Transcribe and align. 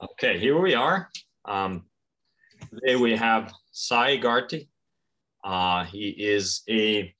Okay, 0.00 0.38
here 0.38 0.56
we 0.56 0.74
are. 0.74 1.10
Um, 1.44 1.86
today 2.70 2.94
we 2.94 3.16
have 3.16 3.52
Sy 3.72 4.16
Garte. 4.16 4.68
Uh, 5.42 5.86
he 5.86 6.10
is 6.10 6.62
a, 6.70 7.12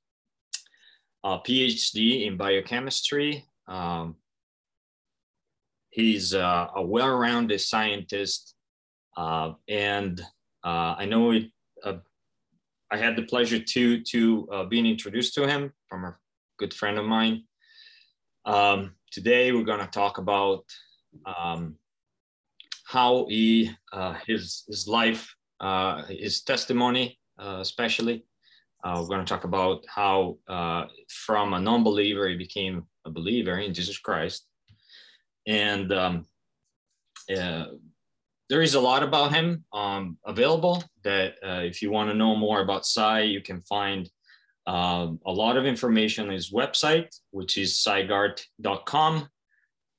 a, 1.25 1.41
PhD 1.41 2.25
in 2.25 2.37
biochemistry. 2.37 3.45
Um, 3.67 4.14
he's 5.91 6.35
uh, 6.35 6.69
a 6.77 6.80
well-rounded 6.80 7.61
scientist, 7.61 8.55
uh, 9.17 9.55
and 9.67 10.21
uh, 10.65 10.95
I 10.99 11.05
know 11.07 11.33
it, 11.33 11.51
uh, 11.83 11.95
I 12.93 12.97
had 12.97 13.17
the 13.17 13.25
pleasure 13.25 13.59
to 13.59 14.03
to 14.05 14.49
uh, 14.53 14.65
being 14.67 14.87
introduced 14.87 15.35
to 15.35 15.49
him 15.49 15.73
from 15.89 16.05
a 16.05 16.17
good 16.59 16.73
friend 16.73 16.97
of 16.97 17.07
mine. 17.07 17.43
Um, 18.45 18.95
today 19.11 19.51
we're 19.51 19.65
going 19.65 19.85
to 19.85 19.91
talk 19.91 20.19
about 20.19 20.65
um, 21.27 21.75
how 22.89 23.27
he 23.29 23.71
uh, 23.93 24.15
his 24.27 24.65
his 24.67 24.89
life, 24.89 25.35
uh, 25.61 26.05
his 26.05 26.41
testimony, 26.41 27.19
uh, 27.39 27.59
especially. 27.61 28.25
Uh, 28.83 28.97
we're 29.01 29.09
going 29.09 29.25
to 29.25 29.29
talk 29.29 29.45
about 29.45 29.85
how 29.89 30.39
uh, 30.49 30.87
from 31.09 31.53
a 31.53 31.61
non-believer 31.61 32.28
he 32.28 32.37
became 32.37 32.84
a 33.05 33.11
believer 33.11 33.59
in 33.59 33.75
Jesus 33.75 33.98
Christ, 33.98 34.47
and 35.47 35.92
um, 35.92 36.27
uh, 37.37 37.67
there 38.48 38.62
is 38.62 38.75
a 38.75 38.81
lot 38.81 39.03
about 39.03 39.34
him 39.34 39.64
um, 39.75 40.17
available. 40.25 40.83
That 41.05 41.34
if 41.42 41.83
you 41.83 41.91
want 41.91 42.09
to 42.09 42.17
know 42.17 42.36
more 42.36 42.62
about 42.62 42.86
Sy, 42.86 43.20
you 43.20 43.42
can 43.42 43.61
find. 43.62 44.09
Um, 44.67 45.19
a 45.25 45.33
lot 45.33 45.56
of 45.56 45.64
information 45.64 46.27
on 46.27 46.34
his 46.34 46.53
website, 46.53 47.09
which 47.31 47.56
is 47.56 47.83
sygarte.com. 47.83 49.27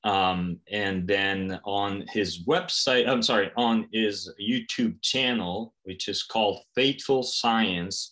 Um, 0.04 0.60
and 0.72 1.08
then 1.08 1.60
on 1.66 2.06
his 2.12 2.46
website, 2.46 3.08
I'm 3.08 3.22
sorry, 3.22 3.52
on 3.58 3.88
his 3.92 4.34
YouTube 4.42 5.02
channel, 5.02 5.74
which 5.84 6.08
is 6.08 6.24
called 6.24 6.62
Faithful 6.74 7.22
Science, 7.22 8.12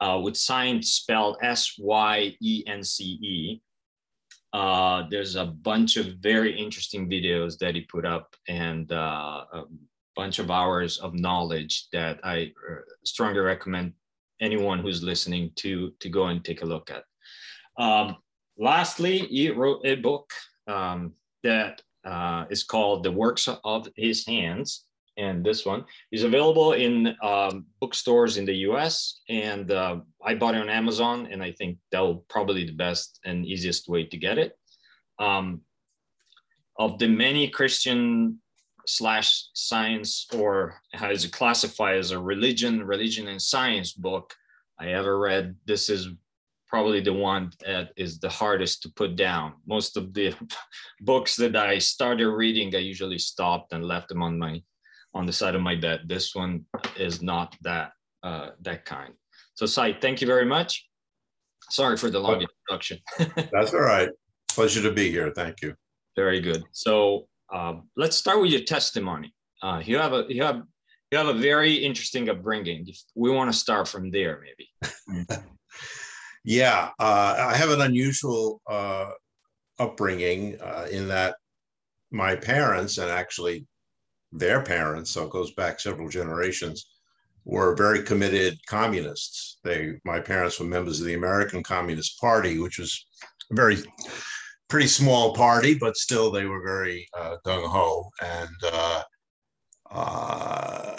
uh, 0.00 0.18
with 0.22 0.36
science 0.36 0.92
spelled 0.92 1.36
S 1.42 1.76
Y 1.78 2.36
E 2.40 2.64
N 2.66 2.82
C 2.82 3.04
E. 3.04 3.60
Uh, 4.52 5.04
there's 5.10 5.36
a 5.36 5.46
bunch 5.46 5.96
of 5.96 6.16
very 6.16 6.58
interesting 6.58 7.08
videos 7.08 7.56
that 7.58 7.76
he 7.76 7.82
put 7.82 8.04
up 8.04 8.34
and 8.48 8.90
uh, 8.90 9.44
a 9.52 9.62
bunch 10.16 10.40
of 10.40 10.50
hours 10.50 10.98
of 10.98 11.14
knowledge 11.14 11.86
that 11.92 12.18
I 12.24 12.52
uh, 12.68 12.80
strongly 13.04 13.38
recommend 13.38 13.92
anyone 14.40 14.80
who's 14.80 15.02
listening 15.02 15.52
to 15.56 15.92
to 16.00 16.08
go 16.08 16.26
and 16.26 16.44
take 16.44 16.62
a 16.62 16.66
look 16.66 16.90
at. 16.90 17.04
Um, 17.80 18.16
lastly, 18.58 19.18
he 19.18 19.50
wrote 19.50 19.82
a 19.84 19.94
book 19.94 20.32
um, 20.66 21.12
that 21.42 21.82
uh, 22.04 22.44
is 22.50 22.62
called 22.62 23.04
The 23.04 23.12
Works 23.12 23.48
of 23.64 23.88
His 23.96 24.26
Hands. 24.26 24.84
And 25.16 25.44
this 25.44 25.66
one 25.66 25.84
is 26.12 26.22
available 26.22 26.72
in 26.72 27.14
um, 27.22 27.66
bookstores 27.80 28.38
in 28.38 28.46
the 28.46 28.54
US. 28.68 29.20
And 29.28 29.70
uh, 29.70 30.00
I 30.24 30.34
bought 30.34 30.54
it 30.54 30.62
on 30.62 30.70
Amazon, 30.70 31.28
and 31.30 31.42
I 31.42 31.52
think 31.52 31.78
that 31.92 32.00
will 32.00 32.24
probably 32.28 32.64
the 32.64 32.72
best 32.72 33.20
and 33.24 33.44
easiest 33.44 33.88
way 33.88 34.04
to 34.04 34.16
get 34.16 34.38
it. 34.38 34.56
Um, 35.18 35.60
of 36.78 36.98
the 36.98 37.08
many 37.08 37.48
Christian 37.48 38.40
slash 38.86 39.48
science, 39.52 40.26
or 40.34 40.80
how 40.94 41.10
is 41.10 41.24
it 41.24 41.32
classified 41.32 41.98
as 41.98 42.12
a 42.12 42.18
religion, 42.18 42.82
religion 42.82 43.28
and 43.28 43.42
science 43.42 43.92
book 43.92 44.34
I 44.78 44.88
ever 44.92 45.18
read, 45.18 45.56
this 45.66 45.90
is 45.90 46.08
probably 46.70 47.00
the 47.00 47.12
one 47.12 47.50
that 47.66 47.90
is 47.96 48.20
the 48.20 48.28
hardest 48.28 48.82
to 48.82 48.92
put 48.94 49.16
down. 49.16 49.54
Most 49.66 49.96
of 49.96 50.14
the 50.14 50.32
books 51.00 51.36
that 51.36 51.56
I 51.56 51.78
started 51.78 52.28
reading, 52.28 52.74
I 52.74 52.78
usually 52.78 53.18
stopped 53.18 53.72
and 53.72 53.84
left 53.84 54.08
them 54.08 54.22
on 54.22 54.38
my 54.38 54.62
on 55.12 55.26
the 55.26 55.32
side 55.32 55.56
of 55.56 55.60
my 55.60 55.74
bed. 55.74 56.02
This 56.06 56.34
one 56.34 56.64
is 56.96 57.20
not 57.20 57.56
that 57.62 57.90
uh, 58.22 58.50
that 58.62 58.84
kind. 58.84 59.12
So, 59.54 59.66
Sy, 59.66 59.92
thank 60.00 60.20
you 60.20 60.26
very 60.28 60.46
much. 60.46 60.86
Sorry 61.70 61.96
for 61.96 62.10
the 62.10 62.20
long 62.20 62.40
introduction. 62.40 62.98
That's 63.52 63.74
all 63.74 63.80
right. 63.80 64.08
Pleasure 64.50 64.82
to 64.82 64.92
be 64.92 65.10
here. 65.10 65.32
Thank 65.34 65.62
you. 65.62 65.74
Very 66.16 66.40
good. 66.40 66.62
So 66.72 67.28
um, 67.52 67.88
let's 67.96 68.16
start 68.16 68.40
with 68.40 68.50
your 68.50 68.62
testimony. 68.62 69.34
Uh, 69.62 69.82
you 69.84 69.98
have 69.98 70.12
a 70.12 70.24
you 70.28 70.42
have 70.42 70.62
you 71.10 71.18
have 71.18 71.28
a 71.28 71.34
very 71.34 71.74
interesting 71.74 72.28
upbringing. 72.28 72.86
We 73.14 73.30
want 73.30 73.52
to 73.52 73.58
start 73.58 73.88
from 73.88 74.10
there, 74.10 74.40
maybe. 74.40 75.26
Yeah, 76.44 76.90
uh, 76.98 77.36
I 77.38 77.56
have 77.56 77.70
an 77.70 77.82
unusual 77.82 78.62
uh, 78.66 79.10
upbringing 79.78 80.58
uh, 80.60 80.86
in 80.90 81.08
that 81.08 81.36
my 82.10 82.34
parents, 82.34 82.98
and 82.98 83.10
actually 83.10 83.66
their 84.32 84.62
parents, 84.62 85.10
so 85.10 85.24
it 85.24 85.30
goes 85.30 85.52
back 85.52 85.80
several 85.80 86.08
generations, 86.08 86.86
were 87.44 87.74
very 87.74 88.02
committed 88.02 88.58
communists. 88.66 89.58
They, 89.64 89.94
my 90.04 90.20
parents 90.20 90.58
were 90.58 90.66
members 90.66 91.00
of 91.00 91.06
the 91.06 91.14
American 91.14 91.62
Communist 91.62 92.18
Party, 92.20 92.58
which 92.58 92.78
was 92.78 93.06
a 93.50 93.54
very 93.54 93.78
pretty 94.68 94.86
small 94.86 95.34
party, 95.34 95.74
but 95.74 95.96
still 95.96 96.30
they 96.30 96.46
were 96.46 96.62
very 96.62 97.08
uh, 97.18 97.36
gung 97.44 97.66
ho. 97.66 98.08
And 98.22 98.56
uh, 98.72 99.02
uh, 99.90 100.96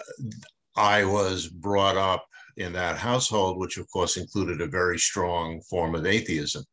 I 0.76 1.04
was 1.06 1.48
brought 1.48 1.98
up 1.98 2.26
in 2.58 2.74
that 2.74 2.98
household, 2.98 3.58
which 3.58 3.78
of 3.78 3.90
course 3.92 4.18
included 4.18 4.62
a 4.62 4.68
very 4.68 4.98
strong 4.98 5.62
form 5.70 5.96
of 5.96 6.06
atheism. 6.06 6.64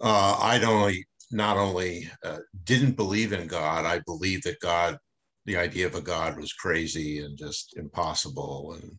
Uh, 0.00 0.38
I 0.40 0.62
only 0.62 1.06
not 1.30 1.56
only 1.56 2.08
uh, 2.24 2.38
didn't 2.64 2.96
believe 2.96 3.32
in 3.32 3.48
God, 3.48 3.84
I 3.84 4.00
believed 4.06 4.44
that 4.44 4.60
God, 4.60 4.98
the 5.44 5.56
idea 5.56 5.86
of 5.86 5.94
a 5.94 6.00
God 6.00 6.36
was 6.36 6.52
crazy 6.52 7.20
and 7.20 7.36
just 7.36 7.76
impossible 7.76 8.78
and 8.80 8.96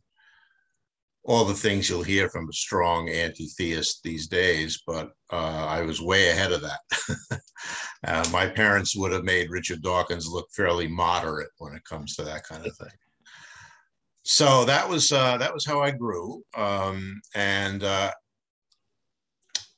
all 1.23 1.43
the 1.43 1.53
things 1.53 1.89
you'll 1.89 2.03
hear 2.03 2.29
from 2.29 2.49
a 2.49 2.53
strong 2.53 3.09
anti-theist 3.09 4.01
these 4.01 4.27
days, 4.27 4.81
but 4.87 5.11
uh, 5.31 5.65
I 5.67 5.81
was 5.81 6.01
way 6.01 6.29
ahead 6.29 6.53
of 6.53 6.61
that. 6.61 6.79
uh, 8.07 8.25
my 8.31 8.47
parents 8.47 8.95
would 8.95 9.11
have 9.11 9.25
made 9.25 9.49
Richard 9.49 9.81
Dawkins 9.81 10.27
look 10.27 10.47
fairly 10.55 10.87
moderate 10.87 11.49
when 11.57 11.73
it 11.73 11.83
comes 11.83 12.15
to 12.15 12.23
that 12.23 12.45
kind 12.45 12.65
of 12.65 12.75
thing 12.77 12.91
so 14.27 14.65
that 14.65 14.89
was 14.89 15.13
uh, 15.13 15.37
that 15.37 15.53
was 15.53 15.65
how 15.65 15.81
I 15.81 15.91
grew. 15.91 16.43
Um, 16.53 17.21
and 17.33 17.81
uh, 17.81 18.11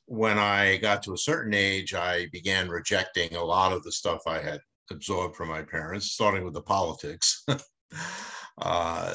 when 0.06 0.38
I 0.38 0.78
got 0.78 1.04
to 1.04 1.14
a 1.14 1.18
certain 1.18 1.54
age, 1.54 1.94
I 1.94 2.26
began 2.32 2.68
rejecting 2.68 3.36
a 3.36 3.44
lot 3.44 3.72
of 3.72 3.84
the 3.84 3.92
stuff 3.92 4.22
I 4.26 4.40
had 4.40 4.58
absorbed 4.90 5.36
from 5.36 5.50
my 5.50 5.62
parents, 5.62 6.10
starting 6.10 6.44
with 6.44 6.54
the 6.54 6.62
politics. 6.62 7.46
uh, 8.60 9.14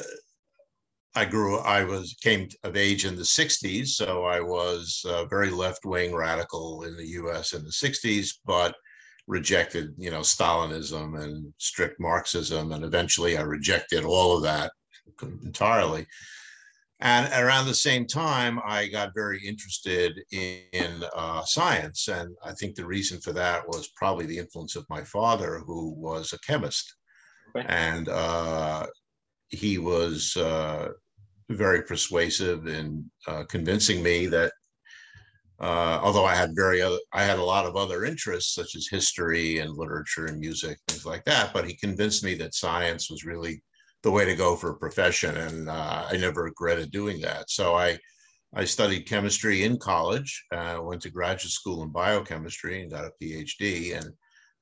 I 1.14 1.24
grew. 1.26 1.58
I 1.58 1.84
was 1.84 2.16
came 2.22 2.48
of 2.64 2.74
age 2.74 3.04
in 3.04 3.14
the 3.14 3.22
'60s, 3.22 3.88
so 3.88 4.24
I 4.24 4.40
was 4.40 5.04
very 5.28 5.50
left-wing 5.50 6.14
radical 6.14 6.84
in 6.84 6.96
the 6.96 7.08
U.S. 7.08 7.52
in 7.52 7.62
the 7.62 7.68
'60s, 7.70 8.30
but 8.46 8.74
rejected, 9.26 9.92
you 9.98 10.10
know, 10.10 10.20
Stalinism 10.20 11.22
and 11.22 11.52
strict 11.58 12.00
Marxism, 12.00 12.72
and 12.72 12.84
eventually 12.84 13.36
I 13.36 13.42
rejected 13.42 14.02
all 14.02 14.34
of 14.34 14.42
that 14.44 14.72
entirely. 15.44 16.06
And 17.00 17.30
around 17.34 17.66
the 17.66 17.74
same 17.74 18.06
time, 18.06 18.58
I 18.64 18.86
got 18.86 19.14
very 19.14 19.44
interested 19.46 20.18
in, 20.32 20.60
in 20.72 21.04
uh, 21.14 21.42
science. 21.44 22.08
And 22.08 22.34
I 22.42 22.52
think 22.52 22.74
the 22.74 22.86
reason 22.86 23.20
for 23.20 23.32
that 23.34 23.68
was 23.68 23.88
probably 23.96 24.24
the 24.24 24.38
influence 24.38 24.76
of 24.76 24.88
my 24.88 25.04
father, 25.04 25.58
who 25.66 25.90
was 25.90 26.32
a 26.32 26.38
chemist. 26.38 26.94
Okay. 27.54 27.66
And 27.68 28.08
uh, 28.08 28.86
he 29.48 29.76
was 29.76 30.36
uh, 30.38 30.88
very 31.50 31.82
persuasive 31.82 32.66
in 32.66 33.10
uh, 33.26 33.44
convincing 33.44 34.02
me 34.02 34.26
that 34.26 34.52
uh, 35.60 36.00
although 36.02 36.24
I 36.24 36.34
had 36.34 36.54
very 36.54 36.82
other, 36.82 36.98
I 37.12 37.24
had 37.24 37.38
a 37.38 37.44
lot 37.44 37.64
of 37.66 37.76
other 37.76 38.04
interests 38.04 38.54
such 38.54 38.74
as 38.74 38.88
history 38.88 39.58
and 39.58 39.76
literature 39.76 40.26
and 40.26 40.38
music, 40.38 40.78
things 40.88 41.06
like 41.06 41.24
that. 41.24 41.52
But 41.52 41.66
he 41.66 41.74
convinced 41.74 42.24
me 42.24 42.34
that 42.34 42.54
science 42.54 43.10
was 43.10 43.24
really 43.24 43.62
the 44.02 44.10
way 44.10 44.24
to 44.24 44.36
go 44.36 44.56
for 44.56 44.70
a 44.70 44.78
profession. 44.78 45.36
And 45.36 45.68
uh, 45.68 46.06
I 46.10 46.16
never 46.16 46.44
regretted 46.44 46.90
doing 46.90 47.20
that. 47.22 47.50
So 47.50 47.74
I, 47.74 47.98
I 48.54 48.64
studied 48.64 49.08
chemistry 49.08 49.64
in 49.64 49.78
college, 49.78 50.44
uh, 50.52 50.78
went 50.82 51.02
to 51.02 51.10
graduate 51.10 51.52
school 51.52 51.82
in 51.82 51.90
biochemistry 51.90 52.82
and 52.82 52.90
got 52.90 53.04
a 53.04 53.12
PhD 53.22 53.98
and 53.98 54.12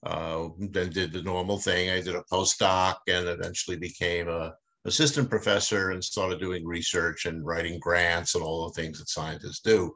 uh, 0.05 0.49
then 0.59 0.91
did 0.91 1.13
the 1.13 1.23
normal 1.23 1.59
thing. 1.59 1.91
I 1.91 2.01
did 2.01 2.15
a 2.15 2.25
postdoc 2.33 2.97
and 3.09 3.29
eventually 3.29 3.77
became 3.77 4.29
a 4.29 4.55
assistant 4.85 5.31
professor 5.31 5.91
and 5.91 6.05
started 6.05 6.41
doing 6.41 6.67
research 6.67 7.27
and 7.27 7.45
writing 7.45 7.79
grants 7.81 8.35
and 8.35 8.45
all 8.45 8.67
the 8.67 8.81
things 8.81 8.99
that 8.99 9.09
scientists 9.09 9.61
do. 9.61 9.95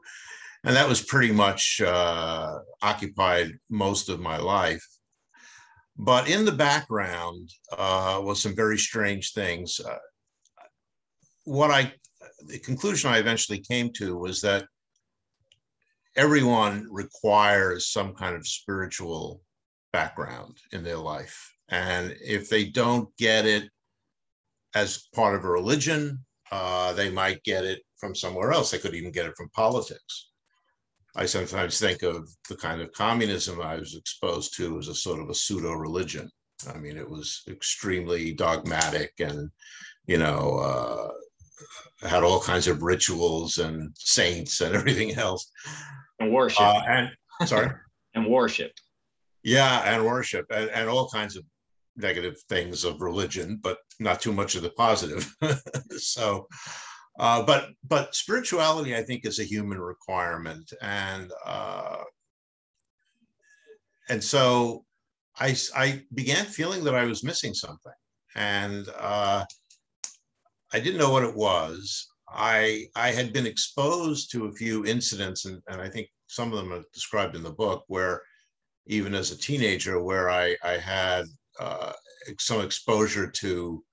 And 0.63 0.75
that 0.75 0.89
was 0.89 1.01
pretty 1.01 1.31
much 1.31 1.81
uh, 1.81 2.59
occupied 2.81 3.51
most 3.69 4.09
of 4.09 4.19
my 4.19 4.37
life. 4.37 4.85
But 6.01 6.29
in 6.29 6.45
the 6.45 6.53
background 6.53 7.51
uh, 7.77 8.21
was 8.23 8.41
some 8.41 8.55
very 8.55 8.77
strange 8.77 9.33
things. 9.33 9.81
Uh, 9.81 9.97
what 11.43 11.71
I, 11.71 11.93
the 12.47 12.59
conclusion 12.59 13.11
I 13.11 13.17
eventually 13.17 13.59
came 13.59 13.91
to 13.93 14.15
was 14.15 14.39
that 14.41 14.65
everyone 16.15 16.87
requires 16.89 17.91
some 17.91 18.15
kind 18.15 18.33
of 18.33 18.47
spiritual 18.47 19.41
background 19.91 20.57
in 20.71 20.85
their 20.85 20.97
life. 20.97 21.53
And 21.67 22.15
if 22.21 22.49
they 22.49 22.65
don't 22.65 23.09
get 23.17 23.45
it 23.45 23.69
as 24.75 25.09
part 25.13 25.35
of 25.35 25.43
a 25.43 25.49
religion, 25.49 26.25
uh, 26.49 26.93
they 26.93 27.09
might 27.09 27.43
get 27.43 27.65
it 27.65 27.81
from 27.97 28.15
somewhere 28.15 28.53
else. 28.53 28.71
They 28.71 28.77
could 28.77 28.95
even 28.95 29.11
get 29.11 29.25
it 29.25 29.35
from 29.35 29.49
politics. 29.49 30.28
I 31.15 31.25
sometimes 31.25 31.79
think 31.79 32.03
of 32.03 32.29
the 32.49 32.55
kind 32.55 32.81
of 32.81 32.91
communism 32.93 33.61
I 33.61 33.77
was 33.77 33.95
exposed 33.95 34.55
to 34.57 34.77
as 34.77 34.87
a 34.87 34.95
sort 34.95 35.19
of 35.19 35.29
a 35.29 35.35
pseudo 35.35 35.73
religion. 35.73 36.29
I 36.73 36.77
mean, 36.77 36.97
it 36.97 37.09
was 37.09 37.41
extremely 37.47 38.33
dogmatic 38.33 39.13
and, 39.19 39.49
you 40.05 40.17
know, 40.17 40.59
uh, 40.59 42.07
had 42.07 42.23
all 42.23 42.39
kinds 42.39 42.67
of 42.67 42.83
rituals 42.83 43.57
and 43.57 43.91
saints 43.97 44.61
and 44.61 44.75
everything 44.75 45.15
else. 45.15 45.51
And 46.19 46.33
worship. 46.33 46.61
Uh, 46.61 46.81
and 46.87 47.09
sorry. 47.47 47.71
and 48.15 48.27
worship. 48.27 48.71
Yeah, 49.43 49.81
and 49.85 50.05
worship 50.05 50.45
and, 50.51 50.69
and 50.69 50.89
all 50.89 51.09
kinds 51.09 51.37
of 51.37 51.43
negative 51.95 52.35
things 52.49 52.83
of 52.83 53.01
religion, 53.01 53.59
but 53.61 53.77
not 53.99 54.21
too 54.21 54.33
much 54.33 54.55
of 54.55 54.63
the 54.63 54.69
positive. 54.71 55.33
so, 55.97 56.47
uh, 57.17 57.43
but 57.43 57.69
but 57.87 58.15
spirituality, 58.15 58.95
I 58.95 59.03
think, 59.03 59.25
is 59.25 59.39
a 59.39 59.43
human 59.43 59.79
requirement, 59.79 60.71
and 60.81 61.31
uh, 61.45 62.03
and 64.09 64.23
so 64.23 64.85
I 65.37 65.55
I 65.75 66.03
began 66.13 66.45
feeling 66.45 66.83
that 66.83 66.95
I 66.95 67.05
was 67.05 67.23
missing 67.23 67.53
something, 67.53 67.93
and 68.35 68.87
uh, 68.97 69.43
I 70.71 70.79
didn't 70.79 70.99
know 70.99 71.11
what 71.11 71.23
it 71.23 71.35
was. 71.35 72.07
I 72.29 72.87
I 72.95 73.11
had 73.11 73.33
been 73.33 73.45
exposed 73.45 74.31
to 74.31 74.45
a 74.45 74.53
few 74.53 74.85
incidents, 74.85 75.45
and, 75.45 75.61
and 75.67 75.81
I 75.81 75.89
think 75.89 76.07
some 76.27 76.53
of 76.53 76.57
them 76.59 76.71
are 76.71 76.83
described 76.93 77.35
in 77.35 77.43
the 77.43 77.51
book, 77.51 77.83
where 77.87 78.21
even 78.87 79.13
as 79.13 79.31
a 79.31 79.37
teenager, 79.37 80.01
where 80.01 80.29
I 80.29 80.55
I 80.63 80.77
had 80.77 81.25
uh, 81.59 81.93
some 82.39 82.61
exposure 82.61 83.29
to 83.29 83.83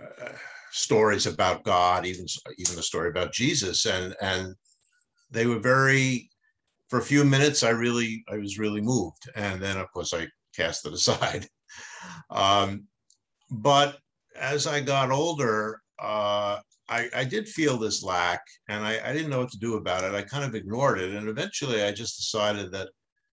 uh, 0.00 0.32
stories 0.72 1.26
about 1.26 1.64
God, 1.64 2.06
even 2.06 2.26
even 2.58 2.76
the 2.76 2.82
story 2.82 3.08
about 3.10 3.32
Jesus, 3.32 3.86
and 3.86 4.14
and 4.20 4.54
they 5.30 5.46
were 5.46 5.60
very. 5.60 6.28
For 6.88 6.98
a 6.98 7.02
few 7.02 7.24
minutes, 7.24 7.62
I 7.62 7.70
really 7.70 8.22
I 8.30 8.36
was 8.36 8.58
really 8.58 8.82
moved, 8.82 9.30
and 9.34 9.62
then 9.62 9.78
of 9.78 9.90
course 9.92 10.12
I 10.12 10.26
cast 10.54 10.86
it 10.86 10.92
aside. 11.00 11.46
Um, 12.28 12.86
but 13.50 13.98
as 14.38 14.66
I 14.66 14.80
got 14.80 15.10
older, 15.10 15.80
uh, 15.98 16.58
I, 16.88 17.08
I, 17.14 17.24
did 17.24 17.48
feel 17.48 17.78
this 17.78 18.02
lack, 18.02 18.42
and 18.68 18.84
I, 18.84 19.00
I 19.08 19.12
didn't 19.12 19.30
know 19.30 19.38
what 19.38 19.50
to 19.52 19.58
do 19.58 19.76
about 19.76 20.04
it. 20.04 20.14
I 20.14 20.22
kind 20.22 20.44
of 20.44 20.54
ignored 20.54 20.98
it, 20.98 21.14
and 21.14 21.28
eventually 21.28 21.82
I 21.82 21.92
just 21.92 22.18
decided 22.18 22.72
that, 22.72 22.88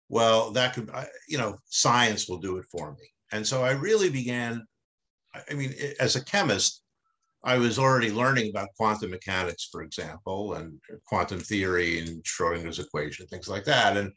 well, 0.10 0.50
that 0.52 0.74
could 0.74 0.90
you 1.28 1.38
know 1.38 1.58
science 1.66 2.28
will 2.28 2.40
do 2.40 2.58
it 2.58 2.66
for 2.72 2.94
me. 2.94 3.06
And 3.32 3.46
so 3.46 3.64
I 3.64 3.72
really 3.72 4.10
began, 4.10 4.66
I 5.50 5.54
mean, 5.54 5.74
as 6.00 6.16
a 6.16 6.24
chemist, 6.24 6.83
I 7.44 7.58
was 7.58 7.78
already 7.78 8.12
learning 8.12 8.50
about 8.50 8.70
quantum 8.78 9.12
mechanics, 9.12 9.68
for 9.72 9.82
example, 9.82 10.54
and 10.54 10.80
quantum 11.06 11.40
theory 11.40 12.00
and 12.00 12.24
Schrodinger's 12.24 12.80
equation, 12.80 13.28
things 13.28 13.50
like 13.50 13.66
that. 13.66 13.98
And 13.98 14.12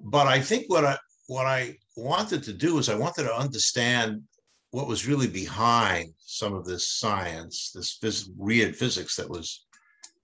but 0.00 0.26
I 0.26 0.40
think 0.40 0.64
what 0.68 0.84
I 0.84 0.98
what 1.28 1.46
I 1.46 1.76
wanted 1.96 2.42
to 2.44 2.52
do 2.52 2.78
is 2.78 2.88
I 2.88 2.96
wanted 2.96 3.24
to 3.24 3.34
understand 3.34 4.22
what 4.70 4.88
was 4.88 5.06
really 5.06 5.28
behind 5.28 6.12
some 6.18 6.54
of 6.54 6.64
this 6.64 6.88
science, 6.88 7.70
this 7.74 7.98
phys- 7.98 8.28
weird 8.36 8.76
physics 8.76 9.16
that 9.16 9.28
was 9.28 9.66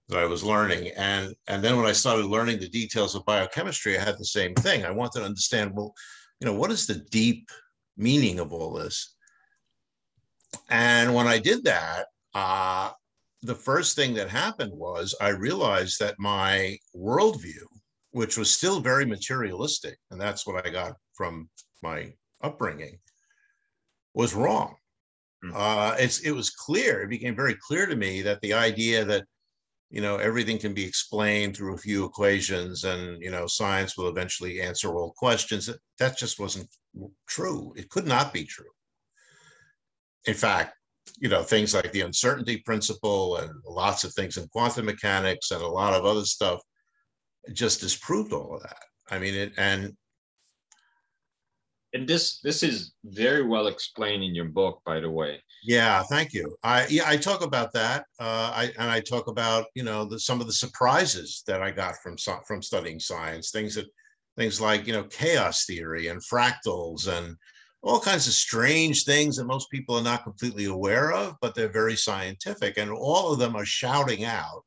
that 0.09 0.19
I 0.19 0.25
was 0.25 0.43
learning. 0.43 0.91
And 0.97 1.33
and 1.47 1.63
then 1.63 1.77
when 1.77 1.85
I 1.85 1.93
started 1.93 2.25
learning 2.25 2.59
the 2.59 2.69
details 2.69 3.15
of 3.15 3.25
biochemistry, 3.25 3.97
I 3.97 4.03
had 4.03 4.17
the 4.17 4.25
same 4.25 4.53
thing. 4.55 4.83
I 4.83 4.91
wanted 4.91 5.19
to 5.19 5.25
understand, 5.25 5.71
well, 5.73 5.93
you 6.39 6.45
know, 6.45 6.53
what 6.53 6.71
is 6.71 6.85
the 6.85 7.05
deep 7.09 7.49
meaning 7.97 8.39
of 8.39 8.51
all 8.51 8.73
this. 8.73 9.14
And 10.69 11.13
when 11.13 11.27
I 11.27 11.39
did 11.39 11.63
that, 11.65 12.07
uh, 12.33 12.91
the 13.41 13.55
first 13.55 13.95
thing 13.95 14.13
that 14.15 14.29
happened 14.29 14.73
was 14.73 15.15
I 15.21 15.29
realized 15.29 15.99
that 15.99 16.15
my 16.19 16.77
worldview, 16.95 17.65
which 18.11 18.37
was 18.37 18.51
still 18.51 18.79
very 18.79 19.05
materialistic, 19.05 19.97
and 20.11 20.19
that's 20.19 20.47
what 20.47 20.65
I 20.65 20.69
got 20.69 20.95
from 21.13 21.49
my 21.83 22.13
upbringing, 22.41 22.97
was 24.13 24.33
wrong. 24.33 24.75
Hmm. 25.43 25.51
Uh, 25.53 25.95
it's 25.99 26.19
it 26.21 26.31
was 26.31 26.49
clear. 26.49 27.03
It 27.03 27.09
became 27.09 27.35
very 27.35 27.55
clear 27.67 27.85
to 27.85 27.95
me 27.95 28.21
that 28.23 28.41
the 28.41 28.53
idea 28.53 29.05
that 29.05 29.25
you 29.89 30.01
know 30.01 30.17
everything 30.17 30.57
can 30.57 30.73
be 30.73 30.83
explained 30.83 31.55
through 31.55 31.75
a 31.75 31.85
few 31.85 32.05
equations 32.05 32.83
and 32.83 33.21
you 33.21 33.31
know 33.31 33.47
science 33.47 33.97
will 33.97 34.07
eventually 34.07 34.61
answer 34.61 34.95
all 34.95 35.13
questions 35.15 35.69
that 35.99 36.17
just 36.17 36.39
wasn't 36.39 36.67
true 37.27 37.73
it 37.77 37.89
could 37.89 38.07
not 38.07 38.33
be 38.33 38.43
true 38.43 38.74
in 40.27 40.33
fact 40.33 40.75
you 41.19 41.29
know 41.29 41.43
things 41.43 41.73
like 41.73 41.91
the 41.91 42.01
uncertainty 42.01 42.57
principle 42.57 43.37
and 43.37 43.51
lots 43.67 44.03
of 44.03 44.13
things 44.13 44.37
in 44.37 44.47
quantum 44.49 44.85
mechanics 44.85 45.51
and 45.51 45.61
a 45.61 45.67
lot 45.67 45.93
of 45.93 46.05
other 46.05 46.25
stuff 46.25 46.59
just 47.53 47.79
disproved 47.79 48.33
all 48.33 48.55
of 48.55 48.63
that. 48.63 48.83
I 49.09 49.19
mean 49.19 49.33
it 49.33 49.53
and 49.57 49.93
and 51.93 52.07
this 52.07 52.39
this 52.41 52.63
is 52.63 52.93
very 53.05 53.43
well 53.43 53.67
explained 53.67 54.23
in 54.23 54.35
your 54.35 54.45
book 54.49 54.81
by 54.85 54.99
the 54.99 55.09
way. 55.09 55.41
Yeah 55.63 56.03
thank 56.03 56.33
you. 56.33 56.55
I 56.63 56.87
yeah 56.87 57.03
i 57.07 57.17
talk 57.17 57.43
about 57.43 57.71
that 57.73 58.05
uh, 58.19 58.51
i 58.53 58.71
and 58.79 58.89
i 58.89 58.99
talk 58.99 59.27
about 59.27 59.65
you 59.75 59.83
know 59.83 60.05
the, 60.05 60.19
some 60.19 60.41
of 60.41 60.47
the 60.47 60.53
surprises 60.53 61.43
that 61.47 61.61
i 61.61 61.71
got 61.71 61.95
from 62.01 62.15
from 62.47 62.61
studying 62.61 62.99
science 62.99 63.51
things 63.51 63.75
that 63.75 63.87
things 64.37 64.59
like 64.59 64.87
you 64.87 64.93
know 64.93 65.03
chaos 65.03 65.65
theory 65.65 66.07
and 66.07 66.21
fractals 66.21 67.07
and 67.07 67.37
all 67.85 67.99
kinds 67.99 68.27
of 68.27 68.33
strange 68.33 69.03
things 69.03 69.37
that 69.37 69.45
most 69.45 69.69
people 69.69 69.95
are 69.95 70.03
not 70.03 70.23
completely 70.23 70.65
aware 70.65 71.11
of 71.11 71.35
but 71.41 71.55
they're 71.55 71.69
very 71.69 71.95
scientific 71.95 72.77
and 72.77 72.91
all 72.91 73.31
of 73.31 73.39
them 73.39 73.55
are 73.55 73.65
shouting 73.65 74.25
out 74.25 74.63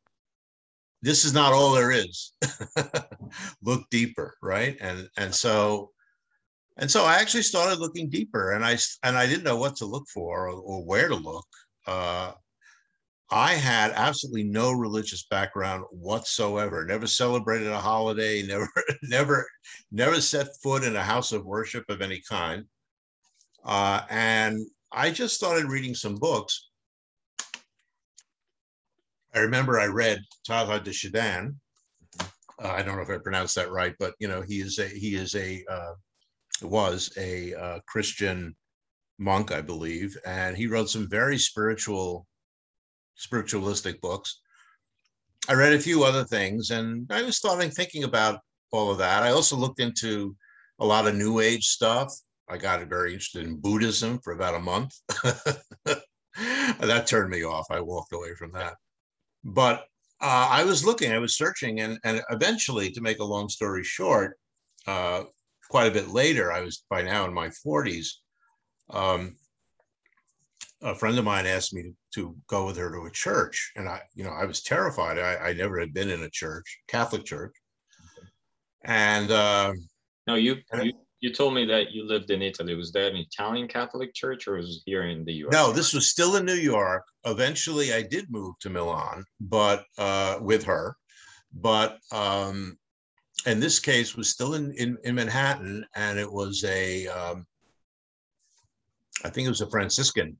this 1.02 1.24
is 1.24 1.32
not 1.32 1.52
all 1.52 1.72
there 1.72 1.90
is 1.90 2.32
look 3.62 3.88
deeper 3.90 4.36
right 4.40 4.76
and 4.80 5.08
and 5.16 5.34
so 5.34 5.90
and 6.78 6.88
so 6.88 7.04
I 7.04 7.16
actually 7.16 7.42
started 7.42 7.80
looking 7.80 8.08
deeper, 8.08 8.52
and 8.52 8.64
I 8.64 8.78
and 9.02 9.16
I 9.18 9.26
didn't 9.26 9.42
know 9.42 9.56
what 9.56 9.74
to 9.76 9.84
look 9.84 10.06
for 10.08 10.48
or, 10.48 10.60
or 10.60 10.84
where 10.84 11.08
to 11.08 11.16
look. 11.16 11.46
Uh, 11.86 12.32
I 13.30 13.54
had 13.54 13.90
absolutely 13.90 14.44
no 14.44 14.70
religious 14.70 15.24
background 15.24 15.84
whatsoever. 15.90 16.84
Never 16.84 17.06
celebrated 17.06 17.68
a 17.68 17.78
holiday. 17.78 18.42
Never, 18.46 18.68
never, 19.02 19.46
never 19.90 20.20
set 20.20 20.48
foot 20.62 20.84
in 20.84 20.96
a 20.96 21.02
house 21.02 21.32
of 21.32 21.44
worship 21.44 21.84
of 21.88 22.00
any 22.00 22.22
kind. 22.26 22.64
Uh, 23.64 24.02
and 24.10 24.66
I 24.92 25.10
just 25.10 25.34
started 25.34 25.66
reading 25.66 25.94
some 25.94 26.16
books. 26.16 26.68
I 29.34 29.40
remember 29.40 29.78
I 29.78 29.86
read 29.86 30.20
Teilhard 30.48 30.84
de 30.84 30.92
Chardin. 30.92 31.60
Uh, 32.20 32.68
I 32.68 32.82
don't 32.82 32.96
know 32.96 33.02
if 33.02 33.10
I 33.10 33.18
pronounced 33.18 33.54
that 33.56 33.70
right, 33.70 33.94
but 33.98 34.14
you 34.18 34.26
know 34.26 34.40
he 34.42 34.60
is 34.60 34.78
a 34.78 34.88
he 34.88 35.14
is 35.14 35.34
a 35.36 35.64
uh, 35.70 35.92
was 36.62 37.12
a 37.16 37.54
uh, 37.54 37.78
Christian 37.86 38.56
monk, 39.18 39.52
I 39.52 39.60
believe, 39.60 40.16
and 40.24 40.56
he 40.56 40.66
wrote 40.66 40.90
some 40.90 41.08
very 41.08 41.38
spiritual, 41.38 42.26
spiritualistic 43.16 44.00
books. 44.00 44.40
I 45.48 45.54
read 45.54 45.72
a 45.72 45.80
few 45.80 46.04
other 46.04 46.24
things, 46.24 46.70
and 46.70 47.10
I 47.10 47.22
was 47.22 47.36
starting 47.36 47.70
thinking 47.70 48.04
about 48.04 48.40
all 48.72 48.90
of 48.90 48.98
that. 48.98 49.22
I 49.22 49.30
also 49.30 49.56
looked 49.56 49.80
into 49.80 50.36
a 50.78 50.86
lot 50.86 51.06
of 51.06 51.14
New 51.14 51.40
Age 51.40 51.66
stuff. 51.66 52.12
I 52.50 52.56
got 52.56 52.86
very 52.88 53.12
interested 53.12 53.44
in 53.46 53.60
Buddhism 53.60 54.20
for 54.20 54.32
about 54.32 54.54
a 54.54 54.60
month. 54.60 54.94
that 56.80 57.06
turned 57.06 57.30
me 57.30 57.44
off. 57.44 57.66
I 57.70 57.80
walked 57.80 58.12
away 58.12 58.34
from 58.34 58.52
that. 58.52 58.74
But 59.44 59.86
uh, 60.20 60.48
I 60.50 60.64
was 60.64 60.84
looking, 60.84 61.12
I 61.12 61.18
was 61.18 61.36
searching, 61.36 61.80
and, 61.80 61.98
and 62.04 62.22
eventually, 62.30 62.90
to 62.90 63.00
make 63.00 63.18
a 63.18 63.24
long 63.24 63.48
story 63.48 63.84
short, 63.84 64.36
uh, 64.86 65.24
quite 65.70 65.88
a 65.88 65.94
bit 65.94 66.08
later, 66.08 66.52
I 66.52 66.60
was 66.60 66.84
by 66.90 67.02
now 67.02 67.24
in 67.26 67.34
my 67.34 67.50
40s. 67.66 68.08
Um, 68.90 69.36
a 70.82 70.94
friend 70.94 71.18
of 71.18 71.24
mine 71.24 71.46
asked 71.46 71.74
me 71.74 71.82
to, 71.82 71.94
to, 72.14 72.36
go 72.46 72.66
with 72.66 72.76
her 72.78 72.90
to 72.90 73.06
a 73.06 73.10
church, 73.10 73.72
and 73.76 73.88
I, 73.88 74.00
you 74.14 74.24
know, 74.24 74.30
I 74.30 74.44
was 74.44 74.62
terrified. 74.62 75.18
I, 75.18 75.36
I 75.36 75.52
never 75.52 75.78
had 75.78 75.92
been 75.92 76.08
in 76.08 76.22
a 76.22 76.30
church, 76.30 76.78
Catholic 76.88 77.24
church, 77.24 77.52
and 78.84 79.30
uh, 79.30 79.72
no, 80.26 80.36
you, 80.36 80.56
you 80.82 80.92
you 81.20 81.32
told 81.32 81.54
me 81.54 81.64
that 81.66 81.92
you 81.92 82.06
lived 82.06 82.30
in 82.30 82.42
Italy. 82.42 82.74
Was 82.74 82.92
that 82.92 83.10
an 83.10 83.16
Italian 83.16 83.68
Catholic 83.68 84.14
church, 84.14 84.46
or 84.46 84.54
was 84.54 84.76
it 84.76 84.82
here 84.86 85.04
in 85.04 85.24
the 85.24 85.32
U.S.? 85.34 85.52
No, 85.52 85.72
this 85.72 85.92
was 85.92 86.08
still 86.08 86.36
in 86.36 86.44
New 86.44 86.54
York. 86.54 87.04
Eventually, 87.24 87.92
I 87.92 88.02
did 88.02 88.30
move 88.30 88.54
to 88.60 88.70
Milan, 88.70 89.24
but 89.40 89.84
uh, 89.98 90.38
with 90.40 90.64
her, 90.64 90.96
but 91.52 91.98
um, 92.12 92.78
and 93.46 93.62
this 93.62 93.78
case 93.78 94.16
was 94.16 94.28
still 94.28 94.54
in, 94.54 94.72
in, 94.72 94.96
in 95.04 95.14
Manhattan, 95.14 95.84
and 95.94 96.18
it 96.18 96.30
was 96.30 96.64
a, 96.64 97.06
um, 97.08 97.46
I 99.24 99.30
think 99.30 99.46
it 99.46 99.50
was 99.50 99.60
a 99.60 99.70
Franciscan 99.70 100.36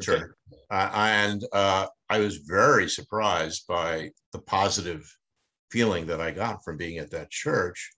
church. 0.00 0.22
Okay. 0.22 0.60
Uh, 0.70 0.90
and 0.94 1.44
uh, 1.52 1.86
I 2.08 2.18
was 2.18 2.38
very 2.38 2.88
surprised 2.88 3.66
by 3.68 4.10
the 4.32 4.40
positive 4.40 5.04
feeling 5.70 6.06
that 6.06 6.20
I 6.20 6.30
got 6.32 6.64
from 6.64 6.76
being 6.76 6.98
at 6.98 7.10
that 7.12 7.30
church. 7.30 7.92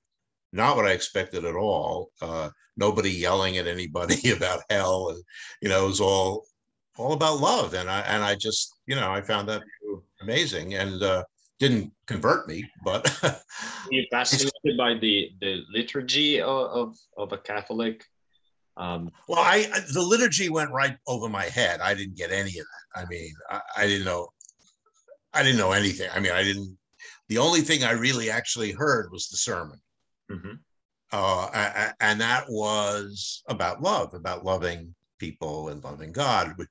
Not 0.53 0.77
what 0.77 0.87
I 0.87 0.93
expected 0.93 1.45
at 1.45 1.57
all. 1.57 2.11
Uh, 2.21 2.51
nobody 2.77 3.11
yelling 3.11 3.59
at 3.59 3.67
anybody 3.67 4.31
about 4.37 4.63
hell, 4.71 5.11
and 5.11 5.23
you 5.61 5.69
know, 5.69 5.85
it 5.85 5.89
was 5.89 6.01
all 6.01 6.47
all 6.99 7.13
about 7.13 7.41
love, 7.41 7.75
and 7.75 7.89
I 7.89 8.01
and 8.01 8.23
I 8.23 8.35
just 8.35 8.75
you 8.87 8.97
know 8.97 9.11
I 9.11 9.21
found 9.21 9.49
that 9.49 9.63
amazing, 10.21 10.75
and 10.75 11.03
uh, 11.03 11.25
didn't 11.59 11.93
convert 12.07 12.49
me, 12.49 12.69
but 12.85 13.07
you 13.91 14.05
fascinated 14.11 14.77
by 14.77 14.95
the 14.95 15.31
the 15.41 15.63
liturgy 15.73 16.41
of 16.41 16.67
of, 16.71 16.97
of 17.17 17.33
a 17.33 17.39
Catholic. 17.39 18.05
Um, 18.77 19.11
well, 19.29 19.41
I 19.41 19.67
the 19.93 20.03
liturgy 20.03 20.49
went 20.49 20.71
right 20.71 20.97
over 21.07 21.29
my 21.29 21.45
head. 21.45 21.81
I 21.81 21.95
didn't 21.95 22.17
get 22.17 22.33
any 22.33 22.59
of 22.59 22.67
that. 22.67 23.03
I 23.03 23.07
mean, 23.07 23.33
I, 23.51 23.61
I 23.77 23.87
didn't 23.87 24.07
know. 24.07 24.29
I 25.35 25.43
didn't 25.43 25.59
know 25.59 25.73
anything. 25.73 26.11
I 26.15 26.21
mean, 26.21 26.33
I 26.33 26.43
didn't. 26.43 26.77
The 27.29 27.39
only 27.39 27.61
thing 27.61 27.85
I 27.85 27.93
really 27.93 28.31
actually 28.31 28.73
heard 28.73 29.11
was 29.13 29.29
the 29.29 29.37
sermon. 29.37 29.79
Mm-hmm. 30.33 30.53
Uh, 31.13 31.91
and 32.01 32.21
that 32.21 32.47
was 32.49 33.43
about 33.49 33.83
love, 33.83 34.15
about 34.15 34.45
loving 34.45 34.95
people 35.19 35.69
and 35.69 35.85
loving 35.85 36.11
God, 36.11 36.55
which, 36.57 36.69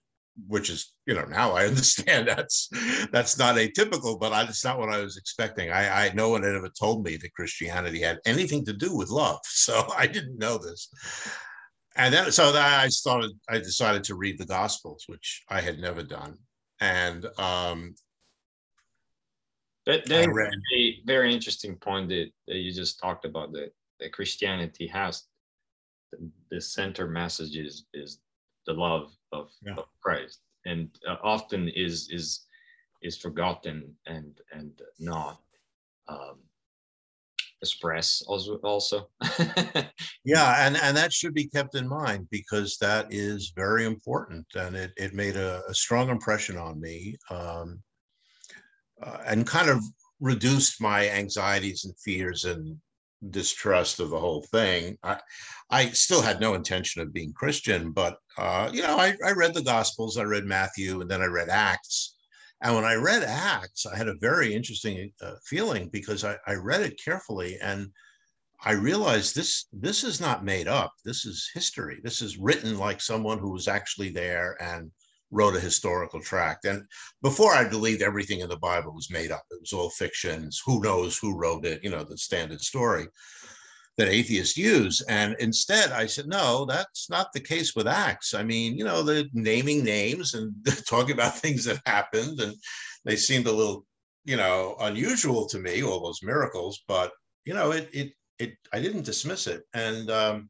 which 0.48 0.70
is, 0.72 0.94
you 1.06 1.14
know, 1.14 1.26
now 1.26 1.52
I 1.52 1.66
understand 1.68 2.28
that's 2.28 2.70
that's 3.12 3.38
not 3.38 3.56
atypical, 3.56 4.20
but 4.20 4.34
I, 4.34 4.44
it's 4.44 4.66
not 4.66 4.80
what 4.80 4.90
I 4.90 5.00
was 5.00 5.18
expecting. 5.18 5.72
I, 5.72 6.08
I 6.08 6.14
no 6.14 6.30
one 6.30 6.44
had 6.44 6.56
ever 6.56 6.70
told 6.70 7.06
me 7.06 7.18
that 7.18 7.34
Christianity 7.34 8.02
had 8.02 8.20
anything 8.26 8.66
to 8.66 8.74
do 8.74 8.96
with 8.96 9.10
love, 9.10 9.40
so 9.46 9.88
I 9.96 10.08
didn't 10.08 10.40
know 10.40 10.58
this. 10.58 10.90
And 11.96 12.14
then, 12.14 12.32
so 12.32 12.52
that 12.52 12.84
I 12.84 12.88
started. 12.88 13.32
I 13.50 13.58
decided 13.58 14.04
to 14.06 14.16
read 14.16 14.40
the 14.40 14.46
Gospels, 14.46 15.04
which 15.08 15.44
I 15.50 15.62
had 15.62 15.78
never 15.78 16.02
done, 16.02 16.38
and 16.80 17.26
um, 17.38 17.94
that, 19.86 20.06
that 20.06 20.30
is 20.30 20.58
a 20.76 21.00
very 21.06 21.34
interesting 21.34 21.76
point 21.76 22.10
that, 22.10 22.30
that 22.48 22.58
you 22.58 22.72
just 22.72 23.00
talked 23.00 23.26
about 23.26 23.52
that, 23.54 23.74
that 24.00 24.14
Christianity 24.14 24.88
has. 24.88 25.24
The, 26.12 26.30
the 26.52 26.62
center 26.62 27.08
message 27.08 27.56
is, 27.56 27.86
is 27.94 28.20
the 28.68 28.74
love 28.74 29.12
of, 29.32 29.50
yeah. 29.64 29.76
of 29.76 29.86
Christ 30.04 30.42
and 30.66 30.90
uh, 31.08 31.18
often 31.24 31.70
is 31.70 32.10
is 32.12 32.46
is 33.02 33.18
forgotten 33.18 33.96
and 34.06 34.40
and 34.52 34.72
not 35.00 35.40
um, 36.08 36.38
expressed 37.62 38.24
also 38.28 38.58
also. 38.58 39.10
Yeah 40.24 40.68
and 40.68 40.78
and 40.78 40.96
that 40.96 41.12
should 41.12 41.34
be 41.34 41.48
kept 41.48 41.74
in 41.76 41.88
mind 41.88 42.28
because 42.30 42.78
that 42.78 43.08
is 43.10 43.54
very 43.56 43.86
important 43.86 44.46
and 44.54 44.76
it, 44.76 44.92
it 44.98 45.16
made 45.16 45.36
a, 45.36 45.64
a 45.68 45.74
strong 45.74 46.10
impression 46.10 46.58
on 46.58 46.80
me 46.80 47.16
um, 47.32 47.82
uh, 49.02 49.18
and 49.26 49.48
kind 49.48 49.70
of 49.70 49.84
reduced 50.20 50.82
my 50.82 51.10
anxieties 51.10 51.86
and 51.86 51.94
fears 52.00 52.46
and 52.46 52.78
distrust 53.30 54.00
of 54.00 54.10
the 54.10 54.20
whole 54.20 54.42
thing. 54.52 54.98
I, 55.04 55.20
I 55.70 55.90
still 55.90 56.22
had 56.22 56.42
no 56.42 56.54
intention 56.54 57.02
of 57.02 57.14
being 57.14 57.34
Christian, 57.34 57.92
but 57.92 58.18
uh, 58.38 58.70
you 58.74 58.82
know, 58.82 58.98
I, 58.98 59.16
I 59.26 59.32
read 59.32 59.54
the 59.54 59.64
Gospels, 59.64 60.18
I 60.18 60.24
read 60.24 60.46
Matthew, 60.46 61.02
and 61.02 61.10
then 61.10 61.22
I 61.22 61.26
read 61.26 61.50
Acts. 61.50 62.16
And 62.62 62.76
when 62.76 62.86
I 62.86 62.96
read 62.96 63.24
Acts, 63.24 63.86
I 63.86 63.98
had 63.98 64.08
a 64.08 64.16
very 64.22 64.54
interesting 64.54 65.12
uh, 65.22 65.34
feeling 65.46 65.90
because 65.90 66.24
I, 66.24 66.38
I 66.46 66.54
read 66.54 66.82
it 66.82 67.00
carefully 67.04 67.58
and 67.62 67.90
I 68.64 68.74
realized 68.74 69.36
this 69.36 69.66
this 69.74 70.04
is 70.04 70.22
not 70.22 70.46
made 70.46 70.68
up. 70.68 70.94
This 71.04 71.26
is 71.26 71.50
history. 71.52 72.00
This 72.04 72.22
is 72.22 72.38
written 72.38 72.78
like 72.78 73.02
someone 73.02 73.40
who 73.40 73.52
was 73.52 73.68
actually 73.68 74.10
there 74.10 74.56
and 74.62 74.92
wrote 75.32 75.56
a 75.56 75.60
historical 75.60 76.22
tract. 76.22 76.66
And 76.66 76.84
before 77.22 77.54
I 77.54 77.68
believed 77.68 78.02
everything 78.02 78.42
in 78.42 78.50
the 78.50 78.58
Bible 78.58 78.94
was 78.94 79.10
made 79.10 79.32
up, 79.32 79.44
it 79.50 79.60
was 79.60 79.74
all 79.74 79.90
fictions. 79.90 80.62
Who 80.66 80.82
knows 80.82 81.18
who 81.18 81.38
wrote 81.38 81.66
it? 81.66 81.84
You 81.84 81.90
know, 81.90 82.04
the 82.04 82.18
standard 82.18 82.62
story 82.62 83.08
that 83.98 84.08
atheists 84.08 84.58
use. 84.58 85.02
And 85.02 85.36
instead, 85.40 85.92
I 85.92 86.06
said, 86.06 86.28
no, 86.28 86.66
that's 86.66 87.10
not 87.10 87.32
the 87.34 87.40
case 87.40 87.76
with 87.76 87.88
Acts. 87.88 88.34
I 88.34 88.44
mean, 88.44 88.78
you 88.78 88.84
know, 88.84 89.04
they're 89.04 89.26
naming 89.34 89.84
names 89.84 90.34
and 90.34 90.54
talking 90.88 91.14
about 91.14 91.38
things 91.38 91.66
that 91.66 91.82
happened, 91.86 92.40
and 92.40 92.56
they 93.06 93.16
seemed 93.16 93.48
a 93.48 93.52
little, 93.52 93.86
you 94.26 94.38
know, 94.38 94.76
unusual 94.80 95.48
to 95.48 95.60
me, 95.60 95.84
all 95.84 96.02
those 96.02 96.24
miracles. 96.24 96.82
But 96.88 97.12
you 97.46 97.54
know, 97.54 97.72
it 97.72 97.90
it 97.92 98.14
it 98.40 98.54
I 98.72 98.82
didn't 98.82 99.06
dismiss 99.06 99.48
it, 99.48 99.64
and 99.74 100.10
um, 100.10 100.50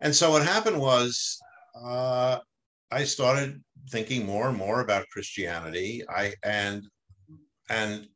and 0.00 0.14
so 0.14 0.30
what 0.30 0.42
happened 0.42 0.80
was. 0.80 1.38
Uh, 1.80 2.40
I 2.90 3.04
started 3.04 3.62
thinking 3.90 4.24
more 4.24 4.48
and 4.48 4.56
more 4.56 4.80
about 4.80 5.08
Christianity. 5.10 6.04
I 6.08 6.34
and 6.42 6.86
and 7.68 8.08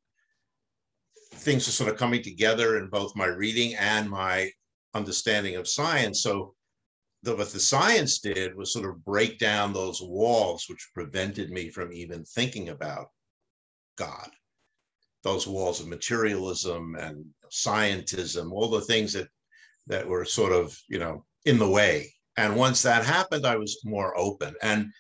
things 1.35 1.69
are 1.69 1.73
sort 1.73 1.91
of 1.91 1.99
coming 1.99 2.23
together 2.23 2.79
in 2.79 2.89
both 2.89 3.17
my 3.17 3.27
reading 3.27 3.75
and 3.75 4.09
my 4.09 4.51
understanding 4.95 5.57
of 5.57 5.69
science. 5.69 6.23
So 6.23 6.55
the, 7.23 7.37
what 7.37 7.51
the 7.53 7.61
science 7.61 8.19
did 8.19 8.55
was 8.55 8.73
sort 8.73 8.89
of 8.89 9.05
break 9.05 9.39
down 9.39 9.73
those 9.73 10.01
walls 10.03 10.65
which 10.69 10.91
prevented 10.95 11.51
me 11.51 11.69
from 11.71 11.93
even 11.93 12.25
thinking 12.25 12.71
about 12.71 13.09
God. 13.97 14.31
Those 15.23 15.47
walls 15.47 15.81
of 15.81 15.87
materialism 15.87 16.97
and 16.97 17.25
scientism, 17.51 18.53
all 18.53 18.69
the 18.69 18.81
things 18.81 19.13
that 19.13 19.29
that 19.89 20.07
were 20.07 20.25
sort 20.25 20.53
of, 20.53 20.77
you 20.89 20.99
know, 20.99 21.25
in 21.45 21.59
the 21.59 21.69
way 21.69 22.13
and 22.37 22.57
once 22.57 22.83
that 22.83 23.05
happened, 23.05 23.47
I 23.47 23.57
was 23.57 23.79
more 23.85 24.17
open. 24.19 24.55
And 24.63 24.93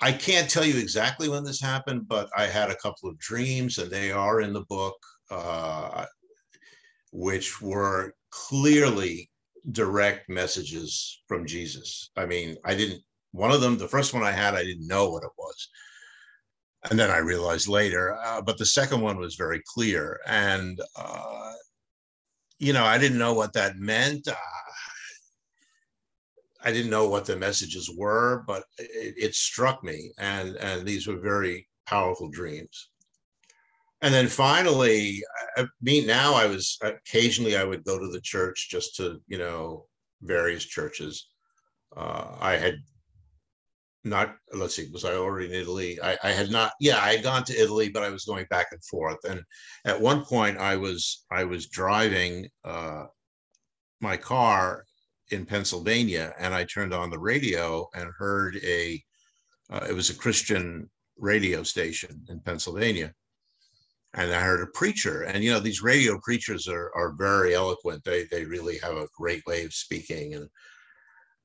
I 0.00 0.12
can't 0.12 0.50
tell 0.50 0.64
you 0.64 0.78
exactly 0.78 1.28
when 1.28 1.44
this 1.44 1.60
happened, 1.60 2.08
but 2.08 2.28
I 2.36 2.46
had 2.46 2.70
a 2.70 2.76
couple 2.76 3.08
of 3.08 3.18
dreams, 3.18 3.78
and 3.78 3.90
they 3.90 4.12
are 4.12 4.40
in 4.40 4.52
the 4.52 4.64
book, 4.68 4.96
uh, 5.30 6.06
which 7.12 7.60
were 7.62 8.14
clearly 8.30 9.30
direct 9.72 10.28
messages 10.28 11.22
from 11.26 11.46
Jesus. 11.46 12.10
I 12.16 12.26
mean, 12.26 12.56
I 12.64 12.74
didn't, 12.74 13.02
one 13.32 13.50
of 13.50 13.60
them, 13.60 13.78
the 13.78 13.88
first 13.88 14.12
one 14.12 14.22
I 14.22 14.32
had, 14.32 14.54
I 14.54 14.64
didn't 14.64 14.86
know 14.86 15.10
what 15.10 15.24
it 15.24 15.30
was. 15.38 15.68
And 16.90 16.98
then 16.98 17.10
I 17.10 17.18
realized 17.18 17.66
later, 17.66 18.18
uh, 18.22 18.42
but 18.42 18.58
the 18.58 18.66
second 18.66 19.00
one 19.00 19.16
was 19.16 19.36
very 19.36 19.62
clear. 19.74 20.20
And, 20.26 20.78
uh, 20.96 21.52
you 22.58 22.74
know, 22.74 22.84
I 22.84 22.98
didn't 22.98 23.18
know 23.18 23.32
what 23.32 23.54
that 23.54 23.76
meant. 23.78 24.28
I 26.64 26.72
didn't 26.72 26.90
know 26.90 27.08
what 27.08 27.26
the 27.26 27.36
messages 27.36 27.90
were, 27.96 28.42
but 28.46 28.64
it, 28.78 29.14
it 29.16 29.34
struck 29.34 29.84
me, 29.84 30.12
and 30.18 30.56
and 30.56 30.86
these 30.86 31.06
were 31.06 31.18
very 31.18 31.68
powerful 31.86 32.28
dreams. 32.30 32.90
And 34.02 34.12
then 34.12 34.28
finally, 34.28 35.22
I 35.56 35.66
mean, 35.80 36.06
now 36.06 36.34
I 36.34 36.46
was 36.46 36.78
occasionally 36.82 37.56
I 37.56 37.64
would 37.64 37.84
go 37.84 37.98
to 37.98 38.10
the 38.10 38.20
church 38.20 38.68
just 38.70 38.96
to 38.96 39.20
you 39.28 39.38
know 39.38 39.86
various 40.22 40.64
churches. 40.64 41.28
Uh, 41.96 42.36
I 42.40 42.56
had 42.56 42.76
not 44.04 44.36
let's 44.52 44.74
see 44.76 44.88
was 44.92 45.04
i 45.04 45.14
already 45.14 45.46
in 45.46 45.52
italy 45.52 45.98
I, 46.02 46.18
I, 46.22 46.30
had 46.30 46.50
not 46.50 46.72
yeah 46.78 46.98
i 46.98 47.14
had 47.14 47.22
gone 47.22 47.42
to 47.44 47.58
italy 47.58 47.88
but 47.88 48.02
i 48.02 48.10
was 48.10 48.26
going 48.26 48.46
back 48.50 48.66
and 48.70 48.84
forth 48.84 49.16
and 49.26 49.42
at 49.86 49.98
one 49.98 50.24
point 50.24 50.58
i 50.58 50.76
was 50.76 51.24
i 51.30 51.42
was 51.42 51.68
driving 51.68 52.48
uh, 52.64 53.04
my 54.00 54.18
car 54.18 54.84
in 55.34 55.44
Pennsylvania, 55.44 56.32
and 56.38 56.54
I 56.54 56.64
turned 56.64 56.94
on 56.94 57.10
the 57.10 57.18
radio 57.18 57.88
and 57.94 58.10
heard 58.18 58.56
a. 58.64 59.02
Uh, 59.70 59.86
it 59.88 59.92
was 59.92 60.10
a 60.10 60.16
Christian 60.16 60.90
radio 61.18 61.62
station 61.62 62.24
in 62.28 62.40
Pennsylvania, 62.40 63.12
and 64.14 64.32
I 64.32 64.40
heard 64.40 64.62
a 64.62 64.78
preacher. 64.78 65.22
And 65.22 65.44
you 65.44 65.52
know, 65.52 65.60
these 65.60 65.82
radio 65.82 66.18
preachers 66.22 66.68
are 66.68 66.90
are 66.94 67.12
very 67.12 67.54
eloquent. 67.54 68.04
They 68.04 68.24
they 68.24 68.44
really 68.44 68.78
have 68.78 68.96
a 68.96 69.08
great 69.16 69.42
way 69.46 69.64
of 69.64 69.74
speaking, 69.74 70.34
and 70.34 70.48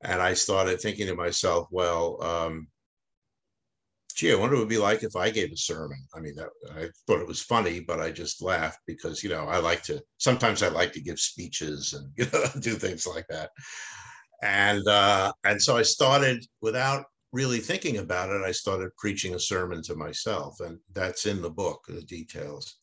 and 0.01 0.21
I 0.21 0.33
started 0.33 0.79
thinking 0.79 1.07
to 1.07 1.15
myself, 1.15 1.67
well, 1.71 2.23
um, 2.23 2.67
gee, 4.19 4.33
I 4.33 4.35
wonder 4.35 4.55
what 4.55 4.59
it 4.59 4.63
would 4.63 4.69
be 4.69 4.77
like 4.77 5.03
if 5.03 5.15
I 5.15 5.29
gave 5.29 5.49
a 5.53 5.57
sermon. 5.57 5.97
I 6.13 6.19
mean, 6.19 6.35
that, 6.35 6.49
I 6.75 6.89
thought 7.07 7.21
it 7.21 7.27
was 7.27 7.41
funny, 7.41 7.79
but 7.79 8.01
I 8.01 8.11
just 8.11 8.41
laughed 8.41 8.79
because, 8.85 9.23
you 9.23 9.29
know, 9.29 9.45
I 9.45 9.59
like 9.59 9.81
to, 9.83 10.03
sometimes 10.17 10.61
I 10.61 10.67
like 10.67 10.91
to 10.93 11.01
give 11.01 11.19
speeches 11.19 11.93
and, 11.93 12.11
you 12.17 12.25
know, 12.33 12.43
do 12.59 12.73
things 12.73 13.07
like 13.07 13.25
that. 13.29 13.51
And, 14.43 14.85
uh, 14.87 15.31
and 15.45 15.61
so 15.61 15.77
I 15.77 15.83
started 15.83 16.45
without 16.61 17.05
really 17.31 17.59
thinking 17.59 17.97
about 17.97 18.29
it, 18.29 18.41
I 18.43 18.51
started 18.51 18.89
preaching 18.97 19.35
a 19.35 19.39
sermon 19.39 19.81
to 19.83 19.95
myself 19.95 20.59
and 20.59 20.79
that's 20.93 21.25
in 21.25 21.41
the 21.41 21.49
book, 21.49 21.85
the 21.87 22.01
details. 22.01 22.75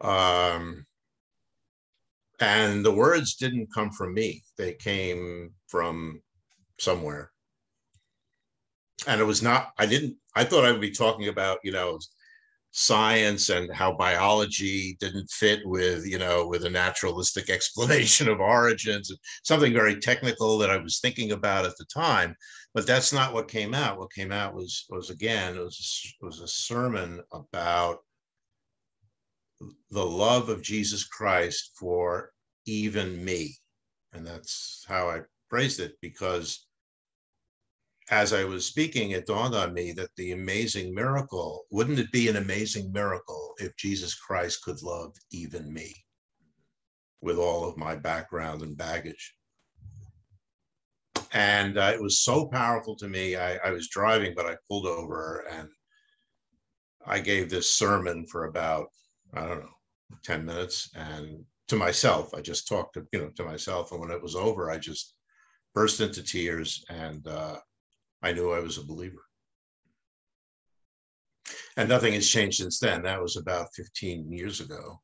Um, 0.00 0.84
and 2.40 2.84
the 2.84 2.92
words 2.92 3.36
didn't 3.36 3.72
come 3.72 3.92
from 3.92 4.14
me. 4.14 4.42
They 4.58 4.72
came 4.74 5.52
from 5.68 6.22
somewhere 6.80 7.30
and 9.06 9.20
it 9.20 9.24
was 9.24 9.42
not 9.42 9.72
i 9.78 9.86
didn't 9.86 10.16
i 10.34 10.44
thought 10.44 10.64
i 10.64 10.72
would 10.72 10.80
be 10.80 10.90
talking 10.90 11.28
about 11.28 11.58
you 11.64 11.72
know 11.72 11.98
science 12.76 13.50
and 13.50 13.72
how 13.72 13.92
biology 13.92 14.96
didn't 14.98 15.30
fit 15.30 15.60
with 15.64 16.04
you 16.04 16.18
know 16.18 16.46
with 16.46 16.64
a 16.64 16.70
naturalistic 16.70 17.48
explanation 17.56 18.28
of 18.28 18.40
origins 18.40 19.10
and 19.10 19.18
something 19.44 19.72
very 19.72 20.00
technical 20.00 20.58
that 20.58 20.70
i 20.70 20.76
was 20.76 20.98
thinking 20.98 21.32
about 21.32 21.64
at 21.64 21.76
the 21.78 21.84
time 21.86 22.34
but 22.74 22.86
that's 22.86 23.12
not 23.12 23.32
what 23.32 23.48
came 23.48 23.74
out 23.74 23.98
what 23.98 24.12
came 24.12 24.32
out 24.32 24.54
was 24.54 24.86
was 24.90 25.10
again 25.10 25.56
it 25.56 25.60
was 25.60 26.14
was 26.20 26.40
a 26.40 26.48
sermon 26.48 27.20
about 27.32 27.98
the 29.92 30.04
love 30.04 30.48
of 30.48 30.62
jesus 30.62 31.04
christ 31.04 31.70
for 31.78 32.32
even 32.66 33.24
me. 33.24 33.56
And 34.12 34.26
that's 34.26 34.84
how 34.88 35.08
I 35.08 35.20
phrased 35.48 35.80
it 35.80 35.94
because 36.00 36.66
as 38.10 38.32
I 38.32 38.44
was 38.44 38.66
speaking, 38.66 39.10
it 39.10 39.26
dawned 39.26 39.54
on 39.54 39.72
me 39.72 39.92
that 39.92 40.10
the 40.16 40.32
amazing 40.32 40.94
miracle 40.94 41.64
wouldn't 41.70 41.98
it 41.98 42.12
be 42.12 42.28
an 42.28 42.36
amazing 42.36 42.92
miracle 42.92 43.54
if 43.58 43.76
Jesus 43.76 44.14
Christ 44.14 44.62
could 44.62 44.82
love 44.82 45.14
even 45.30 45.72
me 45.72 45.94
with 47.22 47.38
all 47.38 47.66
of 47.66 47.78
my 47.78 47.96
background 47.96 48.62
and 48.62 48.76
baggage? 48.76 49.34
And 51.32 51.78
uh, 51.78 51.92
it 51.94 52.00
was 52.00 52.20
so 52.20 52.46
powerful 52.46 52.94
to 52.96 53.08
me. 53.08 53.36
I, 53.36 53.56
I 53.56 53.70
was 53.70 53.88
driving, 53.88 54.34
but 54.36 54.46
I 54.46 54.56
pulled 54.68 54.86
over 54.86 55.44
and 55.50 55.68
I 57.06 57.20
gave 57.20 57.50
this 57.50 57.74
sermon 57.74 58.26
for 58.26 58.44
about, 58.44 58.88
I 59.32 59.46
don't 59.46 59.60
know, 59.60 59.74
10 60.22 60.44
minutes 60.44 60.90
and 60.94 61.44
to 61.68 61.76
myself. 61.76 62.34
I 62.34 62.40
just 62.40 62.68
talked 62.68 62.94
to, 62.94 63.06
you 63.12 63.20
know, 63.20 63.30
to 63.36 63.44
myself. 63.44 63.92
And 63.92 64.00
when 64.00 64.10
it 64.10 64.22
was 64.22 64.36
over, 64.36 64.70
I 64.70 64.78
just 64.78 65.14
burst 65.74 66.00
into 66.00 66.22
tears 66.22 66.84
and 66.88 67.26
uh, 67.26 67.56
I 68.24 68.32
knew 68.32 68.52
I 68.52 68.60
was 68.60 68.78
a 68.78 68.86
believer. 68.86 69.22
And 71.76 71.90
nothing 71.90 72.14
has 72.14 72.28
changed 72.28 72.56
since 72.56 72.78
then. 72.78 73.02
That 73.02 73.20
was 73.20 73.36
about 73.36 73.74
15 73.74 74.32
years 74.32 74.60
ago. 74.60 75.00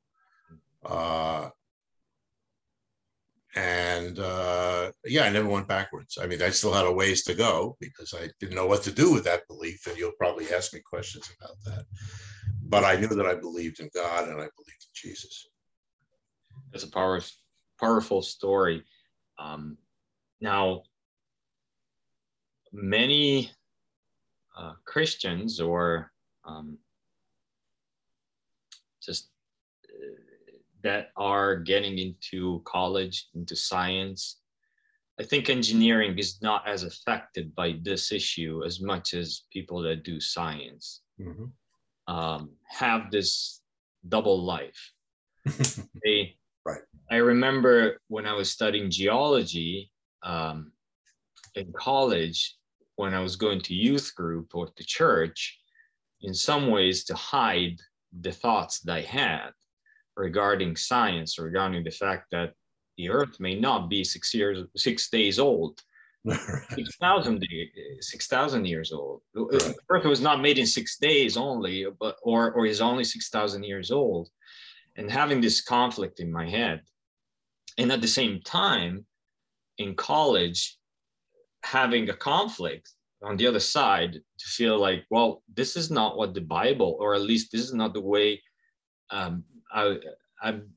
Uh, 0.85 1.51
and 3.55 4.19
uh, 4.19 4.93
yeah, 5.05 5.25
I 5.25 5.31
never 5.31 5.49
went 5.49 5.69
backwards. 5.69 6.17
I 6.21 6.27
mean, 6.27 6.41
I 6.41 6.49
still 6.49 6.73
had 6.73 6.87
a 6.87 6.93
ways 6.93 7.25
to 7.25 7.35
go 7.35 7.77
because 7.79 8.15
I 8.15 8.31
didn't 8.41 8.55
know 8.55 8.67
what 8.67 8.83
to 8.85 8.93
do 8.93 9.13
with 9.13 9.25
that 9.25 9.47
belief. 9.49 9.87
And 9.87 9.99
you'll 9.99 10.13
probably 10.13 10.47
ask 10.55 10.73
me 10.73 10.81
questions 10.81 11.31
about 11.39 11.57
that. 11.67 11.85
But 12.63 12.85
I 12.85 12.97
knew 12.97 13.09
that 13.09 13.27
I 13.27 13.35
believed 13.35 13.81
in 13.81 13.91
God 13.95 14.29
and 14.29 14.35
I 14.35 14.49
believed 14.57 14.87
in 14.87 14.95
Jesus. 14.95 15.47
It's 16.73 16.85
a 16.85 16.91
power, 16.91 17.21
powerful 17.79 18.23
story. 18.23 18.83
Um, 19.39 19.77
now, 20.41 20.85
many 22.73 23.51
uh, 24.57 24.75
Christians 24.85 25.61
or 25.61 26.11
um, 26.45 26.79
just 29.03 29.29
uh, 29.89 30.21
that 30.83 31.11
are 31.17 31.57
getting 31.57 31.99
into 31.99 32.63
college, 32.65 33.29
into 33.35 33.57
science. 33.57 34.37
I 35.19 35.25
think 35.25 35.51
engineering 35.51 36.19
is 36.19 36.41
not 36.41 36.67
as 36.67 36.83
affected 36.83 37.55
by 37.55 37.79
this 37.83 38.13
issue 38.13 38.63
as 38.65 38.81
much 38.81 39.13
as 39.13 39.43
people 39.53 39.83
that 39.83 40.03
do 40.03 40.19
science 40.19 41.03
mm-hmm. 41.21 41.45
um, 42.13 42.51
have 42.69 43.11
this 43.11 43.61
double 44.09 44.43
life. 44.43 44.93
they, 46.05 46.37
right. 46.65 46.81
I 47.11 47.17
remember 47.17 48.01
when 48.09 48.25
I 48.25 48.33
was 48.33 48.51
studying 48.51 48.91
geology 48.91 49.91
um, 50.23 50.73
in 51.55 51.73
college, 51.73 52.57
when 53.01 53.15
I 53.15 53.21
was 53.21 53.37
going 53.37 53.61
to 53.63 53.75
youth 53.75 54.13
group 54.15 54.55
or 54.55 54.67
to 54.67 54.85
church, 54.85 55.59
in 56.21 56.35
some 56.35 56.71
ways 56.71 57.05
to 57.05 57.15
hide 57.15 57.79
the 58.21 58.31
thoughts 58.31 58.81
that 58.81 58.97
I 58.97 59.01
had 59.01 59.51
regarding 60.17 60.77
science, 60.77 61.39
regarding 61.39 61.83
the 61.83 61.99
fact 62.05 62.25
that 62.33 62.53
the 62.99 63.09
Earth 63.09 63.41
may 63.41 63.55
not 63.59 63.89
be 63.89 64.05
six 64.05 64.35
years, 64.35 64.59
six 64.77 65.09
days 65.09 65.39
old, 65.39 65.81
6,000 66.29 67.43
6, 68.01 68.55
years 68.67 68.93
old. 68.93 69.23
Right. 69.35 69.75
Earth 69.89 70.05
was 70.05 70.21
not 70.21 70.43
made 70.43 70.59
in 70.59 70.67
six 70.67 70.99
days 70.99 71.39
only, 71.39 71.87
but 71.99 72.17
or 72.23 72.53
or 72.53 72.67
is 72.67 72.83
only 72.83 73.05
6,000 73.05 73.65
years 73.65 73.91
old, 73.91 74.29
and 74.97 75.11
having 75.11 75.41
this 75.41 75.63
conflict 75.63 76.21
in 76.21 76.31
my 76.31 76.47
head, 76.47 76.83
and 77.79 77.91
at 77.91 78.03
the 78.03 78.15
same 78.21 78.43
time, 78.43 79.07
in 79.79 79.95
college, 79.95 80.77
having 81.63 82.09
a 82.11 82.15
conflict 82.15 82.91
on 83.23 83.37
the 83.37 83.47
other 83.47 83.61
side 83.61 84.15
to 84.15 84.47
feel 84.47 84.79
like, 84.79 85.05
well, 85.11 85.43
this 85.55 85.77
is 85.77 85.91
not 85.91 86.17
what 86.17 86.35
the 86.35 86.41
Bible, 86.41 86.97
or 87.01 87.15
at 87.15 87.23
least 87.23 87.53
this 87.53 87.63
is 87.63 87.75
not 87.75 87.93
the 87.93 88.01
way 88.01 88.41
um, 89.11 89.45
I, 89.73 89.97
I'm, 90.43 90.69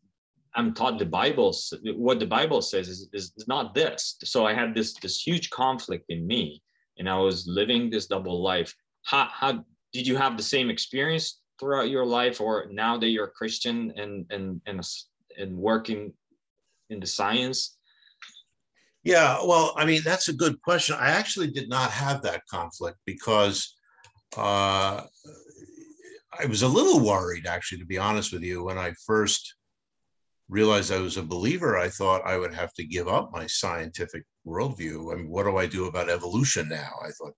I'm 0.55 0.73
taught 0.73 0.99
the 0.99 1.05
Bible. 1.05 1.55
What 1.95 2.19
the 2.19 2.27
Bible 2.27 2.61
says 2.61 2.87
is, 2.89 3.09
is 3.13 3.33
not 3.47 3.73
this. 3.73 4.17
So 4.23 4.45
I 4.45 4.53
had 4.53 4.75
this 4.75 4.93
this 4.93 5.21
huge 5.21 5.49
conflict 5.49 6.05
in 6.09 6.27
me, 6.27 6.61
and 6.97 7.09
I 7.09 7.17
was 7.17 7.47
living 7.47 7.89
this 7.89 8.07
double 8.07 8.41
life. 8.41 8.73
How, 9.03 9.27
how 9.31 9.65
did 9.93 10.05
you 10.05 10.15
have 10.15 10.37
the 10.37 10.43
same 10.43 10.69
experience 10.69 11.41
throughout 11.59 11.89
your 11.89 12.05
life, 12.05 12.39
or 12.39 12.67
now 12.71 12.97
that 12.97 13.07
you're 13.07 13.25
a 13.25 13.31
Christian 13.31 13.93
and 13.95 14.25
and 14.29 14.61
and 14.67 14.81
and 15.39 15.57
working 15.57 16.13
in 16.89 16.99
the 16.99 17.07
science? 17.07 17.77
Yeah, 19.03 19.39
well, 19.45 19.73
I 19.75 19.85
mean, 19.85 20.01
that's 20.03 20.29
a 20.29 20.33
good 20.33 20.61
question. 20.61 20.95
I 20.97 21.09
actually 21.09 21.51
did 21.51 21.67
not 21.67 21.91
have 21.91 22.21
that 22.21 22.43
conflict 22.49 22.97
because 23.05 23.75
uh, 24.37 25.01
I 26.39 26.45
was 26.47 26.61
a 26.61 26.67
little 26.67 27.05
worried, 27.05 27.45
actually, 27.45 27.79
to 27.79 27.85
be 27.85 27.97
honest 27.97 28.31
with 28.31 28.43
you, 28.43 28.63
when 28.63 28.77
I 28.77 28.93
first 29.05 29.55
realized 30.53 30.91
I 30.91 30.99
was 30.99 31.17
a 31.17 31.23
believer. 31.23 31.77
I 31.77 31.89
thought 31.89 32.25
I 32.25 32.37
would 32.37 32.53
have 32.53 32.73
to 32.75 32.85
give 32.85 33.07
up 33.07 33.31
my 33.31 33.47
scientific 33.47 34.23
worldview. 34.45 35.13
I 35.13 35.17
mean, 35.17 35.29
what 35.29 35.43
do 35.43 35.57
I 35.57 35.65
do 35.65 35.87
about 35.87 36.09
evolution 36.09 36.69
now? 36.69 36.91
I 37.03 37.09
thought 37.11 37.33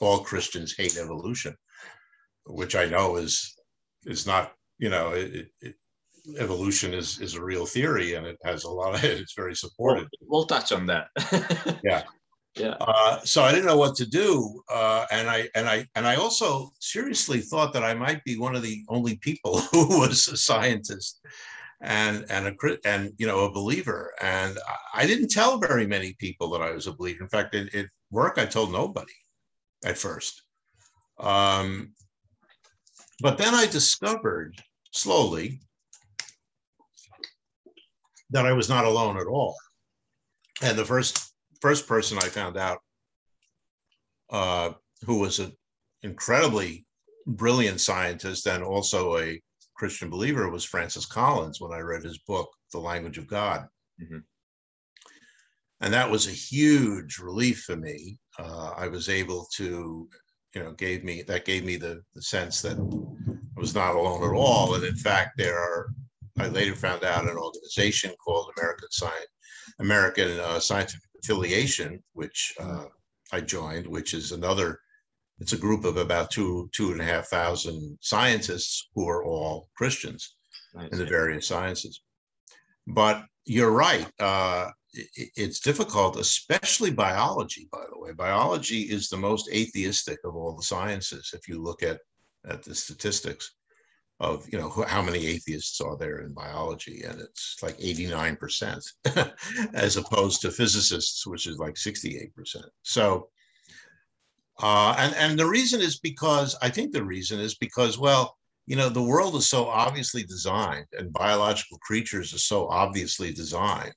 all 0.00 0.20
Christians 0.20 0.74
hate 0.76 0.96
evolution, 0.96 1.54
which 2.46 2.74
I 2.76 2.86
know 2.86 3.16
is 3.16 3.54
is 4.06 4.26
not, 4.26 4.52
you 4.78 4.90
know, 4.90 5.12
it, 5.12 5.48
it, 5.60 5.74
evolution 6.38 6.94
is 6.94 7.20
is 7.20 7.34
a 7.34 7.42
real 7.42 7.66
theory 7.66 8.14
and 8.14 8.26
it 8.26 8.38
has 8.44 8.64
a 8.64 8.70
lot 8.70 8.94
of 8.94 9.04
it's 9.04 9.34
very 9.34 9.54
supported. 9.54 10.08
We'll, 10.20 10.40
we'll 10.40 10.46
touch 10.46 10.72
on 10.72 10.86
that. 10.86 11.08
yeah. 11.84 12.02
Yeah. 12.56 12.76
Uh, 12.80 13.18
so 13.24 13.42
I 13.42 13.50
didn't 13.50 13.66
know 13.66 13.76
what 13.76 13.96
to 13.96 14.06
do, 14.06 14.62
uh, 14.72 15.06
and 15.10 15.28
I 15.28 15.48
and 15.56 15.68
I 15.68 15.88
and 15.96 16.06
I 16.06 16.14
also 16.14 16.72
seriously 16.78 17.40
thought 17.40 17.72
that 17.72 17.82
I 17.82 17.94
might 17.94 18.22
be 18.22 18.38
one 18.38 18.54
of 18.54 18.62
the 18.62 18.84
only 18.88 19.16
people 19.16 19.58
who 19.72 19.98
was 19.98 20.28
a 20.28 20.36
scientist 20.36 21.20
and 21.80 22.24
and 22.30 22.46
a 22.46 22.78
and 22.84 23.12
you 23.18 23.26
know 23.26 23.40
a 23.40 23.50
believer. 23.50 24.12
And 24.22 24.56
I 24.94 25.04
didn't 25.04 25.32
tell 25.32 25.58
very 25.58 25.84
many 25.84 26.14
people 26.20 26.48
that 26.50 26.62
I 26.62 26.70
was 26.70 26.86
a 26.86 26.92
believer. 26.92 27.24
In 27.24 27.28
fact, 27.28 27.56
at, 27.56 27.74
at 27.74 27.86
work, 28.12 28.38
I 28.38 28.46
told 28.46 28.70
nobody 28.70 29.12
at 29.84 29.98
first. 29.98 30.44
Um, 31.18 31.92
but 33.20 33.36
then 33.36 33.54
I 33.54 33.66
discovered 33.66 34.62
slowly 34.92 35.60
that 38.34 38.46
I 38.46 38.52
was 38.52 38.68
not 38.68 38.84
alone 38.84 39.16
at 39.16 39.28
all. 39.28 39.56
And 40.60 40.76
the 40.76 40.84
first 40.84 41.32
first 41.62 41.86
person 41.88 42.18
I 42.18 42.28
found 42.28 42.58
out 42.58 42.78
uh, 44.28 44.72
who 45.06 45.20
was 45.20 45.38
an 45.38 45.52
incredibly 46.02 46.84
brilliant 47.26 47.80
scientist 47.80 48.46
and 48.46 48.62
also 48.62 49.18
a 49.18 49.40
Christian 49.76 50.10
believer 50.10 50.50
was 50.50 50.64
Francis 50.64 51.06
Collins 51.06 51.60
when 51.60 51.72
I 51.72 51.78
read 51.78 52.02
his 52.02 52.18
book, 52.18 52.50
The 52.72 52.78
Language 52.78 53.18
of 53.18 53.26
God. 53.26 53.66
Mm-hmm. 54.02 54.18
And 55.80 55.94
that 55.94 56.10
was 56.10 56.26
a 56.26 56.30
huge 56.30 57.18
relief 57.18 57.62
for 57.62 57.76
me. 57.76 58.18
Uh, 58.38 58.72
I 58.76 58.88
was 58.88 59.08
able 59.08 59.46
to, 59.56 60.08
you 60.54 60.62
know, 60.62 60.72
gave 60.72 61.04
me 61.04 61.22
that 61.22 61.44
gave 61.44 61.64
me 61.64 61.76
the, 61.76 62.02
the 62.14 62.22
sense 62.22 62.62
that 62.62 62.78
I 62.78 63.60
was 63.60 63.74
not 63.74 63.94
alone 63.94 64.24
at 64.24 64.36
all. 64.36 64.74
And 64.74 64.84
in 64.84 64.96
fact, 64.96 65.32
there 65.36 65.58
are 65.58 65.88
I 66.38 66.48
later 66.48 66.74
found 66.74 67.04
out 67.04 67.28
an 67.28 67.36
organization 67.36 68.12
called 68.24 68.50
American 68.58 68.90
Science, 68.90 69.26
American 69.78 70.38
uh, 70.40 70.58
Scientific 70.58 71.08
Affiliation, 71.22 72.02
which 72.12 72.54
uh, 72.60 72.86
I 73.32 73.40
joined, 73.40 73.86
which 73.86 74.14
is 74.14 74.32
another. 74.32 74.80
It's 75.40 75.52
a 75.52 75.58
group 75.58 75.84
of 75.84 75.96
about 75.96 76.30
two 76.30 76.68
two 76.72 76.92
and 76.92 77.00
a 77.00 77.04
half 77.04 77.26
thousand 77.26 77.98
scientists 78.00 78.88
who 78.94 79.08
are 79.08 79.24
all 79.24 79.68
Christians 79.76 80.36
in 80.92 80.98
the 80.98 81.06
various 81.06 81.46
sciences. 81.46 82.02
But 82.86 83.24
you're 83.46 83.70
right. 83.70 84.08
Uh, 84.20 84.70
it, 84.92 85.30
it's 85.36 85.60
difficult, 85.60 86.16
especially 86.16 86.90
biology. 86.90 87.68
By 87.72 87.84
the 87.90 87.98
way, 87.98 88.12
biology 88.12 88.82
is 88.82 89.08
the 89.08 89.16
most 89.16 89.48
atheistic 89.52 90.18
of 90.24 90.36
all 90.36 90.56
the 90.56 90.62
sciences. 90.62 91.30
If 91.32 91.48
you 91.48 91.62
look 91.62 91.82
at 91.82 92.00
at 92.48 92.62
the 92.62 92.74
statistics, 92.74 93.54
of 94.20 94.46
you 94.50 94.58
know 94.58 94.68
how 94.86 95.02
many 95.02 95.26
atheists 95.26 95.80
are 95.80 95.96
there 95.96 96.20
in 96.20 96.32
biology 96.32 97.02
and 97.02 97.20
it's 97.20 97.56
like 97.62 97.76
89% 97.78 99.34
as 99.74 99.96
opposed 99.96 100.40
to 100.40 100.50
physicists 100.50 101.26
which 101.26 101.46
is 101.46 101.58
like 101.58 101.74
68% 101.74 102.30
so 102.82 103.28
uh, 104.62 104.94
and 104.98 105.14
and 105.16 105.38
the 105.38 105.46
reason 105.46 105.80
is 105.80 105.98
because 105.98 106.56
i 106.62 106.68
think 106.70 106.92
the 106.92 107.04
reason 107.04 107.40
is 107.40 107.56
because 107.56 107.98
well 107.98 108.36
you 108.66 108.76
know 108.76 108.88
the 108.88 109.02
world 109.02 109.34
is 109.34 109.48
so 109.48 109.66
obviously 109.66 110.22
designed 110.22 110.86
and 110.96 111.12
biological 111.12 111.78
creatures 111.78 112.32
are 112.32 112.38
so 112.38 112.68
obviously 112.68 113.32
designed 113.32 113.94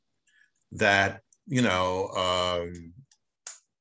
that 0.72 1.22
you 1.46 1.62
know 1.62 2.08
um, 2.10 2.92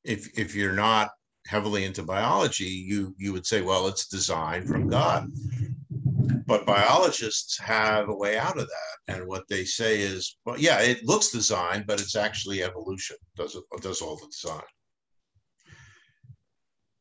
if 0.04 0.38
if 0.38 0.54
you're 0.54 0.72
not 0.72 1.10
heavily 1.46 1.84
into 1.84 2.02
biology 2.02 2.64
you 2.64 3.14
you 3.16 3.32
would 3.32 3.46
say 3.46 3.62
well 3.62 3.86
it's 3.86 4.06
designed 4.08 4.68
from 4.68 4.88
god 4.88 5.28
but 6.46 6.64
biologists 6.64 7.58
have 7.58 8.08
a 8.08 8.14
way 8.14 8.38
out 8.38 8.58
of 8.58 8.68
that. 8.68 9.14
And 9.14 9.26
what 9.26 9.48
they 9.48 9.64
say 9.64 10.00
is, 10.00 10.38
well, 10.44 10.58
yeah, 10.58 10.80
it 10.80 11.04
looks 11.04 11.30
design, 11.30 11.84
but 11.86 12.00
it's 12.00 12.16
actually 12.16 12.62
evolution 12.62 13.16
does 13.36 13.56
it 13.56 13.64
does 13.82 14.00
all 14.00 14.16
the 14.16 14.28
design. 14.28 14.62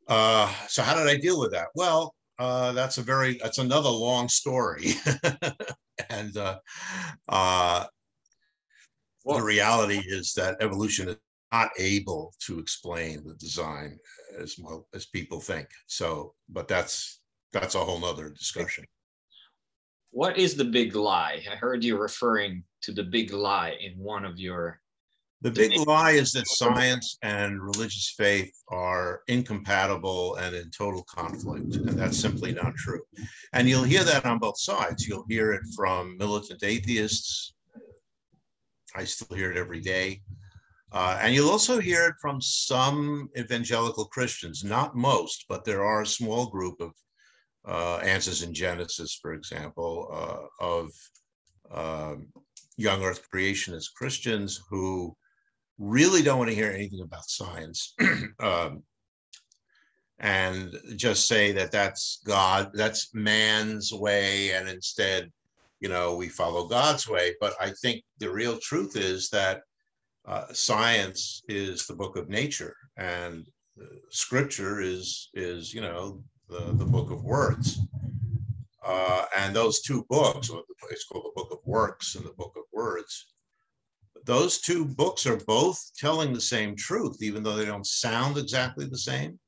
Uh, 0.08 0.52
so 0.68 0.84
how 0.84 0.96
did 0.96 1.08
I 1.08 1.18
deal 1.18 1.40
with 1.40 1.52
that? 1.52 1.68
Well, 1.76 2.14
uh, 2.38 2.74
that's 2.74 2.98
a 2.98 3.04
very 3.04 3.40
that's 3.42 3.60
another 3.60 3.90
long 3.90 4.28
story, 4.28 4.94
and 6.10 6.36
uh, 6.36 6.60
uh, 7.30 7.86
well, 9.24 9.38
the 9.38 9.44
reality 9.44 10.02
is 10.06 10.34
that 10.34 10.58
evolution 10.60 11.10
is 11.10 11.18
not 11.52 11.70
able 11.80 12.34
to 12.42 12.60
explain 12.60 13.24
the 13.24 13.36
design 13.36 13.98
as 14.38 14.58
well 14.60 14.88
as 14.94 15.06
people 15.06 15.40
think. 15.40 15.68
So, 15.88 16.34
but 16.50 16.68
that's 16.68 17.22
that's 17.54 17.76
a 17.76 17.80
whole 17.80 18.00
nother 18.00 18.30
discussion. 18.30 18.86
What 20.16 20.38
is 20.38 20.56
the 20.56 20.64
big 20.64 20.96
lie? 20.96 21.44
I 21.52 21.58
heard 21.58 21.84
you 21.84 21.98
referring 21.98 22.64
to 22.84 22.94
the 22.94 23.04
big 23.04 23.34
lie 23.34 23.76
in 23.82 24.00
one 24.00 24.24
of 24.24 24.40
your 24.40 24.80
the 25.42 25.52
big 25.52 25.78
lie 25.86 26.12
is 26.12 26.32
that 26.32 26.48
science 26.48 27.18
and 27.22 27.62
religious 27.62 28.14
faith 28.18 28.56
are 28.70 29.24
incompatible 29.28 30.38
and 30.38 30.56
in 30.56 30.72
total 30.72 31.04
conflict, 31.04 31.76
and 31.76 31.90
that's 31.90 32.18
simply 32.18 32.54
not 32.54 32.76
true. 32.76 33.02
And 33.52 33.68
you'll 33.68 33.84
hear 33.84 34.06
that 34.06 34.26
on 34.26 34.40
both 34.40 34.58
sides. 34.58 35.06
You'll 35.06 35.26
hear 35.28 35.52
it 35.52 35.64
from 35.76 36.18
militant 36.18 36.64
atheists. 36.64 37.54
I 38.96 39.04
still 39.04 39.36
hear 39.36 39.52
it 39.52 39.58
every 39.58 39.82
day. 39.82 40.22
Uh, 40.94 41.20
and 41.22 41.36
you'll 41.36 41.52
also 41.52 41.78
hear 41.78 42.08
it 42.08 42.16
from 42.22 42.40
some 42.40 43.30
evangelical 43.38 44.06
Christians, 44.06 44.64
not 44.64 44.96
most, 44.96 45.44
but 45.50 45.66
there 45.66 45.84
are 45.84 46.04
a 46.04 46.08
small 46.08 46.46
group 46.46 46.80
of 46.80 46.94
uh, 47.68 47.98
Answers 47.98 48.44
in 48.44 48.54
Genesis, 48.54 49.18
for 49.20 49.34
example, 49.34 50.10
uh, 50.12 50.64
of 50.64 50.92
um, 51.72 52.28
young 52.78 53.04
earth 53.04 53.28
creationist 53.34 53.94
Christians 53.96 54.62
who 54.70 55.16
really 55.78 56.22
don't 56.22 56.38
want 56.38 56.50
to 56.50 56.56
hear 56.56 56.72
anything 56.72 57.02
about 57.02 57.26
science 57.26 57.96
um, 58.40 58.84
and 60.20 60.74
just 60.96 61.28
say 61.28 61.52
that 61.52 61.72
that's 61.72 62.22
God, 62.26 62.72
that's 62.74 63.14
man's 63.14 63.92
way, 63.92 64.52
and 64.52 64.70
instead, 64.70 65.32
you 65.82 65.90
know, 65.90 66.16
we 66.16 66.30
follow 66.30 66.68
God's 66.68 67.08
way. 67.08 67.34
But 67.42 67.54
I 67.60 67.72
think 67.82 68.04
the 68.20 68.30
real 68.30 68.58
truth 68.60 68.96
is 68.96 69.30
that 69.30 69.62
uh, 70.26 70.46
science 70.54 71.44
is 71.50 71.86
the 71.86 71.96
book 71.96 72.16
of 72.16 72.30
nature, 72.30 72.76
and 72.96 73.46
scripture 74.10 74.80
is 74.80 75.30
is 75.34 75.74
you 75.74 75.82
know 75.82 76.24
the, 76.50 76.74
the 76.74 76.86
book 76.86 77.12
of 77.12 77.24
words. 77.24 77.80
Uh, 78.86 79.26
and 79.38 79.56
those 79.56 79.82
two 79.82 80.06
books, 80.10 80.52
it's 80.92 81.06
called 81.06 81.26
the 81.26 81.42
book 81.42 81.52
of 81.52 81.60
works 81.66 82.16
and 82.16 82.26
the 82.26 82.34
book 82.34 82.54
of 82.56 82.64
words, 82.72 83.34
those 84.26 84.60
two 84.60 84.86
books 84.86 85.26
are 85.26 85.38
both 85.38 85.92
telling 85.96 86.34
the 86.34 86.42
same 86.42 86.76
truth, 86.76 87.22
even 87.22 87.44
though 87.44 87.56
they 87.56 87.66
don't 87.66 87.86
sound 87.86 88.38
exactly 88.38 88.86
the 88.86 88.98
same. 88.98 89.40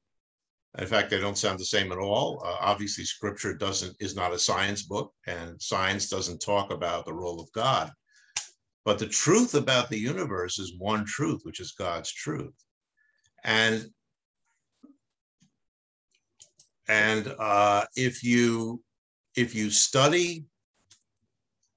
In 0.77 0.85
fact, 0.85 1.09
they 1.09 1.19
don't 1.19 1.37
sound 1.37 1.59
the 1.59 1.65
same 1.65 1.91
at 1.91 1.97
all. 1.97 2.43
Uh, 2.45 2.57
obviously, 2.59 3.03
Scripture 3.03 3.53
doesn't 3.55 3.95
is 3.99 4.15
not 4.15 4.33
a 4.33 4.39
science 4.39 4.83
book, 4.83 5.11
and 5.25 5.59
science 5.59 6.09
doesn't 6.09 6.39
talk 6.39 6.71
about 6.71 7.05
the 7.05 7.13
role 7.13 7.41
of 7.41 7.51
God. 7.53 7.91
But 8.85 8.99
the 8.99 9.07
truth 9.07 9.55
about 9.55 9.89
the 9.89 9.97
universe 9.97 10.59
is 10.59 10.77
one 10.77 11.03
truth, 11.05 11.41
which 11.43 11.59
is 11.59 11.71
God's 11.71 12.11
truth. 12.11 12.53
And 13.43 13.89
and 16.87 17.33
uh, 17.39 17.85
if 17.95 18.23
you 18.23 18.81
if 19.35 19.53
you 19.53 19.69
study 19.69 20.45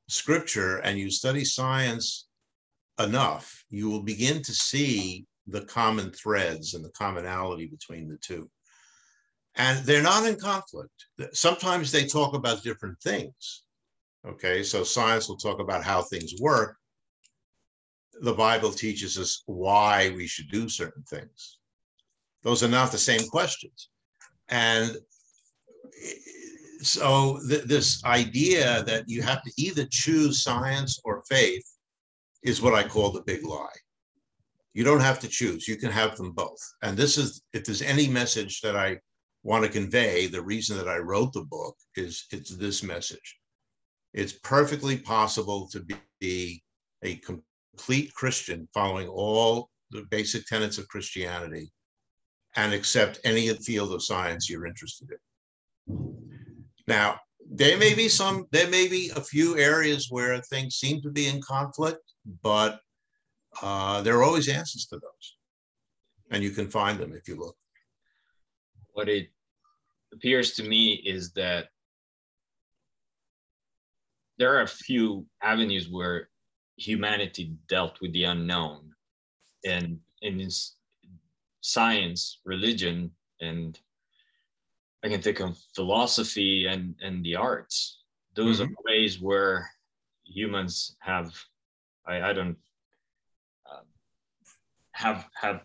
Scripture 0.09 0.79
and 0.79 0.99
you 0.99 1.11
study 1.11 1.45
science 1.45 2.27
enough, 2.99 3.65
you 3.71 3.89
will 3.89 4.03
begin 4.03 4.43
to 4.43 4.53
see 4.53 5.27
the 5.47 5.63
common 5.63 6.11
threads 6.11 6.75
and 6.75 6.85
the 6.85 6.91
commonality 6.91 7.67
between 7.67 8.09
the 8.09 8.17
two. 8.19 8.51
And 9.57 9.85
they're 9.85 10.03
not 10.03 10.27
in 10.27 10.37
conflict. 10.37 11.07
Sometimes 11.33 11.91
they 11.91 12.07
talk 12.07 12.35
about 12.35 12.63
different 12.63 13.01
things. 13.01 13.65
Okay, 14.27 14.63
so 14.63 14.85
science 14.85 15.29
will 15.29 15.37
talk 15.37 15.61
about 15.61 15.85
how 15.85 16.03
things 16.03 16.35
work. 16.41 16.77
The 18.23 18.35
Bible 18.35 18.71
teaches 18.71 19.19
us 19.19 19.43
why 19.47 20.13
we 20.15 20.27
should 20.27 20.51
do 20.51 20.69
certain 20.69 21.03
things. 21.05 21.59
Those 22.43 22.63
are 22.63 22.69
not 22.69 22.93
the 22.93 22.99
same 22.99 23.27
questions. 23.29 23.90
And 24.51 24.97
so 26.83 27.41
th- 27.49 27.65
this 27.65 28.03
idea 28.05 28.83
that 28.85 29.05
you 29.07 29.23
have 29.23 29.43
to 29.43 29.53
either 29.57 29.87
choose 29.91 30.43
science 30.43 31.01
or 31.05 31.23
faith 31.29 31.65
is 32.43 32.63
what 32.63 32.75
I 32.75 32.83
call 32.83 33.11
the 33.11 33.23
big 33.23 33.45
lie. 33.45 33.69
You 34.73 34.85
don't 34.85 35.01
have 35.01 35.21
to 35.21 35.29
choose, 35.29 35.67
you 35.67 35.77
can 35.77 35.91
have 35.91 36.17
them 36.17 36.33
both. 36.33 36.61
And 36.83 36.97
this 36.97 37.19
is, 37.19 37.43
if 37.53 37.65
there's 37.65 37.83
any 37.83 38.09
message 38.09 38.61
that 38.61 38.77
I 38.77 38.99
want 39.43 39.65
to 39.65 39.71
convey, 39.71 40.27
the 40.27 40.43
reason 40.43 40.77
that 40.79 40.89
I 40.89 40.99
wrote 40.99 41.33
the 41.33 41.45
book 41.45 41.77
is 41.97 42.27
it's 42.31 42.57
this 42.57 42.83
message. 42.83 43.39
It's 44.15 44.33
perfectly 44.33 44.99
possible 44.99 45.69
to 45.73 45.85
be 46.21 46.63
a 47.03 47.17
complete 47.17 48.15
Christian 48.15 48.69
following 48.75 49.09
all 49.09 49.71
the 49.91 50.05
basic 50.11 50.47
tenets 50.47 50.79
of 50.79 50.89
Christianity 50.89 51.73
and 52.57 52.73
accept 52.73 53.21
any 53.25 53.49
field 53.49 53.93
of 53.93 54.03
science 54.03 54.49
you're 54.49 54.67
interested 54.67 55.09
in. 55.11 55.19
Now, 56.87 57.21
there 57.53 57.79
may 57.79 57.95
be 57.95 58.09
some, 58.09 58.47
there 58.51 58.69
may 58.69 58.89
be 58.89 59.11
a 59.15 59.21
few 59.21 59.59
areas 59.59 60.09
where 60.11 60.41
things 60.43 60.77
seem 60.77 61.01
to 61.03 61.11
be 61.11 61.27
in 61.27 61.41
conflict, 61.43 62.03
but 62.43 62.81
uh, 63.63 64.03
there 64.03 64.17
are 64.19 64.23
always 64.23 64.49
answers 64.49 64.87
to 64.87 64.97
those. 64.97 65.37
And 66.31 66.43
you 66.43 66.51
can 66.51 66.69
find 66.69 66.99
them 66.99 67.13
if 67.13 67.27
you 67.29 67.37
look. 67.37 67.57
What 68.93 69.09
it 69.09 69.29
appears 70.13 70.53
to 70.55 70.63
me 70.63 70.95
is 70.95 71.33
that 71.33 71.69
there 74.39 74.57
are 74.57 74.63
a 74.63 74.69
few 74.69 75.27
avenues 75.43 75.89
where 75.91 76.29
humanity 76.77 77.53
dealt 77.69 78.01
with 78.01 78.13
the 78.13 78.25
unknown 78.25 78.91
and 79.65 79.99
in 80.23 80.39
science 81.61 82.41
religion 82.45 83.11
and 83.41 83.79
i 85.05 85.09
can 85.09 85.21
think 85.21 85.41
of 85.41 85.57
philosophy 85.75 86.67
and 86.67 86.95
and 87.03 87.25
the 87.25 87.37
arts 87.37 88.03
those 88.35 88.61
mm-hmm. 88.61 88.73
are 88.73 88.93
ways 88.93 89.21
where 89.21 89.69
humans 90.25 90.97
have 91.01 91.33
I, 92.07 92.31
I 92.31 92.33
don't 92.33 92.57
um, 93.71 93.85
have 94.93 95.29
have 95.41 95.61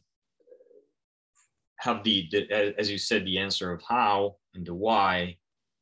have 1.77 2.03
the, 2.03 2.27
the 2.31 2.73
as 2.77 2.89
you 2.89 2.97
said 2.97 3.25
the 3.25 3.37
answer 3.37 3.71
of 3.71 3.81
how 3.87 4.37
and 4.53 4.65
the 4.65 4.73
why 4.73 5.37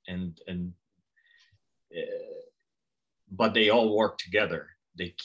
and 0.07 0.39
and 0.47 0.73
uh, 1.95 2.01
but 3.31 3.53
they 3.53 3.69
all 3.69 3.95
work 3.95 4.17
together 4.17 4.67
they 4.97 5.15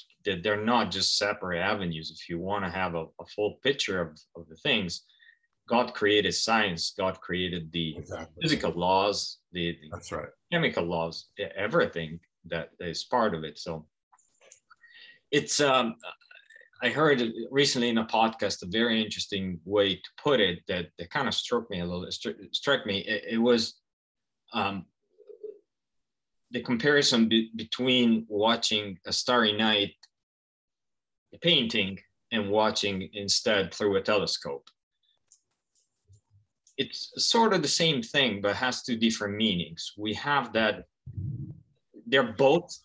they're 0.43 0.64
not 0.64 0.91
just 0.91 1.19
separate 1.19 1.61
avenues 1.61 2.11
if 2.11 2.29
you 2.29 2.38
want 2.38 2.64
to 2.64 2.71
have 2.71 2.95
a, 2.95 3.05
a, 3.21 3.27
full 3.35 3.59
picture 3.62 4.01
of, 4.01 4.19
of 4.37 4.49
the 4.49 4.57
things 4.57 5.05
god 5.69 5.95
created 5.95 6.33
science 6.33 6.93
god 6.97 7.21
created 7.21 7.71
the 7.73 7.97
exactly. 7.97 8.43
physical 8.43 8.73
laws 8.73 9.38
the, 9.53 9.73
the, 9.81 9.88
that's 9.93 10.12
right 10.12 10.29
chemical 10.53 10.85
laws 10.85 11.27
everything 11.57 12.19
that 12.45 12.71
is 12.81 13.05
part 13.05 13.35
of 13.35 13.45
it 13.45 13.59
so 13.59 13.87
it's 15.31 15.61
um, 15.61 15.95
I 16.83 16.91
heard 16.91 17.23
recently 17.51 17.88
in 17.88 17.99
a 17.99 18.07
podcast 18.07 18.62
a 18.62 18.67
very 18.67 19.03
interesting 19.03 19.61
way 19.64 19.97
to 19.97 20.11
put 20.23 20.41
it 20.41 20.61
that, 20.69 20.87
that 20.99 21.11
kind 21.11 21.27
of 21.27 21.35
struck 21.35 21.69
me 21.71 21.81
a 21.81 21.85
little. 21.85 22.11
St- 22.11 22.55
struck 22.55 22.87
me. 22.87 23.01
It, 23.01 23.25
it 23.33 23.38
was 23.38 23.75
um, 24.55 24.87
the 26.53 26.62
comparison 26.62 27.29
be- 27.29 27.51
between 27.57 28.27
watching 28.29 28.97
a 29.07 29.12
starry 29.12 29.53
night 29.53 29.95
painting 31.37 31.99
and 32.33 32.51
watching 32.51 33.09
instead 33.12 33.73
through 33.73 33.97
a 33.97 34.03
telescope. 34.03 34.69
It's 36.77 37.12
sort 37.17 37.53
of 37.53 37.62
the 37.62 37.69
same 37.69 38.03
thing, 38.03 38.41
but 38.41 38.55
has 38.57 38.83
two 38.83 38.97
different 38.97 39.37
meanings. 39.37 39.93
We 39.97 40.14
have 40.14 40.53
that 40.53 40.85
they're 42.07 42.33
both 42.33 42.79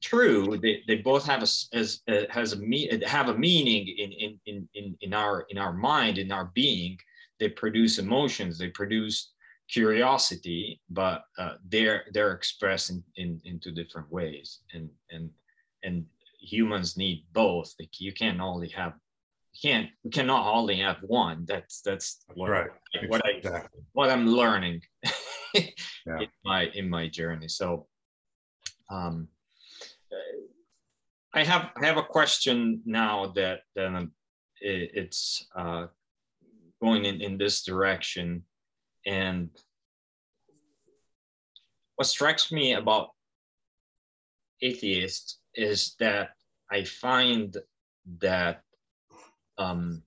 true 0.00 0.58
they, 0.60 0.82
they 0.86 0.96
both 0.96 1.24
have 1.24 1.40
a 1.40 1.48
as 1.76 2.00
uh, 2.08 2.22
has 2.30 2.52
a 2.52 2.56
me 2.56 2.88
have 3.06 3.28
a 3.28 3.38
meaning 3.38 3.86
in, 3.86 4.12
in 4.12 4.40
in 4.46 4.68
in 4.74 4.96
in 5.00 5.14
our 5.14 5.46
in 5.50 5.58
our 5.58 5.72
mind 5.72 6.18
in 6.18 6.32
our 6.32 6.46
being 6.54 6.98
they 7.38 7.48
produce 7.48 7.98
emotions 7.98 8.58
they 8.58 8.68
produce 8.68 9.32
curiosity 9.70 10.80
but 10.90 11.24
uh, 11.38 11.54
they're 11.68 12.04
they're 12.12 12.32
expressed 12.32 12.90
in, 12.90 13.02
in 13.16 13.40
into 13.44 13.70
different 13.70 14.10
ways 14.10 14.60
and 14.72 14.88
and 15.10 15.30
and 15.84 16.04
humans 16.38 16.96
need 16.96 17.24
both. 17.32 17.74
Like 17.78 18.00
you 18.00 18.12
can't 18.12 18.40
only 18.40 18.68
have 18.68 18.94
you 19.52 19.70
can't 19.70 19.88
we 20.04 20.10
cannot 20.10 20.52
only 20.52 20.76
have 20.76 20.98
one. 21.02 21.44
That's 21.46 21.80
that's 21.82 22.24
what, 22.34 22.50
right. 22.50 22.70
what 23.08 23.22
exactly. 23.24 23.80
i 23.80 23.82
what 23.92 24.10
i'm 24.10 24.26
learning 24.26 24.82
yeah. 25.54 26.20
in 26.20 26.28
my 26.44 26.66
in 26.74 26.88
my 26.88 27.08
journey. 27.08 27.48
So 27.48 27.86
Um, 28.90 29.28
I 31.34 31.44
have 31.44 31.70
I 31.76 31.86
have 31.86 31.98
a 31.98 32.02
question 32.02 32.82
now 32.84 33.32
that, 33.36 33.60
that 33.76 34.08
it, 34.60 34.90
it's 34.94 35.46
uh, 35.54 35.86
going 36.82 37.04
in, 37.04 37.20
in 37.20 37.38
this 37.38 37.64
direction, 37.64 38.44
and 39.06 39.50
what 41.96 42.06
strikes 42.06 42.50
me 42.50 42.72
about 42.74 43.10
atheists 44.62 45.38
is 45.58 45.96
that 45.98 46.30
I 46.70 46.84
find 46.84 47.56
that 48.20 48.62
um, 49.58 50.02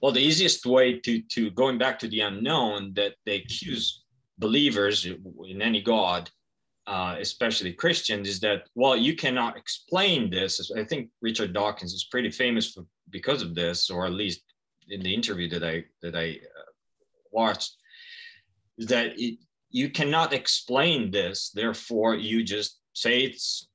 well, 0.00 0.12
the 0.12 0.20
easiest 0.20 0.66
way 0.66 0.98
to 1.00 1.22
to 1.22 1.50
going 1.50 1.78
back 1.78 1.98
to 2.00 2.08
the 2.08 2.20
unknown 2.20 2.92
that 2.94 3.14
they 3.24 3.36
accuse 3.36 4.04
believers 4.38 5.06
in 5.06 5.62
any 5.62 5.82
god, 5.82 6.30
uh, 6.86 7.16
especially 7.18 7.72
Christians, 7.72 8.28
is 8.28 8.40
that 8.40 8.68
well, 8.74 8.96
you 8.96 9.16
cannot 9.16 9.56
explain 9.56 10.30
this. 10.30 10.70
I 10.76 10.84
think 10.84 11.10
Richard 11.20 11.52
Dawkins 11.52 11.94
is 11.94 12.08
pretty 12.10 12.30
famous 12.30 12.72
for 12.72 12.84
because 13.10 13.42
of 13.42 13.54
this, 13.54 13.90
or 13.90 14.06
at 14.06 14.12
least 14.12 14.42
in 14.88 15.00
the 15.00 15.14
interview 15.14 15.48
that 15.50 15.64
I 15.64 15.84
that 16.02 16.14
I 16.14 16.30
uh, 16.30 16.70
watched, 17.32 17.76
is 18.78 18.86
that 18.86 19.18
it, 19.18 19.38
you 19.70 19.90
cannot 19.90 20.32
explain 20.32 21.10
this. 21.10 21.50
Therefore, 21.50 22.14
you 22.14 22.44
just 22.44 22.80
say 22.94 23.20
it's 23.20 23.67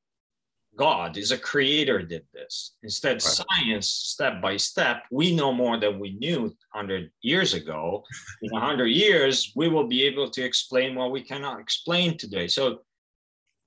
God 0.75 1.17
is 1.17 1.31
a 1.31 1.37
creator 1.37 2.01
did 2.01 2.23
this. 2.33 2.73
Instead, 2.83 3.13
right. 3.13 3.21
science, 3.21 3.87
step 3.87 4.41
by 4.41 4.57
step, 4.57 5.03
we 5.11 5.35
know 5.35 5.53
more 5.53 5.77
than 5.77 5.99
we 5.99 6.13
knew 6.13 6.41
100 6.71 7.11
years 7.21 7.53
ago. 7.53 8.03
In 8.41 8.51
100 8.51 8.87
years, 8.87 9.51
we 9.55 9.69
will 9.69 9.87
be 9.87 10.03
able 10.03 10.29
to 10.31 10.43
explain 10.43 10.95
what 10.95 11.11
we 11.11 11.21
cannot 11.21 11.59
explain 11.59 12.17
today. 12.17 12.47
So, 12.47 12.79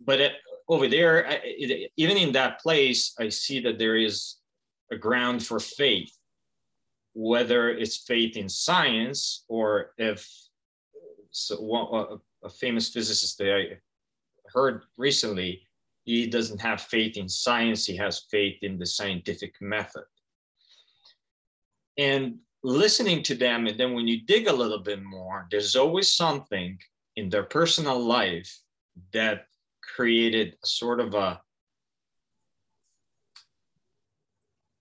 but 0.04 0.20
it, 0.20 0.32
over 0.68 0.88
there, 0.88 1.26
it, 1.44 1.92
even 1.96 2.16
in 2.16 2.32
that 2.32 2.60
place, 2.60 3.14
I 3.20 3.28
see 3.28 3.60
that 3.60 3.78
there 3.78 3.96
is 3.96 4.36
a 4.90 4.96
ground 4.96 5.44
for 5.44 5.60
faith, 5.60 6.12
whether 7.14 7.70
it's 7.70 7.98
faith 7.98 8.36
in 8.36 8.48
science 8.48 9.44
or 9.48 9.92
if 9.96 10.28
so, 11.30 11.56
a, 11.56 12.14
uh, 12.14 12.16
a 12.44 12.48
famous 12.48 12.88
physicist 12.88 13.38
that 13.38 13.54
I 13.54 13.78
heard 14.52 14.82
recently 14.96 15.65
he 16.06 16.28
doesn't 16.28 16.60
have 16.60 16.80
faith 16.80 17.16
in 17.16 17.28
science, 17.28 17.84
he 17.84 17.96
has 17.96 18.26
faith 18.30 18.62
in 18.62 18.78
the 18.78 18.86
scientific 18.86 19.54
method. 19.60 20.04
And 21.98 22.36
listening 22.62 23.24
to 23.24 23.34
them, 23.34 23.66
and 23.66 23.78
then 23.78 23.92
when 23.92 24.06
you 24.06 24.22
dig 24.22 24.46
a 24.46 24.52
little 24.52 24.78
bit 24.78 25.02
more, 25.02 25.48
there's 25.50 25.74
always 25.74 26.12
something 26.12 26.78
in 27.16 27.28
their 27.28 27.42
personal 27.42 27.98
life 27.98 28.56
that 29.12 29.46
created 29.82 30.56
a 30.62 30.66
sort 30.66 31.00
of 31.00 31.14
a 31.14 31.40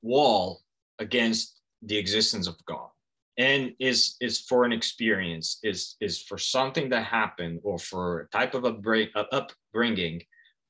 wall 0.04 0.62
against 1.00 1.60
the 1.82 1.98
existence 1.98 2.46
of 2.48 2.64
God 2.66 2.90
and 3.38 3.74
is 3.80 4.16
is 4.22 4.42
for 4.42 4.64
an 4.64 4.72
experience 4.72 5.60
is 5.64 5.96
is 6.00 6.22
for 6.22 6.38
something 6.38 6.90
that 6.90 7.04
happened 7.04 7.60
or 7.64 7.78
for 7.78 8.22
a 8.22 8.28
type 8.28 8.54
of 8.54 8.64
a 8.64 8.72
break, 8.72 9.10
uh, 9.16 9.26
upbringing 9.32 10.22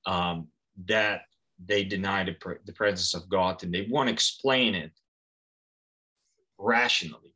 um, 0.05 0.47
that 0.85 1.21
they 1.63 1.83
deny 1.83 2.23
the, 2.23 2.33
pre- 2.33 2.57
the 2.65 2.73
presence 2.73 3.13
of 3.13 3.29
God 3.29 3.63
and 3.63 3.73
they 3.73 3.87
want 3.89 4.07
to 4.07 4.13
explain 4.13 4.75
it 4.75 4.91
rationally. 6.57 7.33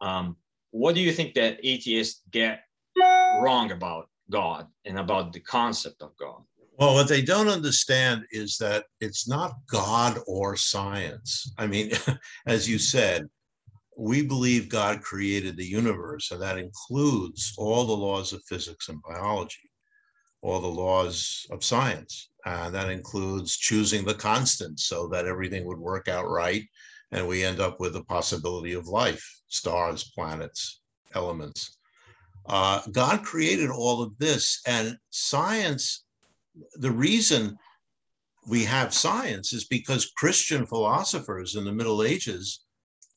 Um, 0.00 0.36
what 0.70 0.94
do 0.94 1.00
you 1.00 1.12
think 1.12 1.34
that 1.34 1.58
atheists 1.62 2.22
get 2.30 2.64
wrong 2.96 3.72
about 3.72 4.08
God 4.30 4.66
and 4.84 4.98
about 4.98 5.32
the 5.32 5.40
concept 5.40 6.02
of 6.02 6.16
God? 6.16 6.42
Well, 6.78 6.94
what 6.94 7.08
they 7.08 7.22
don't 7.22 7.48
understand 7.48 8.24
is 8.32 8.56
that 8.58 8.86
it's 9.00 9.28
not 9.28 9.52
God 9.70 10.18
or 10.26 10.56
science. 10.56 11.52
I 11.58 11.66
mean, 11.66 11.92
as 12.46 12.68
you 12.68 12.78
said, 12.78 13.28
we 13.96 14.22
believe 14.22 14.70
God 14.70 15.02
created 15.02 15.56
the 15.56 15.66
universe, 15.66 16.30
and 16.30 16.40
that 16.40 16.58
includes 16.58 17.52
all 17.58 17.84
the 17.84 17.92
laws 17.92 18.32
of 18.32 18.42
physics 18.48 18.88
and 18.88 19.02
biology 19.02 19.70
all 20.42 20.60
the 20.60 20.66
laws 20.66 21.46
of 21.50 21.64
science. 21.64 22.28
Uh, 22.44 22.68
that 22.70 22.90
includes 22.90 23.56
choosing 23.56 24.04
the 24.04 24.14
constant 24.14 24.80
so 24.80 25.06
that 25.06 25.26
everything 25.26 25.64
would 25.64 25.78
work 25.78 26.08
out 26.08 26.28
right. 26.28 26.64
And 27.12 27.26
we 27.26 27.44
end 27.44 27.60
up 27.60 27.78
with 27.78 27.92
the 27.92 28.04
possibility 28.04 28.72
of 28.72 28.88
life, 28.88 29.24
stars, 29.46 30.10
planets, 30.14 30.80
elements. 31.14 31.78
Uh, 32.46 32.80
God 32.90 33.22
created 33.22 33.70
all 33.70 34.02
of 34.02 34.18
this. 34.18 34.60
And 34.66 34.96
science, 35.10 36.04
the 36.74 36.90
reason 36.90 37.56
we 38.48 38.64
have 38.64 38.92
science 38.92 39.52
is 39.52 39.64
because 39.66 40.12
Christian 40.16 40.66
philosophers 40.66 41.54
in 41.54 41.64
the 41.64 41.72
Middle 41.72 42.02
Ages 42.02 42.64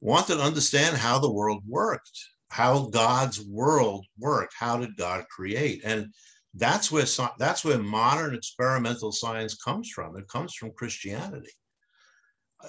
wanted 0.02 0.36
to 0.36 0.44
understand 0.44 0.98
how 0.98 1.18
the 1.18 1.32
world 1.32 1.64
worked, 1.68 2.20
how 2.50 2.88
God's 2.90 3.42
world 3.42 4.06
worked. 4.20 4.54
How 4.56 4.78
did 4.78 4.96
God 4.98 5.26
create? 5.30 5.82
And 5.84 6.14
that's 6.58 6.92
where 6.92 7.06
that's 7.38 7.66
where 7.66 7.80
modern 7.80 8.34
experimental 8.34 9.12
science 9.12 9.56
comes 9.56 9.90
from. 9.90 10.18
It 10.18 10.28
comes 10.28 10.54
from 10.54 10.72
Christianity. 10.72 11.52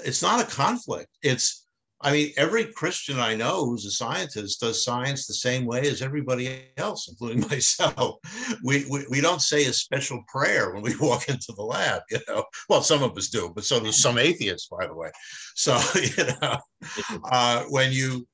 It's 0.05 0.23
not 0.23 0.43
a 0.43 0.51
conflict. 0.51 1.09
It's 1.23 1.67
I 2.03 2.13
mean, 2.13 2.33
every 2.37 2.67
Christian 2.67 3.19
I 3.19 3.35
know 3.35 3.65
who's 3.65 3.87
a 3.87 3.91
scientist 3.91 4.61
does 4.61 4.85
science 4.85 5.27
the 5.27 5.35
same 5.35 5.65
way 5.65 5.81
as 5.89 6.03
everybody 6.03 6.65
else, 6.77 7.09
including 7.09 7.41
myself. 7.51 8.17
We, 8.63 8.85
we, 8.91 9.07
we 9.09 9.21
don't 9.23 9.41
say 9.41 9.65
a 9.65 9.73
special 9.73 10.23
prayer 10.29 10.75
when 10.75 10.83
we 10.83 10.95
walk 11.01 11.29
into 11.29 11.55
the 11.57 11.63
lab, 11.63 12.03
you 12.11 12.19
know. 12.29 12.45
Well, 12.69 12.83
some 12.83 13.03
of 13.03 13.17
us 13.17 13.29
do, 13.29 13.51
but 13.55 13.65
so 13.65 13.81
do 13.81 13.93
some 13.93 14.19
atheists, 14.19 14.69
by 14.69 14.87
the 14.87 14.95
way. 14.95 15.11
So, 15.55 15.79
you 15.95 16.25
know, 16.43 16.59
uh, 17.31 17.65
when 17.71 17.93
you 17.93 18.27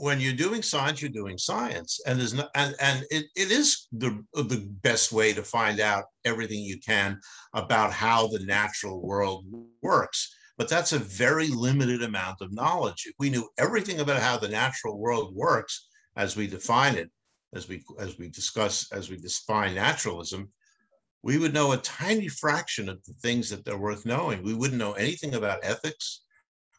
when 0.00 0.18
you're 0.18 0.32
doing 0.32 0.62
science, 0.62 1.02
you're 1.02 1.10
doing 1.10 1.36
science, 1.36 2.00
and 2.06 2.18
there's 2.18 2.32
no, 2.32 2.48
and 2.54 2.74
and 2.80 3.04
it, 3.10 3.26
it 3.36 3.50
is 3.50 3.86
the 3.92 4.24
the 4.32 4.66
best 4.82 5.12
way 5.12 5.34
to 5.34 5.42
find 5.42 5.78
out 5.78 6.04
everything 6.24 6.60
you 6.60 6.78
can 6.80 7.20
about 7.54 7.92
how 7.92 8.26
the 8.26 8.38
natural 8.46 9.02
world 9.02 9.44
works. 9.82 10.34
But 10.56 10.68
that's 10.68 10.94
a 10.94 10.98
very 10.98 11.48
limited 11.48 12.02
amount 12.02 12.40
of 12.40 12.52
knowledge. 12.52 13.04
If 13.06 13.14
we 13.18 13.28
knew 13.28 13.48
everything 13.58 14.00
about 14.00 14.22
how 14.22 14.38
the 14.38 14.48
natural 14.48 14.98
world 14.98 15.34
works 15.34 15.88
as 16.16 16.34
we 16.34 16.46
define 16.46 16.94
it, 16.96 17.10
as 17.54 17.68
we 17.68 17.84
as 17.98 18.18
we 18.18 18.30
discuss 18.30 18.90
as 18.92 19.10
we 19.10 19.18
define 19.18 19.74
naturalism, 19.74 20.50
we 21.22 21.36
would 21.36 21.52
know 21.52 21.72
a 21.72 21.76
tiny 21.76 22.28
fraction 22.28 22.88
of 22.88 23.04
the 23.04 23.12
things 23.20 23.50
that 23.50 23.66
they're 23.66 23.78
worth 23.78 24.06
knowing. 24.06 24.42
We 24.42 24.54
wouldn't 24.54 24.78
know 24.78 24.94
anything 24.94 25.34
about 25.34 25.60
ethics. 25.62 26.22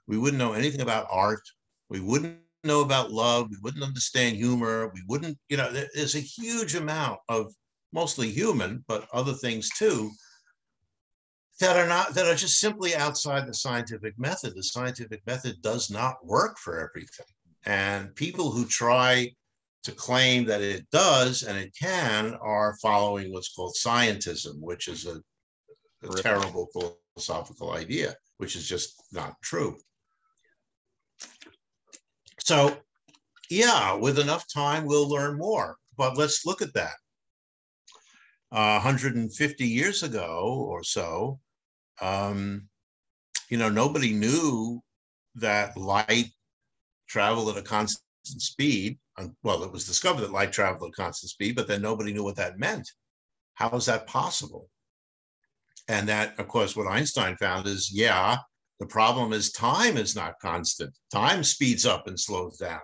We 0.08 0.18
wouldn't 0.18 0.40
know 0.40 0.54
anything 0.54 0.82
about 0.82 1.08
art. 1.12 1.44
We 1.88 2.00
wouldn't 2.00 2.40
know 2.64 2.82
about 2.82 3.12
love. 3.12 3.50
We 3.50 3.58
wouldn't 3.62 3.84
understand 3.84 4.36
humor. 4.36 4.92
We 4.94 5.02
wouldn't, 5.08 5.38
you 5.50 5.58
know, 5.58 5.72
there's 5.72 6.16
a 6.16 6.20
huge 6.20 6.76
amount 6.76 7.20
of 7.30 7.54
mostly 7.94 8.30
human, 8.30 8.84
but 8.88 9.08
other 9.14 9.34
things 9.34 9.70
too, 9.70 10.12
that 11.60 11.78
are 11.78 11.88
not, 11.88 12.14
that 12.16 12.28
are 12.28 12.36
just 12.36 12.60
simply 12.60 12.96
outside 12.96 13.48
the 13.48 13.54
scientific 13.54 14.18
method. 14.18 14.56
The 14.56 14.64
scientific 14.64 15.26
method 15.26 15.62
does 15.62 15.90
not 15.90 16.26
work 16.26 16.58
for 16.58 16.80
everything. 16.80 17.26
And 17.66 18.16
people 18.16 18.52
who 18.52 18.66
try 18.66 19.32
to 19.84 19.92
claim 19.92 20.46
that 20.46 20.62
it 20.62 20.90
does 20.92 21.44
and 21.44 21.58
it 21.58 21.76
can 21.80 22.36
are 22.42 22.78
following 22.82 23.32
what's 23.32 23.54
called 23.54 23.76
scientism, 23.76 24.60
which 24.60 24.88
is 24.88 25.06
a, 25.06 25.22
a 26.04 26.22
terrible 26.22 26.68
philosophical 27.16 27.72
idea, 27.72 28.16
which 28.38 28.56
is 28.56 28.68
just 28.68 29.04
not 29.12 29.36
true. 29.42 29.78
So, 32.44 32.78
yeah, 33.50 33.94
with 33.94 34.20
enough 34.20 34.46
time, 34.52 34.86
we'll 34.86 35.10
learn 35.10 35.38
more. 35.38 35.78
But 35.98 36.18
let's 36.18 36.46
look 36.46 36.62
at 36.62 36.74
that. 36.74 36.94
Uh, 38.52 38.82
150 38.82 39.66
years 39.66 40.04
ago 40.04 40.66
or 40.68 40.84
so, 40.84 41.40
um, 42.02 42.68
you 43.50 43.58
know, 43.58 43.70
nobody 43.70 44.12
knew 44.12 44.82
that 45.36 45.78
light 45.78 46.32
traveled 47.08 47.50
at 47.50 47.62
a 47.62 47.66
constant 47.66 48.02
speed. 48.26 48.98
Well, 49.44 49.64
it 49.64 49.72
was 49.72 49.86
discovered 49.86 50.22
that 50.22 50.32
light 50.32 50.52
traveled 50.52 50.92
at 50.92 50.96
constant 50.96 51.30
speed, 51.30 51.56
but 51.56 51.68
then 51.68 51.82
nobody 51.82 52.12
knew 52.12 52.24
what 52.24 52.38
that 52.38 52.60
meant. 52.60 52.90
How 53.54 53.70
is 53.72 53.86
that 53.86 54.08
possible? 54.08 54.70
And 55.88 56.08
that, 56.10 56.40
of 56.40 56.48
course, 56.48 56.76
what 56.76 56.88
Einstein 56.88 57.36
found 57.38 57.68
is, 57.68 57.92
yeah, 57.94 58.38
the 58.82 58.88
problem 58.88 59.32
is 59.32 59.52
time 59.52 59.96
is 59.96 60.16
not 60.16 60.40
constant. 60.42 60.92
Time 61.14 61.44
speeds 61.44 61.86
up 61.86 62.08
and 62.08 62.20
slows 62.20 62.58
down. 62.58 62.82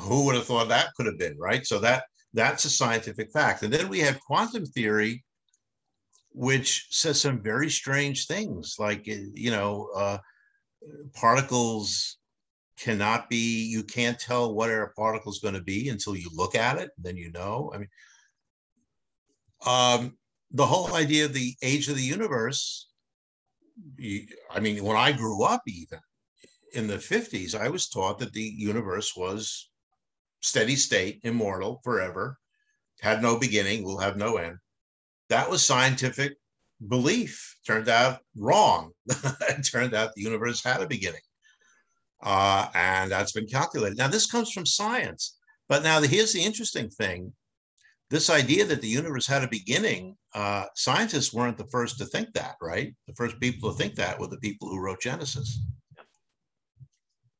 Who 0.00 0.24
would 0.24 0.36
have 0.36 0.46
thought 0.46 0.68
that 0.68 0.94
could 0.94 1.04
have 1.04 1.18
been, 1.18 1.36
right? 1.38 1.66
So 1.66 1.78
that 1.80 2.04
that's 2.32 2.64
a 2.64 2.70
scientific 2.70 3.30
fact. 3.30 3.62
And 3.62 3.70
then 3.70 3.90
we 3.90 3.98
have 3.98 4.18
quantum 4.20 4.64
theory, 4.64 5.22
which 6.30 6.86
says 6.88 7.20
some 7.20 7.42
very 7.42 7.68
strange 7.68 8.26
things, 8.26 8.76
like 8.78 9.06
you 9.06 9.50
know, 9.50 9.90
uh, 9.94 10.18
particles 11.12 12.16
cannot 12.78 13.28
be. 13.28 13.66
You 13.66 13.82
can't 13.82 14.18
tell 14.18 14.54
what 14.54 14.70
a 14.70 14.86
particle 14.96 15.30
is 15.30 15.40
going 15.40 15.58
to 15.60 15.62
be 15.74 15.90
until 15.90 16.16
you 16.16 16.30
look 16.32 16.54
at 16.54 16.78
it. 16.78 16.90
Then 16.96 17.18
you 17.18 17.30
know. 17.32 17.70
I 17.74 17.78
mean, 17.78 17.90
Um, 19.66 20.16
the 20.50 20.66
whole 20.66 20.94
idea 20.94 21.26
of 21.26 21.34
the 21.34 21.54
age 21.62 21.88
of 21.88 21.96
the 21.96 22.02
universe, 22.02 22.88
I 24.50 24.60
mean, 24.60 24.82
when 24.84 24.96
I 24.96 25.12
grew 25.12 25.44
up, 25.44 25.62
even 25.66 26.00
in 26.74 26.86
the 26.86 26.96
50s, 26.96 27.54
I 27.54 27.68
was 27.68 27.88
taught 27.88 28.18
that 28.18 28.32
the 28.32 28.42
universe 28.42 29.14
was 29.16 29.70
steady 30.40 30.76
state, 30.76 31.20
immortal, 31.22 31.80
forever, 31.84 32.38
had 33.00 33.22
no 33.22 33.38
beginning, 33.38 33.84
will 33.84 33.98
have 33.98 34.16
no 34.16 34.36
end. 34.36 34.58
That 35.28 35.48
was 35.48 35.64
scientific 35.64 36.36
belief. 36.88 37.56
Turned 37.66 37.88
out 37.88 38.20
wrong. 38.36 38.92
it 39.06 39.62
turned 39.62 39.94
out 39.94 40.14
the 40.14 40.22
universe 40.22 40.62
had 40.62 40.82
a 40.82 40.86
beginning. 40.86 41.20
Uh, 42.22 42.68
and 42.74 43.10
that's 43.10 43.32
been 43.32 43.46
calculated. 43.46 43.98
Now, 43.98 44.08
this 44.08 44.30
comes 44.30 44.52
from 44.52 44.66
science. 44.66 45.36
But 45.68 45.82
now, 45.82 46.00
here's 46.02 46.32
the 46.32 46.42
interesting 46.42 46.90
thing 46.90 47.32
this 48.12 48.28
idea 48.28 48.66
that 48.66 48.82
the 48.82 48.88
universe 48.88 49.26
had 49.26 49.42
a 49.42 49.48
beginning, 49.48 50.14
uh, 50.34 50.66
scientists 50.74 51.32
weren't 51.32 51.56
the 51.56 51.66
first 51.68 51.96
to 51.96 52.04
think 52.04 52.30
that, 52.34 52.56
right? 52.60 52.94
The 53.06 53.14
first 53.14 53.40
people 53.40 53.72
to 53.72 53.78
think 53.78 53.94
that 53.94 54.20
were 54.20 54.26
the 54.26 54.36
people 54.36 54.68
who 54.68 54.78
wrote 54.78 55.00
Genesis. 55.00 55.58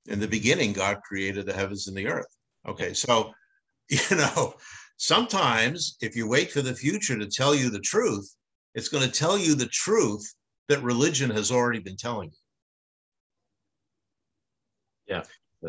In 0.06 0.18
the 0.18 0.26
beginning, 0.26 0.72
God 0.72 1.02
created 1.06 1.44
the 1.44 1.52
heavens 1.52 1.88
and 1.88 1.96
the 1.96 2.06
earth. 2.06 2.34
Okay, 2.66 2.94
so, 2.94 3.34
you 3.90 4.16
know, 4.16 4.54
sometimes 4.96 5.98
if 6.00 6.16
you 6.16 6.26
wait 6.26 6.50
for 6.50 6.62
the 6.62 6.74
future 6.74 7.18
to 7.18 7.26
tell 7.26 7.54
you 7.54 7.68
the 7.68 7.80
truth, 7.80 8.34
it's 8.74 8.88
going 8.88 9.04
to 9.04 9.12
tell 9.12 9.36
you 9.36 9.54
the 9.54 9.66
truth 9.66 10.24
that 10.70 10.82
religion 10.82 11.28
has 11.28 11.52
already 11.52 11.80
been 11.80 11.98
telling 11.98 12.30
you. 12.30 15.16
Yeah. 15.16 15.24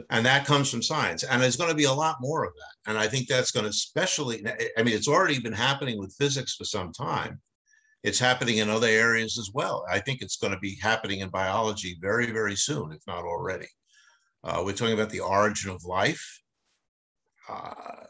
And 0.10 0.26
that 0.26 0.46
comes 0.46 0.70
from 0.72 0.82
science. 0.82 1.24
And 1.24 1.42
there's 1.42 1.56
going 1.56 1.70
to 1.70 1.76
be 1.76 1.84
a 1.84 1.94
lot 1.94 2.18
more 2.20 2.44
of 2.46 2.54
that. 2.54 2.90
And 2.90 2.98
I 2.98 3.08
think 3.08 3.28
that's 3.28 3.52
going 3.52 3.66
to 3.66 3.70
especially, 3.70 4.44
I 4.78 4.84
mean, 4.84 4.96
it's 4.96 5.08
already 5.08 5.40
been 5.40 5.54
happening 5.54 6.00
with 6.00 6.16
physics 6.18 6.56
for 6.56 6.66
some 6.66 6.92
time. 6.92 7.40
It's 8.04 8.20
happening 8.20 8.58
in 8.58 8.70
other 8.70 8.88
areas 8.88 9.38
as 9.38 9.52
well. 9.54 9.86
I 9.90 10.00
think 10.00 10.22
it's 10.22 10.38
going 10.38 10.52
to 10.52 10.60
be 10.60 10.78
happening 10.82 11.20
in 11.20 11.30
biology 11.30 11.98
very, 12.02 12.32
very 12.32 12.56
soon, 12.56 12.92
if 12.92 13.02
not 13.08 13.24
already. 13.24 13.68
Uh, 14.44 14.62
we're 14.66 14.74
talking 14.74 14.94
about 14.94 15.10
the 15.10 15.22
origin 15.22 15.70
of 15.72 15.86
life. 15.86 16.42
Uh, 17.48 18.08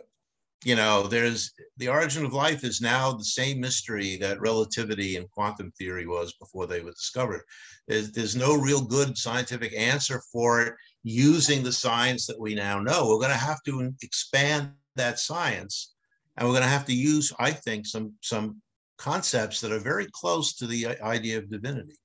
you 0.64 0.76
know, 0.76 1.04
there's 1.04 1.54
the 1.78 1.90
origin 1.90 2.26
of 2.26 2.34
life 2.34 2.64
is 2.64 2.82
now 2.82 3.12
the 3.12 3.24
same 3.24 3.60
mystery 3.60 4.18
that 4.18 4.40
relativity 4.40 5.18
and 5.18 5.30
quantum 5.30 5.72
theory 5.78 6.08
was 6.08 6.34
before 6.40 6.66
they 6.66 6.80
were 6.80 6.92
discovered. 6.92 7.42
There's, 7.88 8.12
there's 8.12 8.36
no 8.36 8.56
real 8.56 8.82
good 8.82 9.18
scientific 9.18 9.74
answer 9.78 10.22
for 10.32 10.62
it 10.62 10.74
using 11.04 11.64
the 11.64 11.72
science 11.72 12.26
that 12.28 12.40
we 12.40 12.56
now 12.56 12.80
know. 12.80 13.08
We're 13.08 13.18
going 13.18 13.30
to 13.30 13.38
have 13.38 13.62
to 13.64 13.94
expand 14.02 14.72
that 14.96 15.20
science, 15.20 15.94
and 16.38 16.48
we're 16.48 16.54
going 16.54 16.64
to 16.64 16.70
have 16.70 16.86
to 16.86 16.96
use, 16.96 17.34
I 17.40 17.52
think, 17.52 17.86
some 17.86 18.14
some 18.22 18.62
concepts 18.98 19.60
that 19.62 19.72
are 19.72 19.80
very 19.80 20.08
close 20.12 20.54
to 20.56 20.68
the 20.68 20.88
idea 21.02 21.38
of 21.38 21.50
divinity. 21.50 21.98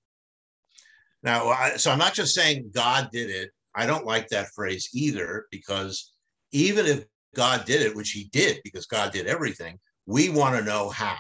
Now, 1.23 1.49
I, 1.49 1.77
so 1.77 1.91
I'm 1.91 1.99
not 1.99 2.15
just 2.15 2.35
saying 2.35 2.71
God 2.75 3.11
did 3.13 3.31
it. 3.31 3.51
I 3.75 3.87
don't 3.87 4.07
like 4.07 4.29
that 4.29 4.49
phrase 4.55 4.89
either, 4.93 5.47
because 5.51 6.13
even 6.53 6.87
if 6.87 7.05
God 7.35 7.65
did 7.65 7.83
it, 7.83 7.95
which 7.95 8.11
he 8.11 8.25
did 8.33 8.61
because 8.65 8.87
God 8.87 9.13
did 9.13 9.27
everything. 9.27 9.79
We 10.07 10.29
want 10.29 10.57
to 10.57 10.65
know 10.65 10.89
how. 10.89 11.19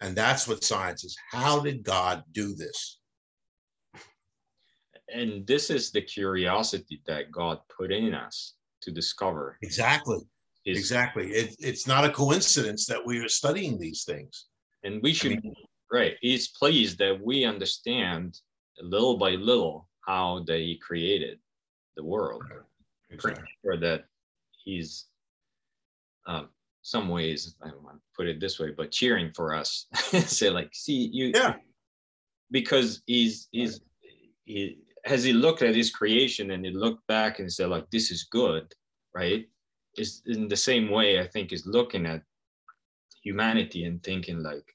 And 0.00 0.16
that's 0.16 0.46
what 0.46 0.64
science 0.64 1.04
is. 1.04 1.16
How 1.30 1.60
did 1.60 1.82
God 1.82 2.22
do 2.32 2.54
this? 2.54 2.98
And 5.14 5.46
this 5.46 5.70
is 5.70 5.90
the 5.90 6.02
curiosity 6.02 7.00
that 7.06 7.32
God 7.32 7.60
put 7.74 7.90
in 7.90 8.14
us 8.14 8.54
to 8.82 8.90
discover. 8.90 9.58
Exactly. 9.62 10.18
His, 10.64 10.78
exactly. 10.78 11.30
It, 11.30 11.56
it's 11.58 11.86
not 11.86 12.04
a 12.04 12.10
coincidence 12.10 12.86
that 12.86 13.04
we 13.04 13.18
are 13.20 13.28
studying 13.28 13.78
these 13.78 14.04
things. 14.04 14.46
And 14.84 15.02
we 15.02 15.12
should, 15.12 15.32
I 15.32 15.40
mean, 15.42 15.54
right. 15.90 16.14
He's 16.20 16.48
pleased 16.48 16.98
that 16.98 17.18
we 17.20 17.44
understand 17.44 18.38
little 18.80 19.16
by 19.16 19.30
little 19.30 19.88
how 20.06 20.44
they 20.46 20.78
created 20.82 21.38
the 21.96 22.04
world. 22.04 22.42
Exactly. 23.10 23.44
Sure 23.64 23.76
that 23.78 24.04
he's 24.64 25.06
um, 26.26 26.48
some 26.82 27.08
ways 27.08 27.56
I 27.62 27.68
don't 27.68 27.82
want 27.82 27.96
to 27.96 28.02
put 28.16 28.28
it 28.28 28.40
this 28.40 28.58
way, 28.58 28.70
but 28.76 28.90
cheering 28.90 29.32
for 29.34 29.54
us. 29.54 29.86
Say 30.26 30.50
like, 30.50 30.70
see 30.72 31.10
you, 31.12 31.32
yeah, 31.34 31.54
because 32.50 33.02
he's 33.06 33.48
he's 33.50 33.80
he 34.44 34.78
has 35.08 35.24
he 35.24 35.32
looked 35.32 35.62
at 35.62 35.74
his 35.74 35.90
creation 35.90 36.50
and 36.50 36.64
he 36.64 36.70
looked 36.70 37.06
back 37.06 37.38
and 37.38 37.52
said 37.52 37.70
like, 37.70 37.88
this 37.90 38.10
is 38.10 38.28
good, 38.30 38.72
right? 39.14 39.46
Is 39.96 40.22
in 40.26 40.48
the 40.48 40.56
same 40.56 40.90
way 40.90 41.20
I 41.20 41.26
think 41.26 41.52
is 41.52 41.66
looking 41.66 42.06
at 42.06 42.22
humanity 43.22 43.84
and 43.84 44.02
thinking 44.02 44.42
like 44.42 44.74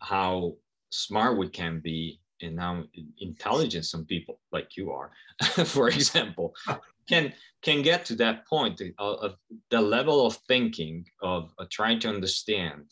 how 0.00 0.56
smart 0.90 1.38
we 1.38 1.48
can 1.48 1.80
be 1.80 2.20
and 2.42 2.58
how 2.58 2.84
intelligent 3.18 3.86
some 3.86 4.04
people 4.04 4.40
like 4.52 4.76
you 4.76 4.90
are, 4.90 5.10
for 5.64 5.88
example, 5.88 6.54
can 7.08 7.32
can 7.62 7.82
get 7.82 8.04
to 8.06 8.14
that 8.16 8.46
point 8.46 8.82
of, 8.98 9.34
the 9.70 9.80
level 9.80 10.26
of 10.26 10.36
thinking 10.48 11.04
of 11.22 11.52
uh, 11.58 11.64
trying 11.70 11.98
to 12.00 12.08
understand 12.08 12.84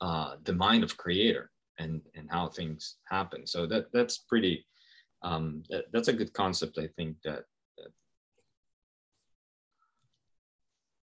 uh, 0.00 0.34
the 0.44 0.52
mind 0.52 0.82
of 0.84 0.96
creator 0.96 1.50
and 1.78 2.02
and 2.16 2.28
how 2.30 2.48
things 2.48 2.96
happen 3.08 3.46
so 3.46 3.66
that 3.66 3.86
that's 3.92 4.18
pretty 4.28 4.64
um, 5.24 5.62
that, 5.70 5.84
that's 5.92 6.08
a 6.08 6.12
good 6.12 6.32
concept 6.32 6.78
i 6.78 6.86
think 6.96 7.16
that, 7.24 7.44
that, 7.78 7.90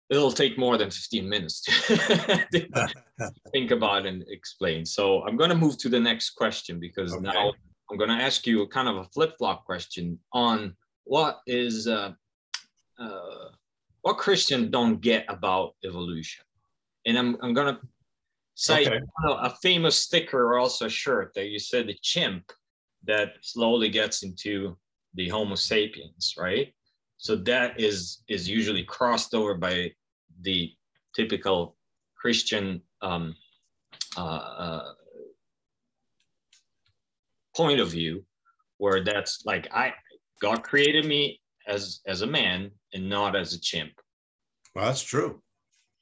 it'll 0.09 0.31
take 0.31 0.57
more 0.57 0.77
than 0.77 0.89
15 0.89 1.27
minutes 1.27 1.61
to 1.61 2.67
think 3.51 3.71
about 3.71 4.05
and 4.05 4.23
explain 4.27 4.85
so 4.85 5.23
i'm 5.23 5.37
going 5.37 5.49
to 5.49 5.55
move 5.55 5.77
to 5.77 5.89
the 5.89 5.99
next 5.99 6.31
question 6.31 6.79
because 6.79 7.13
okay. 7.13 7.23
now 7.23 7.53
i'm 7.89 7.97
going 7.97 8.09
to 8.09 8.23
ask 8.23 8.45
you 8.45 8.61
a 8.61 8.67
kind 8.67 8.87
of 8.87 8.97
a 8.97 9.05
flip-flop 9.05 9.65
question 9.65 10.19
on 10.33 10.75
what 11.05 11.39
is 11.47 11.87
uh, 11.87 12.13
uh, 12.99 13.49
what 14.01 14.17
Christians 14.17 14.69
don't 14.69 15.01
get 15.01 15.25
about 15.27 15.75
evolution. 15.85 16.43
And 17.05 17.17
I'm, 17.17 17.37
I'm 17.41 17.53
going 17.53 17.75
to 17.75 17.81
cite 18.55 18.87
okay. 18.87 18.99
a 19.25 19.49
famous 19.61 19.97
sticker 19.97 20.53
or 20.53 20.59
also 20.59 20.85
a 20.85 20.89
shirt 20.89 21.33
that 21.35 21.47
you 21.47 21.59
said 21.59 21.87
the 21.87 21.97
chimp 22.01 22.51
that 23.05 23.33
slowly 23.41 23.89
gets 23.89 24.23
into 24.23 24.77
the 25.15 25.29
Homo 25.29 25.55
sapiens, 25.55 26.35
right? 26.37 26.73
So 27.17 27.35
that 27.35 27.79
is 27.79 28.23
is 28.27 28.49
usually 28.49 28.83
crossed 28.83 29.33
over 29.33 29.53
by 29.55 29.91
the 30.41 30.71
typical 31.15 31.77
Christian 32.15 32.81
um, 33.01 33.35
uh, 34.17 34.21
uh, 34.21 34.93
point 37.55 37.79
of 37.79 37.89
view, 37.91 38.25
where 38.77 39.03
that's 39.03 39.43
like 39.45 39.67
I 39.73 39.93
God 40.41 40.63
created 40.63 41.05
me 41.05 41.41
as 41.67 42.01
as 42.07 42.21
a 42.21 42.27
man 42.27 42.71
and 42.93 43.07
not 43.09 43.35
as 43.35 43.53
a 43.53 43.59
chimp. 43.59 43.91
Well, 44.73 44.85
that's 44.85 45.03
true. 45.03 45.41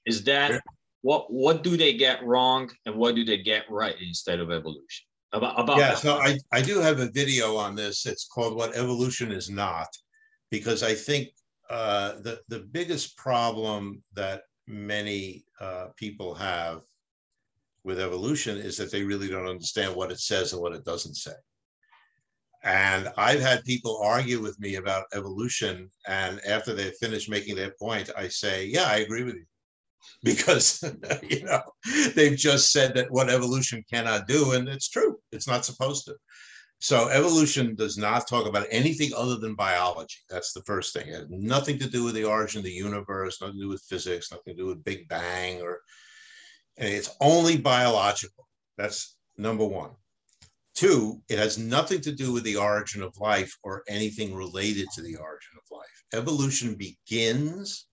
Is 0.06 0.24
that 0.24 0.52
yeah. 0.52 0.60
what 1.02 1.32
what 1.32 1.64
do 1.64 1.76
they 1.76 1.94
get 1.94 2.24
wrong 2.24 2.70
and 2.86 2.96
what 2.96 3.16
do 3.16 3.26
they 3.26 3.38
get 3.38 3.70
right 3.70 3.96
instead 4.02 4.40
of 4.40 4.52
evolution? 4.52 5.09
About, 5.32 5.60
about 5.60 5.78
yeah, 5.78 5.90
that. 5.90 6.00
so 6.00 6.18
I, 6.18 6.38
I 6.52 6.62
do 6.62 6.80
have 6.80 7.00
a 7.00 7.12
video 7.12 7.56
on 7.56 7.76
this. 7.76 8.06
It's 8.06 8.28
called 8.28 8.56
What 8.56 8.76
Evolution 8.76 9.32
Is 9.32 9.50
Not, 9.50 9.88
because 10.50 10.82
I 10.82 10.96
think 10.96 11.30
uh, 11.70 12.14
the, 12.22 12.42
the 12.48 12.62
biggest 12.72 13.16
problem 13.16 14.02
that 14.14 14.44
many 14.68 15.46
uh, 15.62 15.88
people 15.96 16.34
have 16.34 16.82
with 17.84 18.00
evolution 18.00 18.58
is 18.58 18.76
that 18.78 18.92
they 18.92 19.04
really 19.04 19.28
don't 19.28 19.48
understand 19.48 19.96
what 19.96 20.12
it 20.12 20.20
says 20.20 20.54
and 20.54 20.62
what 20.62 20.74
it 20.74 20.84
doesn't 20.84 21.16
say. 21.16 21.34
And 22.64 23.08
I've 23.18 23.40
had 23.40 23.64
people 23.64 24.02
argue 24.04 24.42
with 24.42 24.60
me 24.60 24.76
about 24.76 25.06
evolution. 25.14 25.90
And 26.08 26.42
after 26.46 26.74
they 26.74 26.92
finish 27.00 27.30
making 27.30 27.56
their 27.56 27.74
point, 27.80 28.10
I 28.18 28.28
say, 28.28 28.66
yeah, 28.66 28.86
I 28.86 28.98
agree 28.98 29.24
with 29.24 29.36
you. 29.36 29.46
Because, 30.24 30.84
you 31.30 31.44
know, 31.44 31.62
they've 32.16 32.38
just 32.38 32.72
said 32.72 32.94
that 32.96 33.12
what 33.12 33.30
evolution 33.30 33.84
cannot 33.92 34.28
do. 34.28 34.52
And 34.52 34.68
it's 34.68 34.90
true, 34.90 35.18
it's 35.32 35.48
not 35.48 35.66
supposed 35.66 36.06
to. 36.06 36.16
So 36.82 37.10
evolution 37.10 37.76
does 37.76 37.98
not 37.98 38.28
talk 38.28 38.48
about 38.48 38.68
anything 38.72 39.12
other 39.16 39.36
than 39.36 39.56
biology. 39.56 40.18
That's 40.30 40.54
the 40.54 40.64
first 40.64 40.94
thing. 40.94 41.10
It 41.10 41.16
has 41.16 41.30
nothing 41.30 41.78
to 41.80 41.90
do 41.90 42.06
with 42.06 42.16
the 42.16 42.24
origin 42.24 42.60
of 42.60 42.66
the 42.66 42.72
universe, 42.72 43.42
nothing 43.42 43.58
to 43.58 43.64
do 43.64 43.70
with 43.70 43.84
physics, 43.90 44.32
nothing 44.32 44.56
to 44.56 44.62
do 44.62 44.68
with 44.68 44.84
Big 44.84 45.08
Bang, 45.10 45.62
or 45.62 45.82
it's 46.78 47.14
only 47.20 47.58
biological. 47.58 48.48
That's 48.78 49.18
number 49.38 49.66
one. 49.66 49.92
Two, 50.74 51.22
it 51.28 51.38
has 51.38 51.58
nothing 51.58 52.00
to 52.02 52.14
do 52.14 52.32
with 52.32 52.46
the 52.46 52.56
origin 52.56 53.04
of 53.04 53.18
life 53.18 53.54
or 53.64 53.84
anything 53.90 54.34
related 54.34 54.88
to 54.96 55.02
the 55.02 55.18
origin 55.18 55.58
of 55.58 55.78
life. 55.78 56.04
Evolution 56.14 56.76
begins 56.76 57.88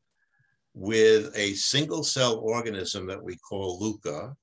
with 0.76 1.34
a 1.34 1.54
single 1.54 2.04
cell 2.04 2.36
organism 2.36 3.06
that 3.06 3.22
we 3.22 3.34
call 3.36 3.80
LUCA. 3.80 4.34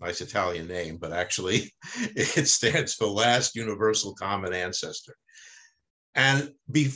Nice 0.00 0.22
Italian 0.22 0.68
name, 0.68 0.96
but 0.96 1.12
actually 1.12 1.72
it 2.16 2.48
stands 2.48 2.94
for 2.94 3.06
Last 3.06 3.54
Universal 3.56 4.14
Common 4.14 4.54
Ancestor. 4.54 5.14
And 6.14 6.52
be, 6.70 6.92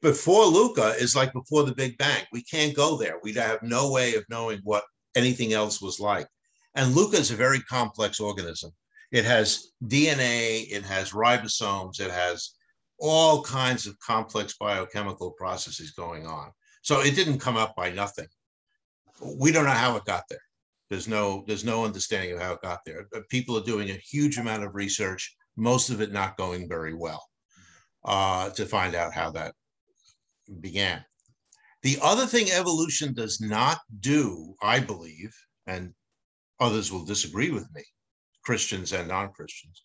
before 0.00 0.44
LUCA 0.44 0.96
is 0.98 1.14
like 1.14 1.32
before 1.34 1.64
the 1.64 1.74
Big 1.74 1.98
Bang. 1.98 2.24
We 2.32 2.42
can't 2.42 2.74
go 2.74 2.96
there. 2.96 3.20
We'd 3.22 3.36
have 3.36 3.62
no 3.62 3.92
way 3.92 4.14
of 4.14 4.24
knowing 4.30 4.60
what 4.64 4.84
anything 5.14 5.52
else 5.52 5.82
was 5.82 6.00
like. 6.00 6.26
And 6.74 6.94
LUCA 6.94 7.18
is 7.18 7.30
a 7.30 7.36
very 7.36 7.60
complex 7.60 8.20
organism. 8.20 8.70
It 9.12 9.24
has 9.26 9.72
DNA, 9.84 10.66
it 10.70 10.84
has 10.84 11.10
ribosomes, 11.10 12.00
it 12.00 12.10
has 12.10 12.54
all 12.98 13.42
kinds 13.42 13.86
of 13.86 13.98
complex 13.98 14.54
biochemical 14.58 15.32
processes 15.32 15.90
going 15.90 16.26
on. 16.26 16.52
So 16.82 17.00
it 17.00 17.14
didn't 17.14 17.38
come 17.38 17.56
up 17.56 17.76
by 17.76 17.90
nothing. 17.90 18.26
We 19.22 19.52
don't 19.52 19.64
know 19.64 19.70
how 19.70 19.96
it 19.96 20.04
got 20.04 20.24
there. 20.30 20.40
There's 20.88 21.06
no 21.06 21.44
there's 21.46 21.64
no 21.64 21.84
understanding 21.84 22.32
of 22.32 22.40
how 22.40 22.54
it 22.54 22.62
got 22.62 22.80
there. 22.84 23.06
People 23.28 23.56
are 23.56 23.64
doing 23.64 23.90
a 23.90 23.94
huge 23.94 24.38
amount 24.38 24.64
of 24.64 24.74
research, 24.74 25.36
most 25.56 25.90
of 25.90 26.00
it 26.00 26.12
not 26.12 26.36
going 26.36 26.68
very 26.68 26.94
well, 26.94 27.24
uh, 28.04 28.50
to 28.50 28.66
find 28.66 28.94
out 28.94 29.14
how 29.14 29.30
that 29.30 29.54
began. 30.60 31.04
The 31.82 31.98
other 32.02 32.26
thing 32.26 32.50
evolution 32.50 33.14
does 33.14 33.40
not 33.40 33.78
do, 34.00 34.54
I 34.62 34.80
believe, 34.80 35.32
and 35.66 35.94
others 36.58 36.90
will 36.92 37.04
disagree 37.04 37.50
with 37.50 37.66
me, 37.72 37.82
Christians 38.44 38.92
and 38.92 39.08
non-Christians. 39.08 39.84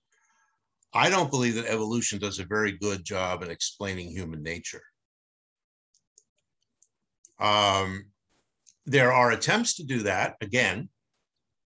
I 0.93 1.09
don't 1.09 1.31
believe 1.31 1.55
that 1.55 1.67
evolution 1.67 2.19
does 2.19 2.39
a 2.39 2.45
very 2.45 2.77
good 2.77 3.05
job 3.05 3.43
in 3.43 3.51
explaining 3.51 4.09
human 4.09 4.41
nature. 4.41 4.81
Um, 7.39 8.05
there 8.85 9.11
are 9.11 9.31
attempts 9.31 9.75
to 9.75 9.83
do 9.83 10.03
that. 10.03 10.35
Again, 10.41 10.89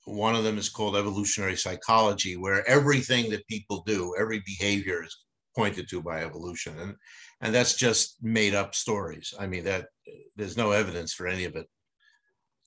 one 0.05 0.35
of 0.35 0.43
them 0.43 0.57
is 0.57 0.69
called 0.69 0.95
evolutionary 0.95 1.57
psychology, 1.57 2.37
where 2.37 2.67
everything 2.67 3.29
that 3.31 3.47
people 3.47 3.83
do, 3.85 4.15
every 4.17 4.41
behavior 4.45 5.03
is 5.03 5.17
pointed 5.55 5.89
to 5.89 6.01
by 6.01 6.23
evolution. 6.23 6.77
And, 6.79 6.95
and 7.41 7.53
that's 7.53 7.75
just 7.75 8.23
made 8.23 8.55
up 8.55 8.75
stories. 8.75 9.33
I 9.39 9.47
mean, 9.47 9.63
that 9.65 9.87
there's 10.35 10.55
no 10.55 10.71
evidence 10.71 11.13
for 11.13 11.27
any 11.27 11.45
of 11.45 11.55
it. 11.55 11.67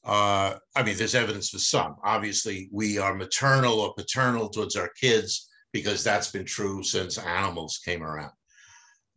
Uh, 0.05 0.57
I 0.75 0.83
mean, 0.83 0.97
there's 0.97 1.15
evidence 1.15 1.51
for 1.51 1.59
some. 1.59 1.97
Obviously, 2.05 2.69
we 2.73 2.99
are 2.99 3.15
maternal 3.15 3.81
or 3.81 3.95
paternal 3.95 4.49
towards 4.49 4.77
our 4.77 4.91
kids 5.01 5.49
because 5.73 6.03
that's 6.03 6.31
been 6.31 6.45
true 6.45 6.83
since 6.83 7.19
animals 7.19 7.81
came 7.85 8.03
around. 8.03 8.33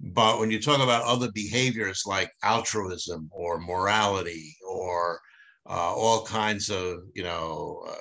But 0.06 0.40
when 0.40 0.52
you 0.52 0.62
talk 0.62 0.82
about 0.82 1.06
other 1.06 1.32
behaviors 1.32 2.04
like 2.06 2.30
altruism 2.44 3.30
or 3.32 3.62
morality 3.62 4.54
or 4.68 5.22
uh, 5.66 5.96
all 5.96 6.26
kinds 6.26 6.70
of, 6.70 7.04
you 7.16 7.24
know, 7.24 7.86
uh, 7.88 7.96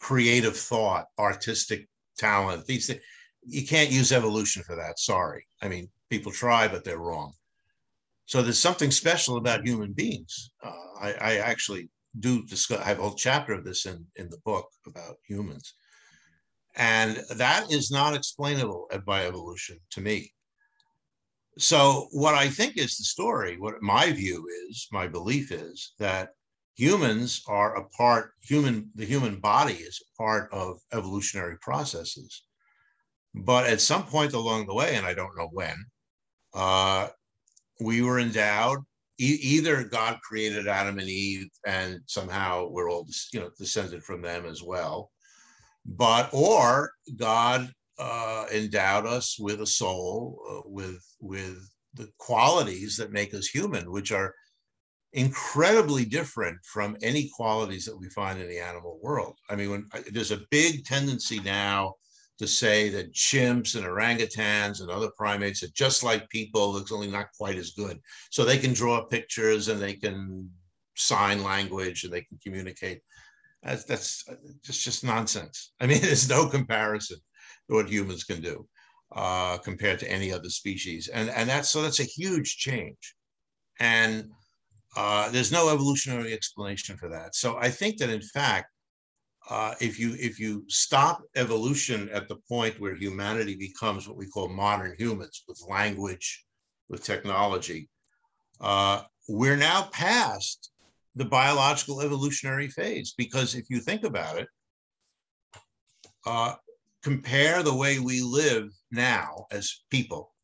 creative 0.00 0.56
thought, 0.56 1.08
artistic 1.18 1.86
talent, 2.16 2.64
these 2.64 2.86
things, 2.86 3.00
you 3.42 3.66
can't 3.66 3.90
use 3.90 4.12
evolution 4.12 4.62
for 4.62 4.76
that. 4.76 4.98
Sorry. 4.98 5.46
I 5.60 5.68
mean, 5.68 5.90
people 6.08 6.32
try, 6.32 6.68
but 6.68 6.84
they're 6.84 6.98
wrong. 6.98 7.34
So 8.24 8.40
there's 8.40 8.58
something 8.58 8.90
special 8.90 9.36
about 9.36 9.66
human 9.66 9.92
beings. 9.92 10.52
Uh, 10.64 10.72
I, 11.00 11.12
I, 11.20 11.36
actually 11.36 11.90
do 12.18 12.44
discuss, 12.46 12.80
I 12.80 12.84
have 12.84 12.98
a 12.98 13.02
whole 13.02 13.14
chapter 13.14 13.52
of 13.52 13.62
this 13.62 13.84
in, 13.84 14.06
in 14.16 14.30
the 14.30 14.38
book 14.38 14.68
about 14.86 15.16
humans. 15.28 15.74
And 16.76 17.22
that 17.36 17.70
is 17.70 17.90
not 17.90 18.14
explainable 18.14 18.88
by 19.04 19.26
evolution 19.26 19.78
to 19.90 20.00
me. 20.00 20.32
So, 21.58 22.08
what 22.12 22.34
I 22.34 22.48
think 22.48 22.76
is 22.76 22.96
the 22.96 23.04
story, 23.04 23.56
what 23.58 23.80
my 23.80 24.12
view 24.12 24.46
is, 24.68 24.88
my 24.92 25.08
belief 25.08 25.50
is 25.50 25.94
that 25.98 26.30
humans 26.74 27.42
are 27.48 27.76
a 27.76 27.88
part, 27.88 28.32
human, 28.42 28.90
the 28.94 29.06
human 29.06 29.40
body 29.40 29.74
is 29.74 30.00
a 30.02 30.22
part 30.22 30.52
of 30.52 30.78
evolutionary 30.92 31.56
processes. 31.60 32.42
But 33.34 33.66
at 33.66 33.80
some 33.80 34.04
point 34.04 34.34
along 34.34 34.66
the 34.66 34.74
way, 34.74 34.96
and 34.96 35.06
I 35.06 35.14
don't 35.14 35.36
know 35.36 35.48
when, 35.50 35.76
uh, 36.52 37.08
we 37.80 38.02
were 38.02 38.18
endowed. 38.18 38.80
E- 39.18 39.38
either 39.40 39.82
God 39.84 40.18
created 40.22 40.68
Adam 40.68 40.98
and 40.98 41.08
Eve, 41.08 41.48
and 41.66 42.00
somehow 42.06 42.68
we're 42.68 42.90
all, 42.90 43.06
you 43.32 43.40
know, 43.40 43.50
descended 43.58 44.04
from 44.04 44.20
them 44.20 44.44
as 44.44 44.62
well, 44.62 45.10
but 45.86 46.28
or 46.34 46.92
God 47.16 47.72
uh, 47.98 48.46
endowed 48.52 49.06
us 49.06 49.38
with 49.38 49.60
a 49.60 49.66
soul, 49.66 50.40
uh, 50.50 50.68
with 50.68 51.02
with 51.20 51.68
the 51.94 52.08
qualities 52.18 52.96
that 52.96 53.12
make 53.12 53.32
us 53.34 53.46
human, 53.46 53.90
which 53.90 54.12
are 54.12 54.34
incredibly 55.12 56.04
different 56.04 56.58
from 56.64 56.96
any 57.02 57.30
qualities 57.34 57.86
that 57.86 57.98
we 57.98 58.08
find 58.10 58.40
in 58.40 58.48
the 58.48 58.58
animal 58.58 58.98
world. 59.02 59.38
I 59.48 59.56
mean, 59.56 59.70
when 59.70 59.88
there's 60.12 60.30
a 60.30 60.42
big 60.50 60.84
tendency 60.84 61.40
now 61.40 61.94
to 62.38 62.46
say 62.46 62.90
that 62.90 63.14
chimps 63.14 63.76
and 63.76 63.86
orangutans 63.86 64.82
and 64.82 64.90
other 64.90 65.10
primates 65.16 65.62
are 65.62 65.72
just 65.74 66.02
like 66.02 66.28
people, 66.28 66.76
it's 66.76 66.92
only 66.92 67.10
not 67.10 67.32
quite 67.38 67.56
as 67.56 67.70
good. 67.70 67.98
So 68.30 68.44
they 68.44 68.58
can 68.58 68.74
draw 68.74 69.06
pictures 69.06 69.68
and 69.68 69.80
they 69.80 69.94
can 69.94 70.50
sign 70.96 71.42
language 71.42 72.04
and 72.04 72.12
they 72.12 72.22
can 72.22 72.38
communicate. 72.42 73.00
That's 73.62 73.84
that's 73.84 74.24
just 74.62 74.84
just 74.84 75.02
nonsense. 75.02 75.72
I 75.80 75.86
mean, 75.86 76.00
there's 76.02 76.28
no 76.28 76.46
comparison 76.46 77.16
what 77.68 77.88
humans 77.90 78.24
can 78.24 78.40
do 78.40 78.66
uh, 79.14 79.58
compared 79.58 79.98
to 80.00 80.10
any 80.10 80.32
other 80.32 80.48
species, 80.48 81.08
and 81.08 81.30
and 81.30 81.48
that's 81.48 81.70
so 81.70 81.82
that's 81.82 82.00
a 82.00 82.04
huge 82.04 82.56
change, 82.56 83.14
and 83.80 84.30
uh, 84.96 85.30
there's 85.30 85.52
no 85.52 85.68
evolutionary 85.68 86.32
explanation 86.32 86.96
for 86.96 87.08
that. 87.08 87.34
So 87.34 87.56
I 87.58 87.70
think 87.70 87.98
that 87.98 88.10
in 88.10 88.22
fact, 88.22 88.68
uh, 89.50 89.74
if 89.80 89.98
you 89.98 90.16
if 90.18 90.40
you 90.40 90.64
stop 90.68 91.22
evolution 91.36 92.08
at 92.12 92.28
the 92.28 92.36
point 92.48 92.80
where 92.80 92.96
humanity 92.96 93.56
becomes 93.56 94.08
what 94.08 94.16
we 94.16 94.26
call 94.26 94.48
modern 94.48 94.94
humans 94.98 95.44
with 95.46 95.62
language, 95.68 96.44
with 96.88 97.04
technology, 97.04 97.88
uh, 98.60 99.02
we're 99.28 99.56
now 99.56 99.88
past 99.92 100.70
the 101.14 101.24
biological 101.24 102.00
evolutionary 102.02 102.68
phase. 102.68 103.14
Because 103.16 103.54
if 103.54 103.66
you 103.70 103.80
think 103.80 104.04
about 104.04 104.38
it, 104.38 104.48
uh, 106.26 106.54
compare 107.06 107.62
the 107.62 107.72
way 107.72 108.00
we 108.00 108.20
live 108.20 108.68
now 108.90 109.46
as 109.52 109.84
people 109.92 110.34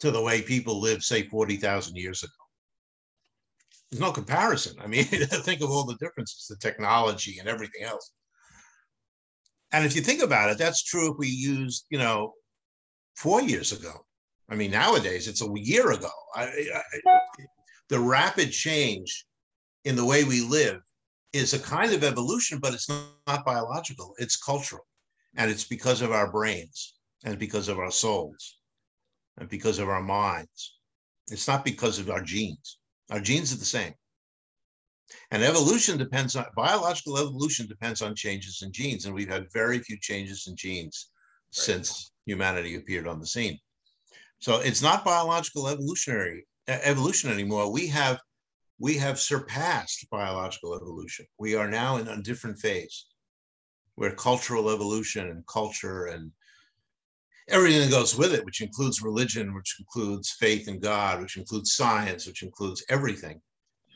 to 0.00 0.10
the 0.10 0.20
way 0.20 0.42
people 0.42 0.80
lived, 0.80 1.04
say, 1.04 1.28
40,000 1.28 1.94
years 1.94 2.24
ago. 2.24 2.32
There's 3.88 4.00
no 4.00 4.10
comparison. 4.10 4.74
I 4.80 4.88
mean, 4.88 5.04
think 5.44 5.60
of 5.60 5.70
all 5.70 5.84
the 5.84 5.96
differences, 6.00 6.48
the 6.48 6.56
technology 6.56 7.38
and 7.38 7.48
everything 7.48 7.84
else. 7.84 8.10
And 9.70 9.86
if 9.86 9.94
you 9.94 10.02
think 10.02 10.24
about 10.24 10.50
it, 10.50 10.58
that's 10.58 10.82
true 10.82 11.12
if 11.12 11.16
we 11.16 11.28
used, 11.28 11.86
you 11.88 11.98
know, 11.98 12.32
four 13.16 13.42
years 13.42 13.70
ago. 13.70 13.92
I 14.50 14.56
mean, 14.56 14.72
nowadays 14.72 15.28
it's 15.28 15.42
a 15.42 15.48
year 15.54 15.92
ago. 15.92 16.10
I, 16.34 16.46
I, 16.74 17.20
the 17.90 18.00
rapid 18.00 18.50
change 18.50 19.24
in 19.84 19.94
the 19.94 20.04
way 20.04 20.24
we 20.24 20.40
live 20.40 20.80
is 21.32 21.54
a 21.54 21.58
kind 21.58 21.92
of 21.92 22.04
evolution, 22.04 22.58
but 22.58 22.74
it's 22.74 22.88
not, 22.88 23.04
not 23.26 23.44
biological, 23.44 24.14
it's 24.18 24.36
cultural. 24.36 24.86
And 25.36 25.50
it's 25.50 25.64
because 25.64 26.00
of 26.00 26.10
our 26.10 26.30
brains 26.30 26.94
and 27.24 27.38
because 27.38 27.68
of 27.68 27.78
our 27.78 27.90
souls 27.90 28.58
and 29.36 29.48
because 29.48 29.78
of 29.78 29.88
our 29.88 30.02
minds. 30.02 30.78
It's 31.30 31.46
not 31.46 31.64
because 31.64 31.98
of 31.98 32.10
our 32.10 32.22
genes. 32.22 32.78
Our 33.10 33.20
genes 33.20 33.52
are 33.52 33.58
the 33.58 33.64
same. 33.64 33.92
And 35.30 35.42
evolution 35.42 35.96
depends 35.96 36.36
on 36.36 36.46
biological 36.56 37.18
evolution 37.18 37.66
depends 37.66 38.02
on 38.02 38.14
changes 38.14 38.62
in 38.62 38.72
genes. 38.72 39.06
And 39.06 39.14
we've 39.14 39.30
had 39.30 39.46
very 39.52 39.78
few 39.78 39.98
changes 40.00 40.46
in 40.46 40.56
genes 40.56 41.10
right. 41.10 41.64
since 41.64 42.12
humanity 42.26 42.76
appeared 42.76 43.06
on 43.06 43.20
the 43.20 43.26
scene. 43.26 43.58
So 44.40 44.60
it's 44.60 44.82
not 44.82 45.04
biological 45.04 45.68
evolutionary 45.68 46.46
evolution 46.68 47.30
anymore. 47.30 47.72
We 47.72 47.86
have 47.88 48.20
we 48.78 48.96
have 48.96 49.18
surpassed 49.18 50.08
biological 50.10 50.74
evolution. 50.74 51.26
We 51.38 51.54
are 51.54 51.68
now 51.68 51.96
in 51.96 52.08
a 52.08 52.22
different 52.22 52.58
phase 52.58 53.06
where 53.96 54.12
cultural 54.14 54.70
evolution 54.70 55.28
and 55.28 55.46
culture 55.46 56.06
and 56.06 56.30
everything 57.48 57.80
that 57.80 57.90
goes 57.90 58.16
with 58.16 58.32
it, 58.32 58.44
which 58.44 58.60
includes 58.60 59.02
religion, 59.02 59.54
which 59.54 59.76
includes 59.80 60.36
faith 60.38 60.68
in 60.68 60.78
God, 60.78 61.20
which 61.20 61.36
includes 61.36 61.74
science, 61.74 62.26
which 62.26 62.42
includes 62.42 62.84
everything. 62.88 63.40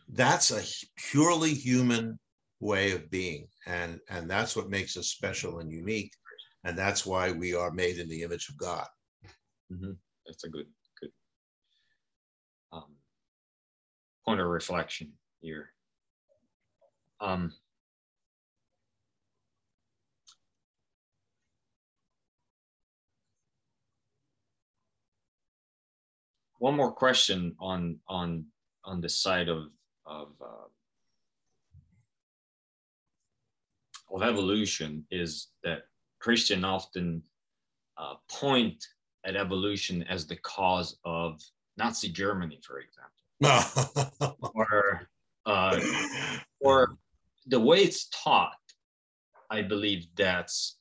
That's 0.09 0.51
a 0.51 0.63
purely 0.97 1.55
human 1.55 2.19
way 2.59 2.93
of 2.93 3.11
being. 3.11 3.47
And, 3.67 4.01
and 4.11 4.29
that's 4.29 4.57
what 4.57 4.71
makes 4.71 4.97
us 4.97 5.09
special 5.09 5.61
and 5.61 5.71
unique. 5.71 6.13
And 6.65 6.77
that's 6.77 7.07
why 7.07 7.31
we 7.31 7.55
are 7.55 7.71
made 7.71 7.99
in 7.99 8.09
the 8.09 8.23
image 8.23 8.49
of 8.49 8.57
God. 8.57 8.87
Mm-hmm. 9.73 9.93
That's 10.27 10.45
a 10.45 10.49
good 10.49 10.67
um, 12.73 12.97
point 14.25 14.41
of 14.41 14.47
reflection 14.47 15.13
here. 15.41 15.71
Um, 17.21 17.53
one 26.59 26.75
more 26.77 26.93
question 26.93 27.55
on 27.61 27.99
on 28.09 28.47
on 28.85 29.01
the 29.01 29.09
side 29.09 29.49
of 29.49 29.65
of 30.07 30.29
uh, 30.41 30.69
of 34.15 34.23
evolution 34.23 35.05
is 35.11 35.49
that 35.65 35.83
Christian 36.21 36.65
often 36.65 37.23
uh, 37.99 38.15
point 38.31 38.85
at 39.25 39.37
evolution 39.37 40.03
as 40.05 40.27
the 40.27 40.37
cause 40.37 40.99
of 41.05 41.41
Nazi 41.77 42.09
Germany, 42.09 42.61
for 42.65 42.79
example, 42.79 43.22
or 44.55 45.09
uh, 45.47 45.81
or 46.61 46.97
the 47.47 47.61
way 47.61 47.79
it's 47.79 48.09
taught, 48.09 48.57
I 49.51 49.63
believe 49.63 50.07
that's 50.17 50.79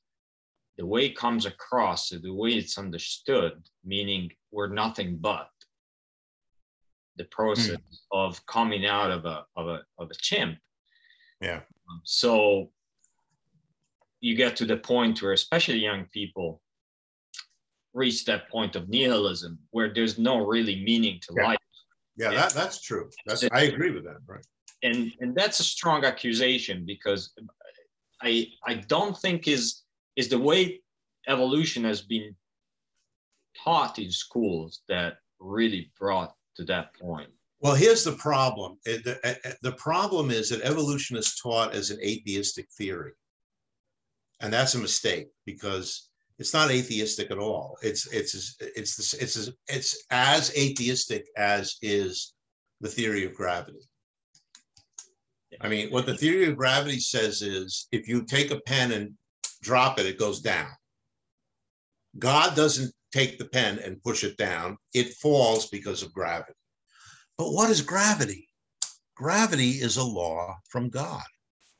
the 0.77 0.85
way 0.85 1.05
it 1.05 1.17
comes 1.17 1.45
across, 1.45 2.09
the 2.09 2.33
way 2.33 2.51
it's 2.51 2.77
understood, 2.77 3.53
meaning 3.83 4.29
we're 4.51 4.67
nothing 4.67 5.17
but 5.17 5.49
the 7.17 7.25
process 7.25 7.77
mm. 7.77 7.97
of 8.11 8.43
coming 8.45 8.85
out 8.85 9.11
of 9.11 9.25
a 9.25 9.45
of 9.55 9.67
a 9.67 9.81
of 9.97 10.09
a 10.09 10.15
chimp. 10.15 10.57
Yeah. 11.41 11.61
So 12.03 12.71
you 14.21 14.35
get 14.35 14.55
to 14.57 14.65
the 14.65 14.77
point 14.77 15.21
where 15.21 15.33
especially 15.33 15.79
young 15.79 16.05
people 16.13 16.61
reach 17.93 18.23
that 18.25 18.49
point 18.49 18.75
of 18.75 18.87
nihilism 18.87 19.59
where 19.71 19.93
there's 19.93 20.17
no 20.17 20.45
really 20.45 20.83
meaning 20.83 21.19
to 21.21 21.33
yeah. 21.35 21.47
life. 21.47 21.57
Yeah, 22.21 22.31
that, 22.31 22.53
that's 22.53 22.81
true. 22.81 23.09
That's 23.25 23.43
I 23.51 23.63
agree 23.63 23.91
with 23.91 24.03
that, 24.05 24.17
right? 24.27 24.45
And 24.83 25.11
and 25.19 25.35
that's 25.35 25.59
a 25.59 25.63
strong 25.63 26.05
accusation 26.05 26.85
because 26.85 27.33
I 28.21 28.47
I 28.65 28.75
don't 28.75 29.17
think 29.17 29.47
is 29.47 29.81
is 30.15 30.29
the 30.29 30.39
way 30.39 30.81
evolution 31.27 31.83
has 31.83 32.01
been 32.01 32.35
taught 33.63 33.99
in 33.99 34.11
schools 34.11 34.81
that 34.87 35.17
really 35.39 35.91
brought 35.99 36.35
to 36.57 36.63
that 36.65 36.93
point. 36.95 37.29
Well, 37.59 37.75
here's 37.75 38.03
the 38.03 38.13
problem. 38.13 38.77
The, 38.85 39.57
the 39.61 39.73
problem 39.73 40.31
is 40.31 40.49
that 40.49 40.61
evolution 40.63 41.15
is 41.15 41.35
taught 41.35 41.75
as 41.75 41.91
an 41.91 41.99
atheistic 42.01 42.67
theory. 42.75 43.11
And 44.39 44.51
that's 44.51 44.73
a 44.73 44.79
mistake 44.79 45.27
because 45.45 46.09
it's 46.41 46.55
not 46.55 46.71
atheistic 46.71 47.29
at 47.29 47.37
all. 47.37 47.77
It's 47.83 48.07
it's 48.07 48.55
it's 48.59 49.13
it's 49.13 49.49
it's 49.67 50.05
as 50.09 50.51
atheistic 50.57 51.27
as 51.37 51.77
is 51.83 52.33
the 52.81 52.89
theory 52.89 53.25
of 53.25 53.35
gravity. 53.35 53.87
I 55.61 55.69
mean, 55.69 55.91
what 55.91 56.07
the 56.07 56.17
theory 56.17 56.47
of 56.47 56.57
gravity 56.57 56.99
says 56.99 57.43
is 57.43 57.87
if 57.91 58.07
you 58.07 58.25
take 58.25 58.49
a 58.49 58.59
pen 58.61 58.91
and 58.91 59.13
drop 59.61 59.99
it, 59.99 60.07
it 60.07 60.17
goes 60.17 60.41
down. 60.41 60.71
God 62.17 62.55
doesn't 62.55 62.91
take 63.13 63.37
the 63.37 63.45
pen 63.45 63.77
and 63.77 64.01
push 64.01 64.23
it 64.23 64.35
down, 64.37 64.77
it 64.95 65.13
falls 65.13 65.69
because 65.69 66.01
of 66.01 66.11
gravity. 66.11 66.57
But 67.37 67.51
what 67.51 67.69
is 67.69 67.81
gravity? 67.81 68.47
Gravity 69.15 69.71
is 69.73 69.97
a 69.97 70.03
law 70.03 70.55
from 70.69 70.89
God. 70.89 71.23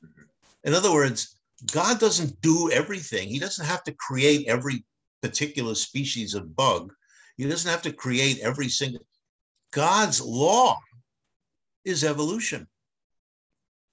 Mm-hmm. 0.06 0.22
In 0.66 0.76
other 0.76 0.92
words, 0.92 1.36
God 1.74 2.00
doesn't 2.00 2.42
do 2.42 2.72
everything. 2.72 3.30
He 3.30 3.40
doesn't 3.40 3.66
have 3.66 3.84
to 3.84 3.94
create 3.94 4.48
every 4.48 4.84
particular 5.22 5.76
species 5.76 6.34
of 6.34 6.56
bug. 6.56 6.92
He 7.38 7.48
doesn't 7.48 7.70
have 7.70 7.84
to 7.84 7.94
create 7.94 8.40
every 8.40 8.70
single. 8.70 9.06
God's 9.72 10.22
law 10.22 10.80
is 11.86 12.04
evolution. 12.04 12.68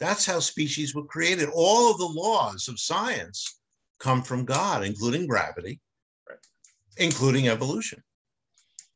That's 0.01 0.27
how 0.27 0.41
species 0.41 0.95
were 0.95 1.05
created. 1.05 1.49
All 1.53 1.91
of 1.91 1.99
the 1.99 2.07
laws 2.07 2.69
of 2.69 2.79
science 2.79 3.59
come 3.99 4.23
from 4.23 4.45
God, 4.45 4.85
including 4.85 5.27
gravity, 5.27 5.81
right. 6.29 6.39
including 6.97 7.49
evolution. 7.49 8.03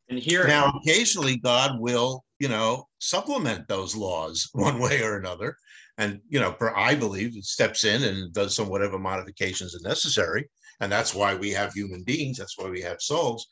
And 0.09 0.19
here 0.19 0.47
now, 0.47 0.73
occasionally, 0.83 1.37
God 1.37 1.81
will, 1.81 2.25
you 2.39 2.49
know, 2.49 2.89
supplement 2.99 3.67
those 3.69 3.97
laws 3.97 4.49
one 4.53 4.79
way 4.79 5.03
or 5.03 5.19
another 5.19 5.57
and 6.03 6.21
you 6.29 6.41
know 6.41 6.55
i 6.77 6.95
believe 6.95 7.37
it 7.37 7.45
steps 7.45 7.85
in 7.85 8.03
and 8.03 8.33
does 8.33 8.55
some 8.57 8.69
whatever 8.69 8.99
modifications 8.99 9.75
are 9.75 9.89
necessary 9.89 10.49
and 10.81 10.91
that's 10.91 11.15
why 11.15 11.35
we 11.35 11.51
have 11.51 11.73
human 11.73 12.03
beings 12.03 12.39
that's 12.39 12.59
why 12.59 12.69
we 12.69 12.83
have 12.83 13.01
souls. 13.01 13.47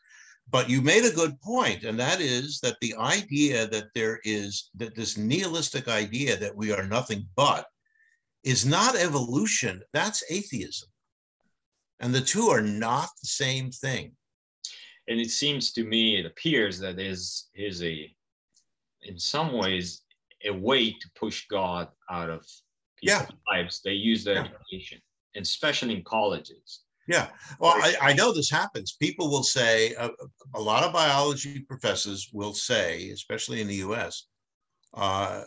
But 0.51 0.69
you 0.69 0.83
made 0.83 1.05
a 1.05 1.15
good 1.15 1.41
point 1.41 1.85
and 1.85 1.99
that 2.01 2.21
is 2.21 2.59
that 2.61 2.77
the 2.81 2.95
idea 2.97 3.69
that 3.69 3.89
there 3.95 4.19
is 4.25 4.71
that 4.75 4.97
this 4.97 5.17
nihilistic 5.17 5.87
idea 5.87 6.37
that 6.37 6.57
we 6.57 6.73
are 6.73 6.85
nothing 6.85 7.29
but 7.37 7.67
is 8.43 8.67
not 8.67 8.97
evolution 8.97 9.81
that's 9.93 10.25
atheism. 10.29 10.89
And 12.01 12.13
the 12.13 12.21
two 12.21 12.49
are 12.49 12.63
not 12.63 13.11
the 13.23 13.29
same 13.29 13.71
thing. 13.71 14.13
And 15.07 15.21
it 15.21 15.31
seems 15.31 15.73
to 15.75 15.85
me 15.85 16.19
it 16.19 16.27
appears 16.27 16.81
that 16.81 16.99
is 16.99 17.49
is 17.55 17.83
a 17.85 18.13
in 19.03 19.19
some 19.19 19.53
ways 19.53 20.03
a 20.45 20.51
way 20.51 20.91
to 20.91 21.11
push 21.19 21.47
God 21.49 21.89
out 22.11 22.31
of 22.31 22.45
people's 22.99 23.23
yeah. 23.23 23.27
lives. 23.49 23.81
They 23.85 23.93
use 23.93 24.25
that 24.25 24.35
yeah. 24.35 24.49
education, 24.49 25.01
and 25.35 25.43
especially 25.43 25.95
in 25.95 26.03
colleges. 26.05 26.81
Yeah. 27.07 27.29
Well, 27.59 27.73
I, 27.75 27.95
I 28.01 28.13
know 28.13 28.33
this 28.33 28.51
happens. 28.51 28.97
People 29.01 29.31
will 29.31 29.43
say, 29.43 29.95
uh, 29.97 30.11
a 30.55 30.61
lot 30.61 30.85
of 30.85 30.93
biology 30.93 31.61
professors 31.61 32.31
will 32.33 32.55
say, 32.55 33.11
especially 33.11 33.61
in 33.61 33.67
the 33.67 33.77
US, 33.77 34.29
uh, 34.95 35.43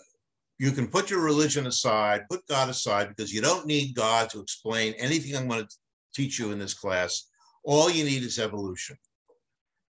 you 0.59 0.71
can 0.71 0.87
put 0.87 1.09
your 1.09 1.21
religion 1.21 1.67
aside, 1.67 2.27
put 2.29 2.45
God 2.47 2.69
aside, 2.69 3.09
because 3.09 3.33
you 3.33 3.41
don't 3.41 3.65
need 3.65 3.95
God 3.95 4.29
to 4.31 4.41
explain 4.41 4.93
anything 4.97 5.35
I'm 5.35 5.47
going 5.47 5.65
to 5.65 5.75
teach 6.13 6.37
you 6.37 6.51
in 6.51 6.59
this 6.59 6.73
class. 6.73 7.29
All 7.63 7.89
you 7.89 8.03
need 8.03 8.23
is 8.23 8.39
evolution. 8.39 8.97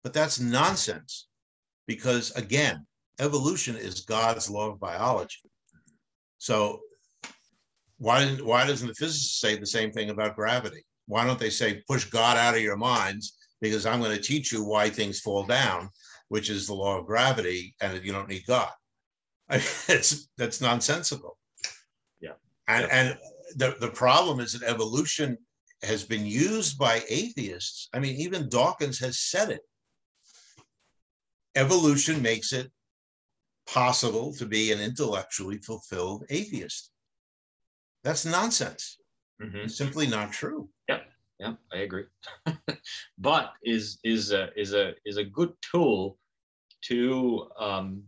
But 0.04 0.12
that's 0.12 0.40
nonsense 0.40 1.28
because, 1.86 2.32
again, 2.32 2.86
evolution 3.18 3.76
is 3.76 4.00
God's 4.00 4.50
law 4.50 4.70
of 4.70 4.80
biology. 4.80 5.50
So 6.38 6.80
why 7.98 8.24
didn't 8.24 8.44
why 8.44 8.66
doesn't 8.66 8.88
the 8.88 8.94
physicist 8.94 9.40
say 9.40 9.56
the 9.56 9.66
same 9.66 9.92
thing 9.92 10.10
about 10.10 10.36
gravity? 10.36 10.84
Why 11.06 11.24
don't 11.24 11.38
they 11.38 11.50
say 11.50 11.82
push 11.88 12.04
God 12.04 12.36
out 12.36 12.56
of 12.56 12.62
your 12.62 12.76
minds 12.76 13.36
because 13.60 13.86
I'm 13.86 14.00
going 14.00 14.16
to 14.16 14.22
teach 14.22 14.52
you 14.52 14.64
why 14.64 14.90
things 14.90 15.20
fall 15.20 15.44
down, 15.44 15.88
which 16.28 16.50
is 16.50 16.66
the 16.66 16.74
law 16.74 16.98
of 16.98 17.06
gravity, 17.06 17.74
and 17.80 18.04
you 18.04 18.12
don't 18.12 18.28
need 18.28 18.44
God. 18.46 18.70
I 19.48 19.56
mean, 19.58 19.66
it's 19.88 20.28
that's 20.36 20.60
nonsensical. 20.60 21.38
Yeah. 22.20 22.32
And 22.66 22.86
yeah. 22.88 23.00
and 23.00 23.18
the, 23.56 23.76
the 23.80 23.92
problem 23.92 24.40
is 24.40 24.52
that 24.52 24.68
evolution 24.68 25.38
has 25.82 26.04
been 26.04 26.26
used 26.26 26.78
by 26.78 27.02
atheists. 27.08 27.88
I 27.92 27.98
mean, 27.98 28.16
even 28.16 28.48
Dawkins 28.48 28.98
has 29.00 29.18
said 29.18 29.50
it. 29.50 29.60
Evolution 31.54 32.22
makes 32.22 32.52
it 32.52 32.70
possible 33.66 34.32
to 34.34 34.46
be 34.46 34.72
an 34.72 34.80
intellectually 34.80 35.58
fulfilled 35.58 36.24
atheist. 36.30 36.90
That's 38.04 38.24
nonsense. 38.24 38.98
Mm-hmm. 39.42 39.58
It's 39.58 39.76
simply 39.76 40.06
not 40.06 40.32
true. 40.32 40.68
Yep. 40.88 41.04
Yeah, 41.38 41.54
I 41.72 41.78
agree. 41.78 42.04
but 43.18 43.52
is 43.64 43.98
is 44.04 44.32
a 44.32 44.50
is 44.56 44.74
a 44.74 44.94
is 45.04 45.16
a 45.16 45.24
good 45.24 45.52
tool 45.60 46.18
to 46.82 47.48
um, 47.58 48.02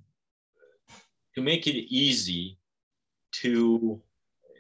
to 1.35 1.41
make 1.43 1.67
it 1.67 1.75
easy 1.75 2.59
to 3.33 4.01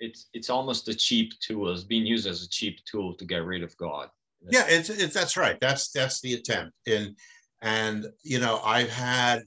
it's 0.00 0.28
it's 0.34 0.50
almost 0.50 0.88
a 0.88 0.94
cheap 0.94 1.32
tool. 1.40 1.72
It's 1.72 1.84
being 1.84 2.06
used 2.06 2.26
as 2.26 2.42
a 2.42 2.48
cheap 2.48 2.80
tool 2.84 3.14
to 3.14 3.24
get 3.24 3.44
rid 3.44 3.62
of 3.62 3.76
God. 3.76 4.08
Yeah, 4.50 4.66
it's, 4.68 4.90
it's 4.90 5.14
that's 5.14 5.36
right. 5.36 5.58
That's 5.60 5.90
that's 5.90 6.20
the 6.20 6.34
attempt. 6.34 6.74
And 6.86 7.16
and 7.62 8.06
you 8.22 8.40
know, 8.40 8.60
I've 8.64 8.90
had 8.90 9.44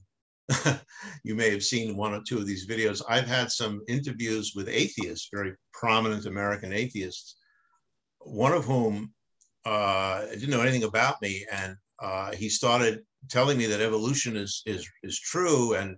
you 1.23 1.35
may 1.35 1.49
have 1.49 1.63
seen 1.63 1.97
one 1.97 2.13
or 2.13 2.21
two 2.27 2.37
of 2.37 2.47
these 2.47 2.67
videos. 2.67 3.01
I've 3.07 3.27
had 3.27 3.51
some 3.51 3.81
interviews 3.87 4.53
with 4.55 4.69
atheists, 4.69 5.29
very 5.33 5.53
prominent 5.73 6.25
American 6.25 6.71
atheists, 6.71 7.35
one 8.19 8.53
of 8.53 8.65
whom 8.65 9.13
uh, 9.65 10.25
didn't 10.27 10.49
know 10.49 10.61
anything 10.61 10.83
about 10.83 11.21
me, 11.21 11.45
and 11.51 11.75
uh, 11.99 12.31
he 12.33 12.49
started 12.49 13.01
telling 13.29 13.57
me 13.57 13.65
that 13.65 13.81
evolution 13.81 14.37
is 14.37 14.63
is 14.65 14.87
is 15.03 15.19
true, 15.19 15.75
and 15.75 15.97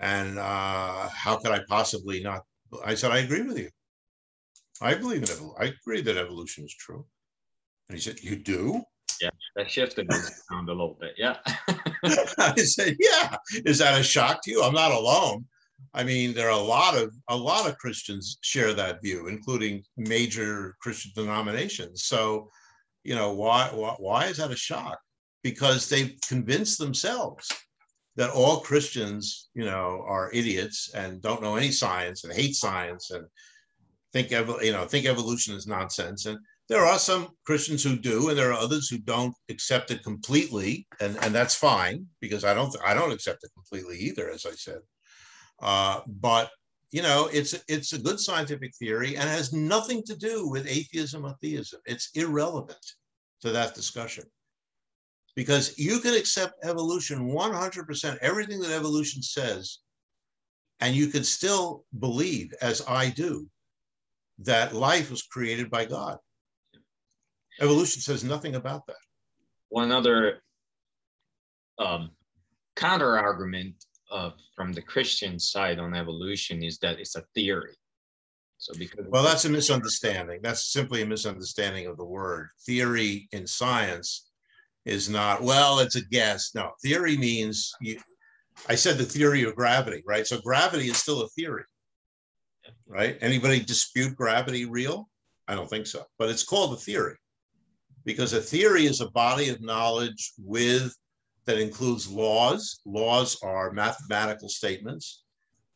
and 0.00 0.38
uh, 0.38 1.08
how 1.08 1.36
could 1.36 1.50
I 1.50 1.60
possibly 1.68 2.22
not? 2.22 2.42
I 2.84 2.94
said 2.94 3.10
I 3.10 3.18
agree 3.18 3.42
with 3.42 3.58
you. 3.58 3.70
I 4.80 4.94
believe 4.94 5.24
in 5.24 5.30
evolution. 5.30 5.56
I 5.58 5.64
agree 5.64 6.00
that 6.02 6.16
evolution 6.16 6.64
is 6.64 6.74
true. 6.74 7.04
And 7.88 7.98
he 7.98 8.02
said, 8.02 8.20
"You 8.20 8.36
do?" 8.36 8.82
That 9.56 9.70
shifted 9.70 10.08
around 10.50 10.68
a 10.68 10.72
little 10.72 10.96
bit. 11.00 11.14
Yeah. 11.16 11.36
I 12.38 12.54
said, 12.56 12.96
yeah. 13.00 13.36
Is 13.64 13.78
that 13.78 14.00
a 14.00 14.02
shock 14.02 14.42
to 14.44 14.50
you? 14.50 14.62
I'm 14.62 14.74
not 14.74 14.92
alone. 14.92 15.44
I 15.92 16.04
mean, 16.04 16.34
there 16.34 16.48
are 16.48 16.58
a 16.58 16.62
lot 16.62 16.96
of 16.96 17.12
a 17.28 17.36
lot 17.36 17.68
of 17.68 17.78
Christians 17.78 18.38
share 18.42 18.72
that 18.74 19.02
view, 19.02 19.26
including 19.26 19.82
major 19.96 20.76
Christian 20.80 21.10
denominations. 21.14 22.04
So, 22.04 22.50
you 23.02 23.14
know, 23.14 23.32
why 23.32 23.70
why, 23.72 23.96
why 23.98 24.26
is 24.26 24.36
that 24.36 24.52
a 24.52 24.56
shock? 24.56 24.98
Because 25.42 25.88
they've 25.88 26.16
convinced 26.28 26.78
themselves 26.78 27.48
that 28.16 28.30
all 28.30 28.60
Christians, 28.60 29.48
you 29.54 29.64
know, 29.64 30.04
are 30.06 30.30
idiots 30.32 30.90
and 30.94 31.22
don't 31.22 31.42
know 31.42 31.56
any 31.56 31.70
science 31.70 32.24
and 32.24 32.32
hate 32.32 32.54
science 32.54 33.10
and 33.10 33.24
think 34.12 34.30
you 34.30 34.72
know 34.72 34.84
think 34.84 35.06
evolution 35.06 35.54
is 35.54 35.66
nonsense. 35.66 36.26
And 36.26 36.38
there 36.70 36.86
are 36.86 37.00
some 37.00 37.30
Christians 37.44 37.82
who 37.82 37.96
do, 37.96 38.28
and 38.28 38.38
there 38.38 38.52
are 38.52 38.60
others 38.60 38.88
who 38.88 38.98
don't 38.98 39.34
accept 39.48 39.90
it 39.90 40.04
completely, 40.04 40.86
and, 41.00 41.18
and 41.20 41.34
that's 41.34 41.56
fine 41.56 42.06
because 42.20 42.44
I 42.44 42.54
don't 42.54 42.74
I 42.86 42.94
don't 42.94 43.12
accept 43.12 43.42
it 43.42 43.50
completely 43.52 43.98
either, 43.98 44.30
as 44.30 44.46
I 44.46 44.52
said. 44.52 44.78
Uh, 45.60 46.00
but 46.06 46.48
you 46.92 47.02
know, 47.02 47.28
it's 47.32 47.56
it's 47.66 47.92
a 47.92 47.98
good 47.98 48.20
scientific 48.20 48.72
theory 48.76 49.16
and 49.16 49.28
has 49.28 49.52
nothing 49.52 50.04
to 50.04 50.16
do 50.16 50.48
with 50.48 50.68
atheism 50.68 51.26
or 51.26 51.34
theism. 51.42 51.80
It's 51.86 52.10
irrelevant 52.14 52.86
to 53.42 53.50
that 53.50 53.74
discussion 53.74 54.24
because 55.34 55.76
you 55.76 55.98
can 55.98 56.14
accept 56.14 56.64
evolution 56.64 57.32
100%. 57.32 58.18
Everything 58.18 58.60
that 58.60 58.70
evolution 58.70 59.22
says 59.22 59.78
And 60.78 60.94
you 60.94 61.08
could 61.08 61.26
still 61.26 61.84
believe, 61.98 62.54
as 62.62 62.82
I 62.86 63.10
do, 63.10 63.48
that 64.38 64.72
life 64.72 65.10
was 65.10 65.22
created 65.22 65.68
by 65.68 65.84
God. 65.84 66.18
Evolution 67.60 68.00
says 68.00 68.24
nothing 68.24 68.54
about 68.54 68.86
that. 68.86 68.96
One 69.68 69.92
other 69.92 70.42
um, 71.78 72.10
counter 72.76 73.18
argument 73.18 73.74
uh, 74.10 74.30
from 74.56 74.72
the 74.72 74.82
Christian 74.82 75.38
side 75.38 75.78
on 75.78 75.94
evolution 75.94 76.62
is 76.62 76.78
that 76.78 76.98
it's 76.98 77.16
a 77.16 77.24
theory. 77.34 77.76
So 78.58 78.74
because 78.78 79.06
well, 79.08 79.22
that's 79.22 79.44
a 79.44 79.50
misunderstanding. 79.50 80.40
That's 80.42 80.72
simply 80.72 81.02
a 81.02 81.06
misunderstanding 81.06 81.86
of 81.86 81.96
the 81.96 82.04
word. 82.04 82.48
Theory 82.66 83.28
in 83.32 83.46
science 83.46 84.30
is 84.84 85.08
not 85.08 85.42
well. 85.42 85.78
It's 85.78 85.96
a 85.96 86.04
guess. 86.04 86.50
No, 86.54 86.72
theory 86.82 87.16
means 87.16 87.72
you. 87.80 87.98
I 88.68 88.74
said 88.74 88.98
the 88.98 89.04
theory 89.04 89.44
of 89.44 89.54
gravity, 89.54 90.02
right? 90.06 90.26
So 90.26 90.38
gravity 90.40 90.88
is 90.88 90.98
still 90.98 91.22
a 91.22 91.28
theory, 91.28 91.64
right? 92.86 93.16
Anybody 93.22 93.60
dispute 93.60 94.14
gravity 94.14 94.66
real? 94.66 95.08
I 95.48 95.54
don't 95.54 95.70
think 95.70 95.86
so. 95.86 96.04
But 96.18 96.28
it's 96.28 96.44
called 96.44 96.74
a 96.74 96.76
theory 96.76 97.16
because 98.04 98.32
a 98.32 98.40
theory 98.40 98.86
is 98.86 99.00
a 99.00 99.10
body 99.10 99.48
of 99.48 99.60
knowledge 99.60 100.32
with 100.38 100.94
that 101.46 101.58
includes 101.58 102.08
laws. 102.08 102.80
Laws 102.84 103.38
are 103.42 103.72
mathematical 103.72 104.48
statements 104.48 105.24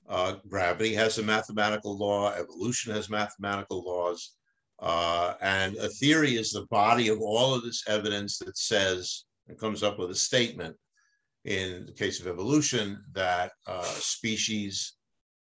uh, 0.09 0.37
gravity 0.49 0.95
has 0.95 1.18
a 1.18 1.22
mathematical 1.22 1.97
law, 1.97 2.33
evolution 2.33 2.93
has 2.93 3.09
mathematical 3.09 3.83
laws. 3.85 4.33
Uh, 4.81 5.35
and 5.41 5.77
a 5.77 5.89
theory 5.89 6.35
is 6.35 6.51
the 6.51 6.66
body 6.70 7.09
of 7.09 7.20
all 7.20 7.55
of 7.55 7.62
this 7.62 7.85
evidence 7.89 8.39
that 8.39 8.59
says 8.59 9.25
and 9.49 9.59
comes 9.59 9.83
up 9.83 9.99
with 9.99 10.11
a 10.11 10.14
statement 10.14 10.77
in 11.45 11.87
the 11.87 11.93
case 11.93 12.20
of 12.20 12.27
evolution 12.27 13.03
that 13.12 13.53
uh, 13.66 13.83
species 13.83 14.95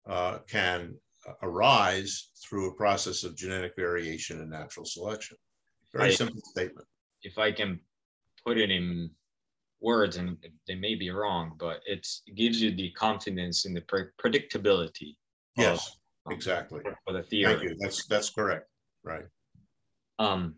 uh, 0.06 0.38
can 0.48 0.94
arise 1.42 2.30
through 2.42 2.70
a 2.70 2.74
process 2.74 3.24
of 3.24 3.36
genetic 3.36 3.72
variation 3.76 4.40
and 4.40 4.50
natural 4.50 4.86
selection. 4.86 5.36
Very 5.96 6.10
I, 6.10 6.12
simple 6.12 6.40
statement. 6.42 6.86
If 7.22 7.38
I 7.38 7.52
can 7.52 7.80
put 8.44 8.58
it 8.58 8.70
in 8.70 9.10
words 9.80 10.16
and 10.16 10.36
they 10.66 10.74
may 10.74 10.94
be 10.94 11.10
wrong 11.10 11.52
but 11.58 11.80
it 11.86 12.06
gives 12.34 12.60
you 12.60 12.74
the 12.74 12.90
confidence 12.92 13.66
in 13.66 13.74
the 13.74 13.80
pre- 13.82 14.10
predictability 14.22 15.16
yes 15.56 15.98
of, 16.26 16.32
exactly. 16.32 16.80
for 17.04 17.12
the 17.12 17.22
theory 17.22 17.54
thank 17.54 17.62
you. 17.62 17.76
that's 17.78 18.06
that's 18.06 18.30
correct. 18.30 18.68
Right. 19.04 19.26
Um 20.18 20.54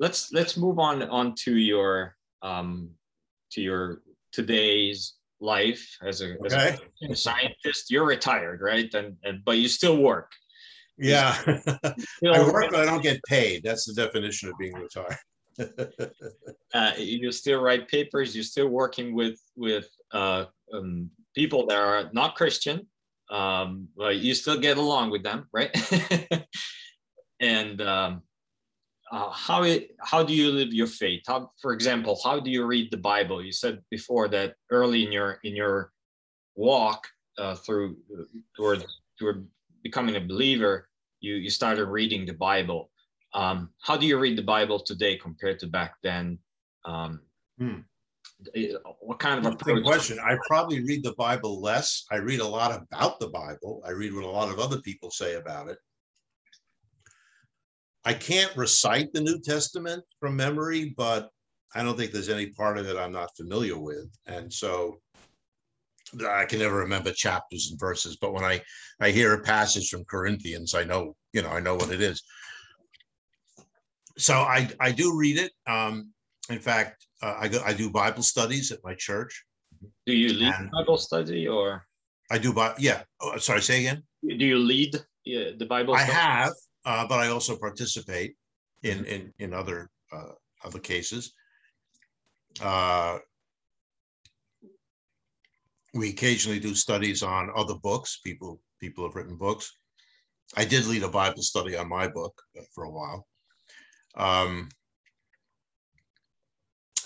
let's 0.00 0.32
let's 0.32 0.56
move 0.56 0.78
on 0.78 1.02
on 1.04 1.34
to 1.44 1.56
your 1.56 2.16
um 2.42 2.90
to 3.52 3.62
your 3.62 4.02
today's 4.32 5.14
life 5.40 5.96
as 6.04 6.20
a, 6.20 6.36
okay. 6.38 6.76
as 7.04 7.10
a 7.10 7.16
scientist. 7.16 7.90
You're 7.90 8.06
retired 8.06 8.60
right? 8.60 8.92
And, 8.92 9.16
and 9.22 9.44
but 9.44 9.58
you 9.58 9.68
still 9.68 9.98
work 9.98 10.30
yeah. 10.98 11.36
I 11.46 12.42
work, 12.52 12.70
but 12.70 12.80
I 12.80 12.84
don't 12.84 13.02
get 13.02 13.22
paid. 13.24 13.62
That's 13.64 13.86
the 13.86 13.94
definition 13.94 14.48
of 14.48 14.58
being 14.58 14.74
retired. 14.74 15.18
uh, 16.74 16.92
you 16.96 17.30
still 17.32 17.60
write 17.60 17.88
papers. 17.88 18.34
You're 18.34 18.44
still 18.44 18.68
working 18.68 19.14
with 19.14 19.38
with 19.56 19.88
uh, 20.12 20.46
um, 20.72 21.10
people 21.34 21.66
that 21.66 21.78
are 21.78 22.10
not 22.12 22.34
Christian, 22.34 22.86
um, 23.30 23.88
but 23.96 24.16
you 24.16 24.34
still 24.34 24.58
get 24.58 24.78
along 24.78 25.10
with 25.10 25.22
them, 25.22 25.48
right? 25.52 25.70
and 27.40 27.80
um, 27.80 28.22
uh, 29.10 29.30
how 29.30 29.62
it, 29.62 29.94
how 30.00 30.22
do 30.22 30.34
you 30.34 30.50
live 30.50 30.72
your 30.72 30.86
faith? 30.86 31.22
How, 31.26 31.50
for 31.60 31.72
example, 31.72 32.18
how 32.24 32.40
do 32.40 32.50
you 32.50 32.64
read 32.64 32.90
the 32.90 32.96
Bible? 32.96 33.44
You 33.44 33.52
said 33.52 33.80
before 33.90 34.28
that 34.28 34.54
early 34.70 35.04
in 35.04 35.12
your 35.12 35.38
in 35.44 35.54
your 35.54 35.92
walk 36.54 37.06
uh, 37.38 37.54
through 37.54 37.96
toward 38.56 38.84
toward 39.18 39.46
becoming 39.92 40.16
a 40.16 40.20
believer, 40.20 40.88
you 41.20 41.34
you 41.34 41.50
started 41.50 41.84
reading 41.86 42.24
the 42.24 42.32
Bible. 42.32 42.90
Um, 43.34 43.70
how 43.80 43.96
do 43.96 44.06
you 44.06 44.18
read 44.18 44.38
the 44.38 44.48
Bible 44.56 44.80
today 44.80 45.16
compared 45.16 45.58
to 45.60 45.66
back 45.66 45.92
then? 46.02 46.38
Um, 46.84 47.20
hmm. 47.58 47.80
What 49.00 49.18
kind 49.18 49.38
of 49.38 49.52
approach? 49.52 49.84
question. 49.84 50.18
I 50.18 50.36
probably 50.48 50.82
read 50.82 51.04
the 51.04 51.14
Bible 51.16 51.60
less. 51.60 52.06
I 52.10 52.16
read 52.16 52.40
a 52.40 52.46
lot 52.58 52.82
about 52.82 53.20
the 53.20 53.28
Bible. 53.28 53.82
I 53.86 53.90
read 53.90 54.14
what 54.14 54.24
a 54.24 54.38
lot 54.40 54.50
of 54.50 54.58
other 54.58 54.80
people 54.80 55.10
say 55.10 55.34
about 55.34 55.68
it. 55.68 55.78
I 58.04 58.14
can't 58.14 58.56
recite 58.56 59.12
the 59.12 59.20
New 59.20 59.38
Testament 59.40 60.02
from 60.18 60.34
memory, 60.34 60.92
but 60.96 61.30
I 61.74 61.82
don't 61.82 61.96
think 61.96 62.10
there's 62.10 62.28
any 62.28 62.46
part 62.46 62.78
of 62.78 62.88
it 62.88 62.96
I'm 62.96 63.12
not 63.12 63.36
familiar 63.36 63.78
with. 63.78 64.08
And 64.26 64.52
so 64.52 65.00
I 66.28 66.44
can 66.44 66.58
never 66.58 66.76
remember 66.76 67.12
chapters 67.12 67.70
and 67.70 67.80
verses, 67.80 68.16
but 68.20 68.32
when 68.32 68.44
I 68.44 68.60
I 69.00 69.10
hear 69.10 69.34
a 69.34 69.42
passage 69.42 69.88
from 69.88 70.04
Corinthians, 70.04 70.74
I 70.74 70.84
know 70.84 71.16
you 71.32 71.42
know 71.42 71.48
I 71.48 71.60
know 71.60 71.74
what 71.74 71.90
it 71.90 72.00
is. 72.00 72.22
So 74.18 74.34
I 74.34 74.68
I 74.80 74.92
do 74.92 75.16
read 75.16 75.38
it. 75.38 75.52
Um, 75.66 76.12
in 76.50 76.58
fact, 76.58 77.06
uh, 77.22 77.36
I 77.38 77.48
go 77.48 77.62
I 77.64 77.72
do 77.72 77.90
Bible 77.90 78.22
studies 78.22 78.72
at 78.72 78.84
my 78.84 78.94
church. 78.94 79.44
Do 80.06 80.12
you 80.12 80.32
lead 80.34 80.54
Bible 80.72 80.98
study 80.98 81.48
or? 81.48 81.86
I 82.30 82.38
do. 82.38 82.52
But 82.52 82.80
yeah. 82.80 83.02
Oh, 83.20 83.36
sorry. 83.38 83.62
Say 83.62 83.80
again. 83.80 84.02
Do 84.26 84.44
you 84.44 84.58
lead 84.58 84.96
yeah, 85.24 85.50
the 85.56 85.66
Bible? 85.66 85.94
I 85.94 86.02
have, 86.02 86.52
uh, 86.84 87.06
but 87.06 87.20
I 87.20 87.28
also 87.28 87.56
participate 87.56 88.36
in 88.82 89.04
in 89.06 89.32
in 89.38 89.54
other 89.54 89.90
uh, 90.12 90.32
other 90.64 90.78
cases. 90.78 91.32
Uh, 92.60 93.18
we 95.94 96.10
occasionally 96.10 96.58
do 96.58 96.74
studies 96.74 97.22
on 97.22 97.50
other 97.54 97.74
books. 97.74 98.20
People 98.24 98.60
people 98.80 99.04
have 99.04 99.14
written 99.14 99.36
books. 99.36 99.76
I 100.56 100.64
did 100.64 100.86
lead 100.86 101.02
a 101.02 101.08
Bible 101.08 101.42
study 101.42 101.76
on 101.76 101.88
my 101.88 102.08
book 102.08 102.40
uh, 102.58 102.62
for 102.74 102.84
a 102.84 102.90
while. 102.90 103.26
Um, 104.16 104.68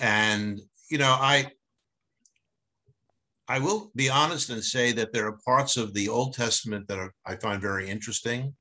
and 0.00 0.60
you 0.90 0.98
know, 0.98 1.16
I 1.18 1.50
I 3.48 3.58
will 3.58 3.90
be 3.94 4.08
honest 4.08 4.50
and 4.50 4.62
say 4.62 4.92
that 4.92 5.12
there 5.12 5.26
are 5.26 5.38
parts 5.44 5.76
of 5.76 5.94
the 5.94 6.08
Old 6.08 6.34
Testament 6.34 6.88
that 6.88 6.98
are, 6.98 7.14
I 7.24 7.36
find 7.36 7.60
very 7.62 7.88
interesting, 7.88 8.54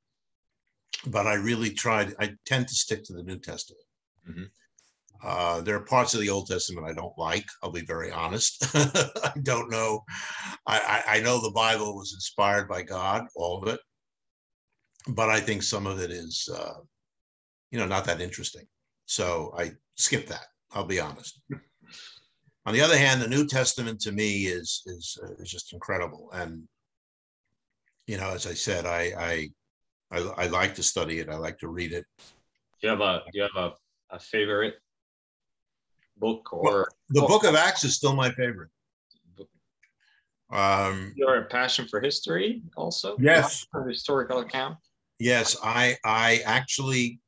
but 1.07 1.25
I 1.25 1.33
really 1.35 1.71
tried. 1.71 2.13
I 2.19 2.33
tend 2.45 2.67
to 2.67 2.75
stick 2.75 3.03
to 3.05 3.13
the 3.13 3.23
New 3.23 3.39
Testament. 3.39 3.83
Mm-hmm. 4.29 4.43
Uh, 5.25 5.59
there 5.61 5.75
are 5.75 5.85
parts 5.85 6.13
of 6.13 6.21
the 6.21 6.29
Old 6.29 6.45
Testament 6.45 6.85
I 6.87 6.93
don't 6.93 7.17
like. 7.17 7.45
I'll 7.63 7.71
be 7.71 7.81
very 7.81 8.11
honest. 8.11 8.63
I 8.75 9.33
don't 9.41 9.71
know. 9.71 10.03
I, 10.67 11.03
I, 11.07 11.19
know 11.21 11.41
the 11.41 11.49
Bible 11.49 11.95
was 11.95 12.13
inspired 12.13 12.69
by 12.69 12.83
God, 12.83 13.25
all 13.35 13.63
of 13.63 13.67
it, 13.67 13.79
but 15.07 15.29
I 15.29 15.39
think 15.39 15.63
some 15.63 15.87
of 15.87 15.99
it 15.99 16.11
is, 16.11 16.47
uh, 16.55 16.75
you 17.71 17.79
know, 17.79 17.87
not 17.87 18.05
that 18.05 18.21
interesting. 18.21 18.67
So 19.07 19.51
I 19.57 19.71
skip 19.95 20.27
that. 20.27 20.45
I'll 20.73 20.85
be 20.85 20.99
honest. 20.99 21.41
On 22.67 22.73
the 22.73 22.81
other 22.81 22.97
hand, 22.97 23.19
the 23.19 23.27
New 23.27 23.47
Testament 23.47 23.99
to 24.01 24.11
me 24.11 24.45
is 24.45 24.83
is 24.85 25.17
uh, 25.23 25.33
is 25.39 25.49
just 25.49 25.73
incredible, 25.73 26.29
and 26.33 26.63
you 28.07 28.17
know, 28.17 28.29
as 28.29 28.47
I 28.47 28.53
said, 28.53 28.85
I, 28.85 29.13
I 29.17 29.49
I 30.11 30.19
I 30.37 30.47
like 30.47 30.73
to 30.75 30.83
study 30.83 31.19
it. 31.19 31.29
I 31.29 31.35
like 31.35 31.59
to 31.59 31.67
read 31.67 31.93
it. 31.93 32.05
Do 32.81 32.87
you 32.87 32.89
have 32.89 33.01
a 33.01 33.21
do 33.31 33.37
you 33.37 33.43
have 33.43 33.71
a, 33.71 34.15
a 34.15 34.19
favorite 34.19 34.75
book 36.17 36.53
or 36.53 36.63
well, 36.63 36.85
the 37.09 37.21
book. 37.21 37.29
book 37.29 37.43
of 37.45 37.55
acts 37.55 37.83
is 37.83 37.95
still 37.95 38.15
my 38.15 38.31
favorite. 38.31 38.69
Um 40.51 41.13
your 41.15 41.45
passion 41.45 41.87
for 41.87 41.99
history 41.99 42.61
also? 42.77 43.17
Yes. 43.19 43.65
For 43.71 43.87
historical 43.87 44.39
account? 44.39 44.77
Yes 45.19 45.57
i 45.63 45.97
i 46.05 46.41
actually 46.45 47.19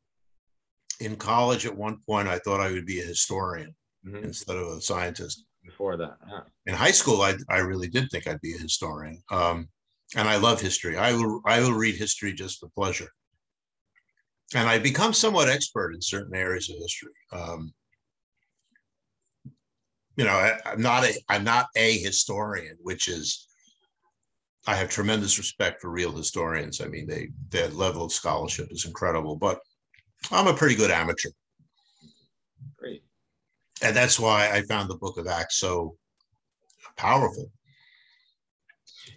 in 0.99 1.15
college 1.15 1.65
at 1.65 1.75
one 1.75 1.97
point 2.07 2.27
i 2.27 2.37
thought 2.39 2.59
i 2.59 2.71
would 2.71 2.85
be 2.85 3.01
a 3.01 3.05
historian 3.05 3.75
mm-hmm. 4.05 4.23
instead 4.23 4.57
of 4.57 4.67
a 4.67 4.81
scientist. 4.81 5.45
Before 5.65 5.97
that 5.97 6.17
in 6.65 6.73
high 6.73 6.91
school 6.91 7.21
I, 7.21 7.35
I 7.49 7.57
really 7.57 7.87
did 7.87 8.09
think 8.09 8.27
i'd 8.27 8.41
be 8.41 8.53
a 8.53 8.59
historian. 8.59 9.21
Um 9.31 9.67
and 10.15 10.29
i 10.29 10.37
love 10.37 10.61
history. 10.61 10.95
I 10.97 11.13
will 11.13 11.41
i 11.45 11.59
will 11.59 11.73
read 11.73 11.95
history 11.95 12.33
just 12.33 12.59
for 12.59 12.69
pleasure. 12.69 13.09
And 14.53 14.69
i 14.69 14.77
become 14.77 15.11
somewhat 15.11 15.49
expert 15.49 15.93
in 15.95 16.01
certain 16.01 16.35
areas 16.35 16.69
of 16.69 16.77
history. 16.77 17.13
Um, 17.33 17.73
you 20.17 20.25
know, 20.25 20.31
I, 20.31 20.57
I'm 20.65 20.81
not 20.81 21.05
a 21.05 21.13
I'm 21.29 21.43
not 21.43 21.67
a 21.75 21.99
historian, 21.99 22.75
which 22.81 23.07
is 23.07 23.47
I 24.65 24.75
have 24.75 24.89
tremendous 24.89 25.37
respect 25.37 25.79
for 25.79 25.89
real 25.89 26.11
historians. 26.11 26.81
I 26.81 26.87
mean, 26.87 27.07
they 27.07 27.29
their 27.49 27.69
level 27.69 28.03
of 28.03 28.11
scholarship 28.11 28.67
is 28.71 28.85
incredible, 28.85 29.35
but 29.35 29.59
I'm 30.31 30.47
a 30.47 30.53
pretty 30.53 30.75
good 30.75 30.91
amateur. 30.91 31.29
Great. 32.77 33.03
And 33.83 33.95
that's 33.95 34.19
why 34.19 34.49
I 34.51 34.63
found 34.63 34.89
the 34.89 34.97
Book 34.97 35.19
of 35.19 35.27
Acts 35.27 35.59
so 35.59 35.95
powerful. 36.97 37.51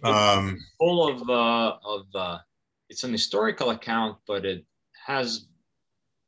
Um, 0.03 0.59
full 0.79 1.09
of 1.09 1.27
uh, 1.27 1.77
of 1.83 2.05
uh, 2.13 2.37
it's 2.89 3.03
an 3.03 3.11
historical 3.11 3.71
account, 3.71 4.17
but 4.27 4.45
it 4.45 4.65
has 5.07 5.47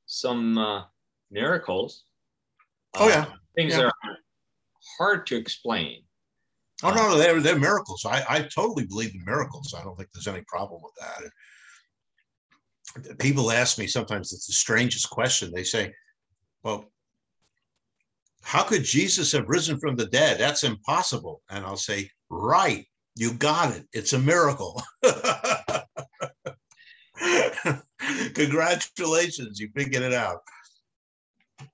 some 0.07 0.57
uh, 0.57 0.83
miracles. 1.29 2.05
Oh 2.95 3.07
yeah, 3.07 3.25
things 3.55 3.73
yeah. 3.73 3.77
that 3.77 3.85
are 3.85 4.17
hard 4.97 5.27
to 5.27 5.35
explain. 5.35 6.03
Oh 6.83 6.89
no, 6.89 7.09
no, 7.09 7.17
they're 7.17 7.39
they're 7.39 7.59
miracles. 7.59 8.05
I 8.05 8.23
I 8.27 8.47
totally 8.53 8.85
believe 8.85 9.13
in 9.13 9.23
miracles. 9.25 9.73
I 9.77 9.83
don't 9.83 9.97
think 9.97 10.09
there's 10.13 10.27
any 10.27 10.43
problem 10.47 10.81
with 10.81 10.93
that. 10.99 13.17
People 13.19 13.51
ask 13.51 13.77
me 13.77 13.87
sometimes 13.87 14.33
it's 14.33 14.47
the 14.47 14.53
strangest 14.53 15.09
question. 15.09 15.51
They 15.51 15.63
say, 15.63 15.93
"Well, 16.63 16.85
how 18.43 18.63
could 18.63 18.83
Jesus 18.83 19.31
have 19.31 19.47
risen 19.47 19.79
from 19.79 19.95
the 19.95 20.07
dead? 20.07 20.39
That's 20.39 20.63
impossible." 20.63 21.41
And 21.49 21.65
I'll 21.65 21.77
say, 21.77 22.09
"Right, 22.29 22.85
you 23.15 23.33
got 23.33 23.75
it. 23.75 23.87
It's 23.93 24.13
a 24.13 24.19
miracle." 24.19 24.81
Congratulations, 28.33 29.59
you 29.59 29.69
figured 29.75 30.03
it 30.03 30.13
out. 30.13 30.39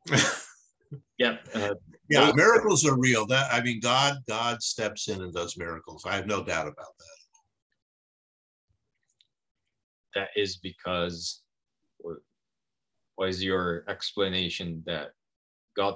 yep. 1.17 1.47
Uh, 1.53 1.73
yeah, 2.09 2.31
miracles 2.33 2.85
are 2.85 2.97
real. 2.97 3.25
That 3.25 3.53
I 3.53 3.61
mean, 3.61 3.79
God, 3.79 4.17
God 4.27 4.61
steps 4.61 5.07
in 5.09 5.21
and 5.21 5.33
does 5.33 5.57
miracles. 5.57 6.05
I 6.05 6.15
have 6.15 6.27
no 6.27 6.43
doubt 6.43 6.67
about 6.67 6.97
that. 6.97 7.05
That 10.15 10.29
is 10.35 10.57
because 10.57 11.41
what 13.19 13.27
is 13.29 13.43
your 13.43 13.83
explanation 13.89 14.81
that 14.85 15.09
God 15.75 15.95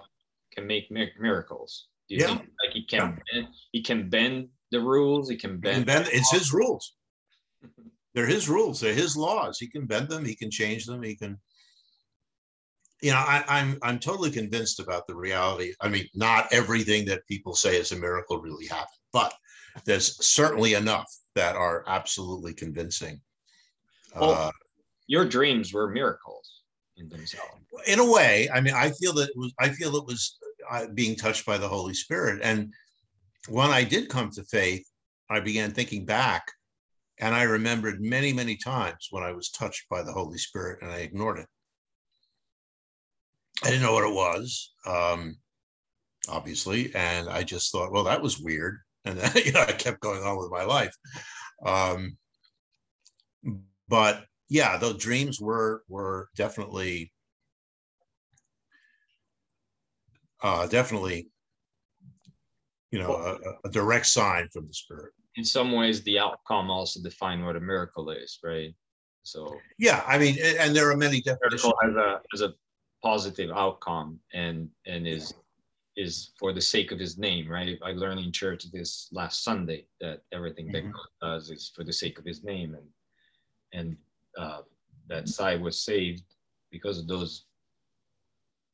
can 0.53 0.67
make 0.67 0.91
miracles? 0.91 1.87
Do 2.09 2.15
you 2.15 2.21
yeah. 2.21 2.27
think 2.27 2.39
like 2.39 2.73
he 2.73 2.85
can 2.85 2.99
yeah. 2.99 3.15
bend, 3.31 3.47
he 3.71 3.81
can 3.81 4.09
bend 4.09 4.49
the 4.71 4.81
rules, 4.81 5.29
he 5.29 5.37
can 5.37 5.57
bend, 5.57 5.77
he 5.77 5.83
can 5.85 6.03
bend 6.03 6.09
it's 6.11 6.31
his 6.31 6.51
rules. 6.53 6.95
They're 8.13 8.27
his 8.27 8.47
rules, 8.47 8.79
they're 8.79 8.93
his 8.93 9.17
laws. 9.17 9.57
He 9.57 9.67
can 9.67 9.87
bend 9.87 10.07
them, 10.07 10.23
he 10.23 10.35
can 10.35 10.51
change 10.51 10.85
them, 10.85 11.01
he 11.01 11.15
can 11.15 11.39
you 13.03 13.11
know, 13.11 13.17
I, 13.17 13.43
I'm 13.49 13.77
I'm 13.83 13.99
totally 13.99 14.31
convinced 14.31 14.79
about 14.79 15.07
the 15.07 15.15
reality. 15.15 15.73
I 15.81 15.89
mean, 15.89 16.07
not 16.15 16.47
everything 16.53 17.05
that 17.07 17.27
people 17.27 17.53
say 17.53 17.75
is 17.75 17.91
a 17.91 17.97
miracle 17.97 18.39
really 18.39 18.65
happened, 18.65 19.03
but 19.11 19.33
there's 19.83 20.25
certainly 20.25 20.75
enough 20.75 21.13
that 21.35 21.57
are 21.57 21.83
absolutely 21.85 22.53
convincing. 22.53 23.19
Well, 24.15 24.31
uh, 24.31 24.51
your 25.07 25.25
dreams 25.25 25.73
were 25.73 25.89
miracles 25.89 26.61
in 26.95 27.09
themselves. 27.09 27.49
In 27.87 27.99
a 27.99 28.09
way, 28.09 28.49
I 28.53 28.61
mean, 28.61 28.73
I 28.73 28.91
feel 28.91 29.11
that 29.13 29.29
it 29.29 29.37
was. 29.37 29.53
I 29.59 29.69
feel 29.69 29.97
it 29.97 30.05
was 30.05 30.37
uh, 30.71 30.85
being 30.93 31.17
touched 31.17 31.45
by 31.45 31.57
the 31.57 31.67
Holy 31.67 31.93
Spirit, 31.93 32.39
and 32.41 32.73
when 33.49 33.69
I 33.69 33.83
did 33.83 34.07
come 34.07 34.31
to 34.31 34.43
faith, 34.45 34.87
I 35.29 35.41
began 35.41 35.71
thinking 35.71 36.05
back, 36.05 36.49
and 37.19 37.35
I 37.35 37.43
remembered 37.43 37.99
many, 37.99 38.31
many 38.31 38.55
times 38.55 39.09
when 39.11 39.23
I 39.23 39.33
was 39.33 39.49
touched 39.49 39.89
by 39.89 40.03
the 40.03 40.13
Holy 40.13 40.37
Spirit, 40.37 40.79
and 40.81 40.89
I 40.89 40.99
ignored 40.99 41.39
it. 41.39 41.47
I 43.63 43.67
didn't 43.67 43.81
know 43.81 43.93
what 43.93 44.03
it 44.03 44.13
was, 44.13 44.73
um, 44.85 45.37
obviously, 46.27 46.93
and 46.95 47.29
I 47.29 47.43
just 47.43 47.71
thought, 47.71 47.93
well, 47.93 48.03
that 48.03 48.21
was 48.21 48.39
weird, 48.39 48.79
and 49.05 49.17
then 49.17 49.31
you 49.45 49.53
know, 49.53 49.61
I 49.61 49.71
kept 49.71 50.01
going 50.01 50.21
on 50.21 50.37
with 50.37 50.51
my 50.51 50.63
life. 50.63 50.93
Um, 51.65 52.17
but 53.87 54.25
yeah, 54.49 54.77
those 54.77 54.97
dreams 54.97 55.39
were 55.39 55.83
were 55.87 56.29
definitely 56.35 57.13
uh, 60.41 60.67
definitely 60.67 61.29
you 62.91 62.99
know 62.99 63.13
a, 63.13 63.67
a, 63.67 63.71
direct 63.71 64.07
sign 64.07 64.49
from 64.51 64.67
the 64.67 64.73
spirit. 64.73 65.13
In 65.37 65.45
some 65.45 65.71
ways, 65.71 66.03
the 66.03 66.19
outcome 66.19 66.69
also 66.69 67.01
define 67.01 67.45
what 67.45 67.55
a 67.55 67.61
miracle 67.61 68.09
is, 68.09 68.39
right? 68.43 68.73
So 69.23 69.57
yeah, 69.79 70.03
I 70.05 70.17
mean, 70.17 70.37
and 70.59 70.75
there 70.75 70.91
are 70.91 70.97
many 70.97 71.21
definitions. 71.21 71.63
Miracle 71.63 71.79
as 71.89 71.95
a 71.95 72.21
as 72.33 72.41
a 72.41 72.53
positive 73.03 73.51
outcome 73.51 74.19
and 74.33 74.69
and 74.87 75.07
is 75.07 75.33
is 75.95 76.31
for 76.39 76.53
the 76.53 76.61
sake 76.61 76.91
of 76.91 76.99
his 76.99 77.17
name 77.17 77.47
right? 77.49 77.77
I 77.83 77.91
learned 77.91 78.21
in 78.21 78.31
church 78.31 78.65
this 78.71 79.09
last 79.11 79.43
sunday 79.43 79.85
that 80.01 80.21
everything 80.31 80.67
mm-hmm. 80.67 80.87
that 80.87 80.93
god 80.93 81.09
does 81.21 81.49
is 81.49 81.71
for 81.75 81.83
the 81.83 81.93
sake 81.93 82.17
of 82.17 82.25
his 82.25 82.43
name. 82.43 82.75
And 82.75 82.87
and 83.73 83.97
uh, 84.37 84.61
that 85.09 85.27
Sy 85.27 85.55
was 85.55 85.79
saved 85.79 86.23
because 86.71 86.97
of 86.97 87.07
those 87.07 87.45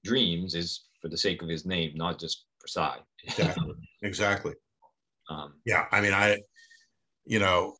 dreams 0.06 0.56
is 0.56 0.86
for 1.02 1.10
the 1.10 1.18
sake 1.18 1.42
of 1.42 1.50
his 1.50 1.66
name 1.66 1.92
not 1.96 2.20
just 2.20 2.46
for 2.60 2.68
Sy 2.68 2.98
exactly. 3.24 3.74
Exactly. 4.04 4.54
Um, 5.30 5.56
yeah 5.66 5.86
i 5.92 6.02
mean 6.02 6.14
i 6.14 6.38
you 7.26 7.40
know 7.40 7.76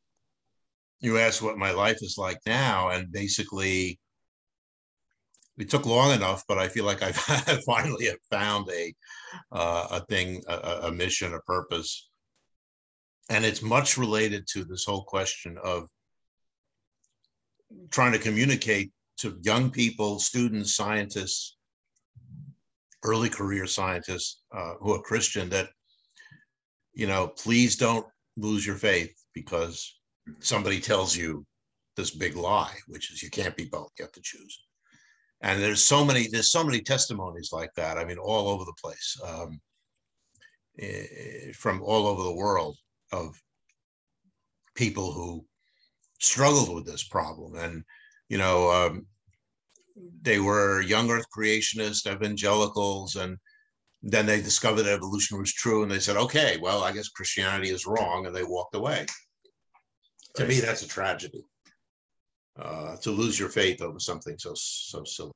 you 1.00 1.18
ask 1.18 1.42
what 1.42 1.58
my 1.58 1.72
life 1.72 1.98
is 2.02 2.16
like 2.18 2.40
now 2.46 2.90
and 2.90 3.12
basically 3.12 4.00
it 5.60 5.70
took 5.70 5.86
long 5.86 6.16
enough, 6.16 6.46
but 6.48 6.58
I 6.58 6.70
feel 6.70 6.86
like 6.86 7.04
I've 7.04 7.16
finally 7.66 8.06
have 8.06 8.22
found 8.32 8.70
a 8.72 8.94
uh, 9.52 9.88
a 9.92 10.06
thing, 10.06 10.42
a, 10.48 10.80
a, 10.84 10.92
mission, 10.92 11.34
a 11.34 11.40
purpose, 11.42 12.10
and 13.30 13.44
it's 13.44 13.62
much 13.62 13.98
related 13.98 14.48
to 14.54 14.64
this 14.64 14.86
whole 14.86 15.04
question 15.04 15.58
of 15.62 15.88
trying 17.92 18.14
to 18.14 18.20
communicate 18.20 18.92
to 19.18 19.38
young 19.44 19.70
people, 19.70 20.18
students, 20.18 20.76
scientists, 20.76 21.58
early 23.04 23.30
career 23.30 23.68
scientists 23.68 24.42
uh, 24.56 24.74
who 24.80 24.94
are 24.94 25.02
Christian 25.02 25.50
that 25.50 25.70
you 26.94 27.06
know, 27.06 27.28
please 27.28 27.76
don't 27.76 28.06
lose 28.38 28.66
your 28.66 28.76
faith 28.76 29.14
because 29.34 30.00
somebody 30.40 30.80
tells 30.80 31.16
you 31.16 31.46
this 31.96 32.12
big 32.12 32.36
lie, 32.36 32.76
which 32.88 33.12
is 33.12 33.22
you 33.22 33.30
can't 33.30 33.56
be 33.56 33.66
both, 33.66 33.92
you 33.98 34.06
have 34.06 34.12
to 34.14 34.22
choose 34.22 34.58
and 35.42 35.62
there's 35.62 35.84
so 35.84 36.04
many 36.04 36.28
there's 36.28 36.52
so 36.52 36.64
many 36.64 36.82
testimonies 36.82 37.50
like 37.52 37.74
that 37.76 37.98
i 37.98 38.06
mean 38.06 38.18
all 38.18 38.50
over 38.50 38.66
the 38.66 38.74
place 38.82 39.18
um, 39.26 39.60
eh, 40.80 41.52
from 41.54 41.82
all 41.82 42.08
over 42.08 42.24
the 42.24 42.36
world 42.36 42.78
of 43.12 43.40
people 44.76 45.12
who 45.12 45.46
struggled 46.20 46.74
with 46.74 46.86
this 46.86 47.04
problem. 47.04 47.56
And 47.56 47.84
you 48.30 48.38
know 48.38 48.72
um, 48.72 49.06
they 50.22 50.40
were 50.40 50.82
young 50.82 51.10
earth 51.10 51.26
creationists 51.36 52.10
evangelicals 52.10 53.16
and 53.16 53.38
then 54.02 54.26
they 54.26 54.42
discovered 54.42 54.84
that 54.84 54.94
evolution 54.94 55.38
was 55.38 55.52
true 55.52 55.84
and 55.84 55.92
they 55.92 56.00
said 56.00 56.16
okay 56.16 56.58
well 56.62 56.84
i 56.84 56.92
guess 56.94 57.10
christianity 57.10 57.70
is 57.70 57.86
wrong 57.86 58.26
and 58.26 58.36
they 58.36 58.44
walked 58.44 58.76
away. 58.76 59.06
To 60.36 60.46
me 60.46 60.60
that's 60.60 60.84
a 60.84 60.88
tragedy 60.88 61.44
uh, 62.62 62.96
to 62.98 63.12
lose 63.12 63.40
your 63.40 63.50
faith 63.50 63.82
over 63.82 64.00
something 64.00 64.38
so 64.38 64.54
so 64.56 65.04
silly 65.04 65.32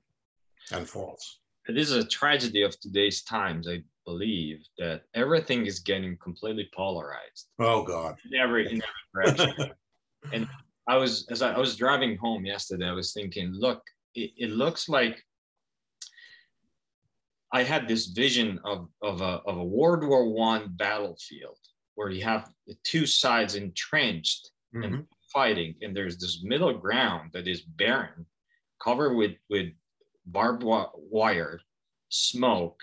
and 0.71 0.87
false. 0.87 1.39
It 1.67 1.77
is 1.77 1.91
a 1.91 2.05
tragedy 2.05 2.63
of 2.63 2.77
today's 2.79 3.23
times, 3.23 3.67
I 3.69 3.83
believe, 4.05 4.65
that 4.77 5.03
everything 5.15 5.65
is 5.65 5.79
getting 5.79 6.17
completely 6.17 6.69
polarized. 6.75 7.47
Oh 7.59 7.83
God! 7.83 8.15
In 8.29 8.39
every 8.39 8.71
in 8.71 8.81
every 9.15 9.35
direction. 9.35 9.71
and 10.33 10.47
I 10.87 10.97
was 10.97 11.25
as 11.29 11.41
I, 11.41 11.53
I, 11.53 11.59
was 11.59 11.75
driving 11.75 12.17
home 12.17 12.45
yesterday, 12.45 12.87
I 12.87 12.93
was 12.93 13.13
thinking, 13.13 13.53
look, 13.53 13.81
it, 14.15 14.31
it 14.37 14.49
looks 14.49 14.89
like 14.89 15.23
I 17.53 17.63
had 17.63 17.87
this 17.87 18.07
vision 18.07 18.59
of, 18.65 18.89
of 19.01 19.21
a 19.21 19.41
of 19.45 19.57
a 19.57 19.63
World 19.63 20.03
War 20.03 20.29
One 20.29 20.73
battlefield 20.75 21.57
where 21.95 22.09
you 22.09 22.23
have 22.23 22.49
the 22.67 22.75
two 22.83 23.05
sides 23.05 23.55
entrenched 23.55 24.49
mm-hmm. 24.75 24.83
and 24.83 25.05
fighting, 25.33 25.75
and 25.81 25.95
there's 25.95 26.17
this 26.17 26.41
middle 26.43 26.73
ground 26.73 27.31
that 27.33 27.47
is 27.47 27.61
barren, 27.61 28.25
covered 28.81 29.15
with 29.15 29.33
with 29.49 29.69
barbed 30.25 30.63
wire, 30.63 31.59
smoke, 32.09 32.79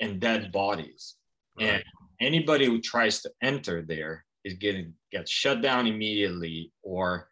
and 0.00 0.20
dead 0.20 0.52
bodies. 0.52 1.16
Right. 1.58 1.66
And 1.66 1.84
anybody 2.20 2.66
who 2.66 2.80
tries 2.80 3.20
to 3.22 3.30
enter 3.42 3.82
there 3.82 4.24
is 4.44 4.54
getting 4.54 4.94
get 5.12 5.28
shut 5.28 5.60
down 5.60 5.86
immediately, 5.86 6.72
or 6.82 7.28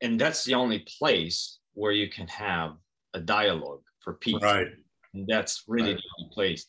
and 0.00 0.20
that's 0.20 0.44
the 0.44 0.54
only 0.54 0.84
place 0.98 1.58
where 1.74 1.92
you 1.92 2.08
can 2.10 2.26
have 2.28 2.76
a 3.14 3.20
dialogue 3.20 3.82
for 4.00 4.14
peace. 4.14 4.42
Right. 4.42 4.68
And 5.14 5.26
that's 5.26 5.64
really 5.68 5.94
right. 5.94 5.96
the 5.96 6.22
only 6.22 6.34
place. 6.34 6.66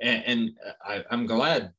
And, 0.00 0.22
and 0.26 0.50
I, 0.86 1.04
I'm 1.10 1.26
glad 1.26 1.72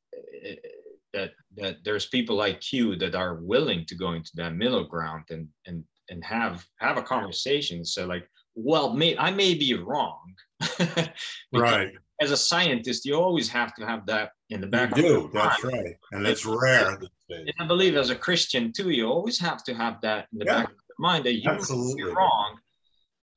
that 1.18 1.32
that 1.56 1.76
there's 1.84 2.06
people 2.06 2.36
like 2.36 2.72
you 2.72 2.96
that 2.96 3.14
are 3.14 3.34
willing 3.52 3.84
to 3.86 3.94
go 3.94 4.12
into 4.12 4.30
that 4.34 4.54
middle 4.62 4.84
ground 4.84 5.24
and 5.30 5.48
and 5.66 5.84
and 6.10 6.24
have 6.24 6.64
have 6.78 6.96
a 6.96 7.02
conversation 7.02 7.84
so 7.84 8.06
like 8.06 8.26
well 8.54 8.92
may, 9.00 9.16
i 9.18 9.30
may 9.30 9.54
be 9.54 9.74
wrong. 9.74 10.34
Right. 11.52 11.92
as 12.20 12.30
a 12.32 12.36
scientist 12.36 13.04
you 13.06 13.14
always 13.14 13.48
have 13.58 13.72
to 13.76 13.82
have 13.90 14.02
that 14.06 14.26
in 14.50 14.60
the 14.60 14.66
back 14.66 14.96
you 14.96 15.02
do. 15.02 15.30
that's 15.32 15.62
right. 15.64 15.94
And 16.12 16.26
it's 16.26 16.44
rare. 16.44 16.98
and 17.30 17.54
i 17.62 17.64
believe 17.72 17.94
as 17.96 18.10
a 18.10 18.18
christian 18.26 18.72
too 18.76 18.90
you 18.90 19.06
always 19.16 19.38
have 19.48 19.60
to 19.68 19.72
have 19.82 19.96
that 20.06 20.26
in 20.32 20.38
the 20.40 20.46
yeah. 20.46 20.56
back 20.56 20.70
of 20.70 20.80
your 20.88 21.00
mind 21.08 21.22
that 21.26 21.36
you 21.42 21.50
Absolutely. 21.50 22.02
are 22.02 22.14
wrong. 22.14 22.50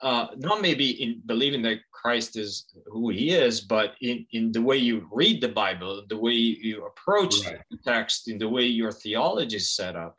Uh, 0.09 0.27
not 0.37 0.61
maybe 0.67 0.87
in 1.03 1.21
believing 1.27 1.61
that 1.61 1.77
Christ 2.01 2.37
is 2.37 2.65
who 2.87 3.09
he 3.09 3.31
is, 3.31 3.61
but 3.61 3.93
in, 4.01 4.25
in 4.31 4.51
the 4.51 4.61
way 4.61 4.77
you 4.77 5.07
read 5.11 5.41
the 5.41 5.49
Bible, 5.49 6.03
the 6.09 6.17
way 6.17 6.31
you 6.31 6.85
approach 6.85 7.45
right. 7.45 7.59
the 7.69 7.77
text, 7.85 8.27
in 8.27 8.37
the 8.37 8.49
way 8.49 8.65
your 8.65 8.91
theology 8.91 9.57
is 9.57 9.75
set 9.75 9.95
up, 9.95 10.17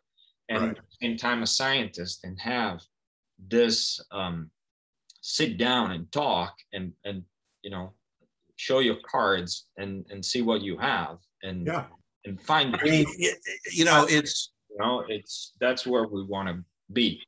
and 0.49 0.63
right. 0.63 0.71
at 0.71 0.77
the 0.77 0.97
same 1.07 1.17
time 1.17 1.43
a 1.43 1.47
scientist 1.47 2.25
and 2.25 2.39
have 2.41 2.81
this 3.49 4.01
um, 4.13 4.51
sit 5.21 5.57
down 5.59 5.93
and 5.93 6.11
talk 6.13 6.55
and 6.73 6.93
and 7.05 7.23
you 7.63 7.71
know 7.71 7.93
show 8.57 8.79
your 8.79 8.99
cards 9.11 9.67
and 9.77 10.07
and 10.11 10.25
see 10.25 10.43
what 10.43 10.63
you 10.63 10.77
have 10.79 11.19
and 11.43 11.67
yeah 11.67 11.87
and 12.25 12.41
find. 12.41 12.77
I 12.77 12.85
mean, 12.85 13.07
you 13.73 13.85
know, 13.85 14.07
it's 14.09 14.53
you 14.71 14.79
know, 14.79 15.05
it's 15.09 15.53
that's 15.61 15.87
where 15.87 16.07
we 16.07 16.25
want 16.25 16.49
to 16.49 16.65
be. 16.93 17.21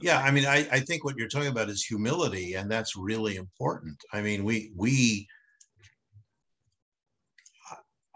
Yeah, 0.00 0.18
I 0.18 0.30
mean, 0.30 0.44
I, 0.44 0.66
I 0.70 0.80
think 0.80 1.04
what 1.04 1.16
you're 1.16 1.28
talking 1.28 1.48
about 1.48 1.68
is 1.68 1.84
humility, 1.84 2.54
and 2.54 2.70
that's 2.70 2.96
really 2.96 3.36
important. 3.36 3.96
I 4.12 4.22
mean, 4.22 4.44
we 4.44 4.72
we. 4.76 5.28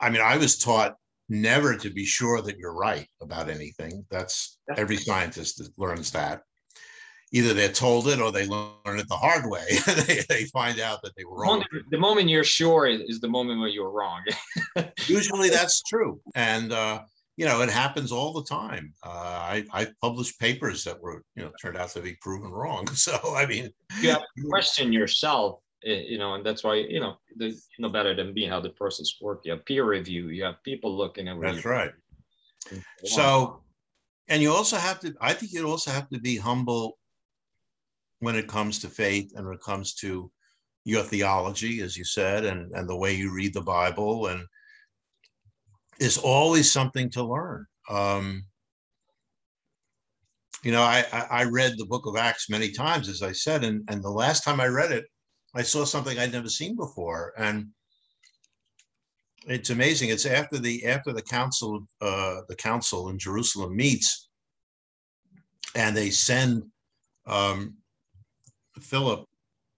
I 0.01 0.09
mean, 0.09 0.23
I 0.23 0.39
was 0.39 0.59
taught 0.59 0.97
never 1.29 1.77
to 1.77 1.91
be 1.91 2.05
sure 2.05 2.43
that 2.43 2.59
you're 2.59 2.75
right 2.75 3.07
about 3.23 3.49
anything. 3.49 4.05
That's 4.11 4.59
every 4.77 4.97
scientist 4.97 5.63
learns 5.79 6.11
that. 6.13 6.43
Either 7.33 7.55
they're 7.55 7.69
told 7.69 8.09
it 8.09 8.19
or 8.19 8.33
they 8.33 8.47
learn 8.47 8.99
it 8.99 9.09
the 9.09 9.17
hard 9.17 9.49
way. 9.49 9.65
they, 10.07 10.21
they 10.29 10.45
find 10.47 10.81
out 10.81 11.01
that 11.03 11.13
they 11.17 11.25
were 11.25 11.37
wrong. 11.37 11.65
The 11.91 11.99
moment 11.99 12.29
you're 12.29 12.43
sure 12.43 12.87
is 12.87 13.21
the 13.21 13.29
moment 13.29 13.61
where 13.61 13.69
you're 13.69 13.91
wrong. 13.91 14.23
Usually 15.07 15.49
that's 15.49 15.81
true. 15.83 16.21
And, 16.35 16.73
uh, 16.73 17.03
you 17.41 17.47
know, 17.47 17.63
it 17.63 17.71
happens 17.71 18.13
all 18.13 18.33
the 18.33 18.45
time. 18.45 18.93
Uh, 19.03 19.09
I, 19.55 19.65
I 19.73 19.89
published 20.03 20.39
papers 20.39 20.85
that 20.85 21.01
were, 21.01 21.25
you 21.37 21.43
know, 21.43 21.53
turned 21.61 21.79
out 21.79 21.91
to 21.91 22.01
be 22.01 22.17
proven 22.21 22.51
wrong. 22.51 22.87
So, 22.95 23.19
I 23.35 23.47
mean, 23.47 23.71
you 24.03 24.11
have 24.11 24.27
to 24.37 24.49
question 24.49 24.93
yourself 24.93 25.61
Eh, 25.85 26.03
you 26.09 26.19
know, 26.19 26.35
and 26.35 26.45
that's 26.45 26.63
why 26.63 26.75
you 26.75 27.01
know 27.01 27.17
there's 27.37 27.67
no 27.79 27.89
better 27.89 28.15
than 28.15 28.35
being 28.35 28.51
how 28.51 28.61
the 28.61 28.71
process 28.71 29.15
works. 29.21 29.47
You 29.47 29.53
have 29.53 29.65
peer 29.65 29.85
review, 29.85 30.29
you 30.29 30.45
have 30.45 30.63
people 30.63 30.95
looking 30.95 31.29
at. 31.29 31.41
That's 31.41 31.65
right. 31.65 31.93
So, 33.05 33.63
and 34.29 34.43
you 34.43 34.53
also 34.53 34.77
have 34.77 35.01
to. 35.01 35.15
I 35.21 35.33
think 35.33 35.53
you 35.53 35.67
also 35.67 35.91
have 35.91 36.09
to 36.11 36.21
be 36.21 36.37
humble 36.37 36.99
when 38.19 38.37
it 38.37 38.47
comes 38.47 38.79
to 38.81 38.89
faith 38.89 39.33
and 39.35 39.47
when 39.47 39.55
it 39.55 39.63
comes 39.63 39.95
to 39.95 40.31
your 40.85 41.03
theology, 41.03 41.81
as 41.81 41.97
you 41.97 42.05
said, 42.05 42.45
and 42.45 42.71
and 42.73 42.87
the 42.87 42.97
way 42.97 43.15
you 43.15 43.35
read 43.35 43.55
the 43.55 43.63
Bible, 43.63 44.27
and 44.27 44.45
is 46.01 46.17
always 46.19 46.73
something 46.73 47.11
to 47.11 47.23
learn. 47.23 47.67
Um, 47.89 48.45
you 50.65 50.73
know, 50.73 50.83
I, 50.83 51.05
I 51.31 51.45
read 51.45 51.75
the 51.77 51.87
book 51.87 52.07
of 52.07 52.17
Acts 52.17 52.51
many 52.51 52.71
times, 52.71 53.09
as 53.09 53.23
I 53.23 53.33
said, 53.33 53.65
and, 53.65 53.83
and 53.89 54.03
the 54.03 54.11
last 54.11 54.43
time 54.43 54.61
I 54.61 54.67
read 54.67 54.93
it, 54.93 55.05
I 55.55 55.63
saw 55.63 55.85
something 55.85 56.19
I'd 56.19 56.33
never 56.33 56.49
seen 56.49 56.77
before, 56.77 57.33
and 57.37 57.69
it's 59.47 59.71
amazing. 59.71 60.11
It's 60.11 60.27
after 60.27 60.59
the 60.59 60.85
after 60.87 61.13
the 61.13 61.23
council 61.23 61.87
uh, 62.01 62.43
the 62.49 62.55
council 62.57 63.09
in 63.09 63.19
Jerusalem 63.19 63.75
meets, 63.75 64.29
and 65.75 65.97
they 65.97 66.11
send 66.11 66.63
um, 67.27 67.75
Philip, 68.79 69.25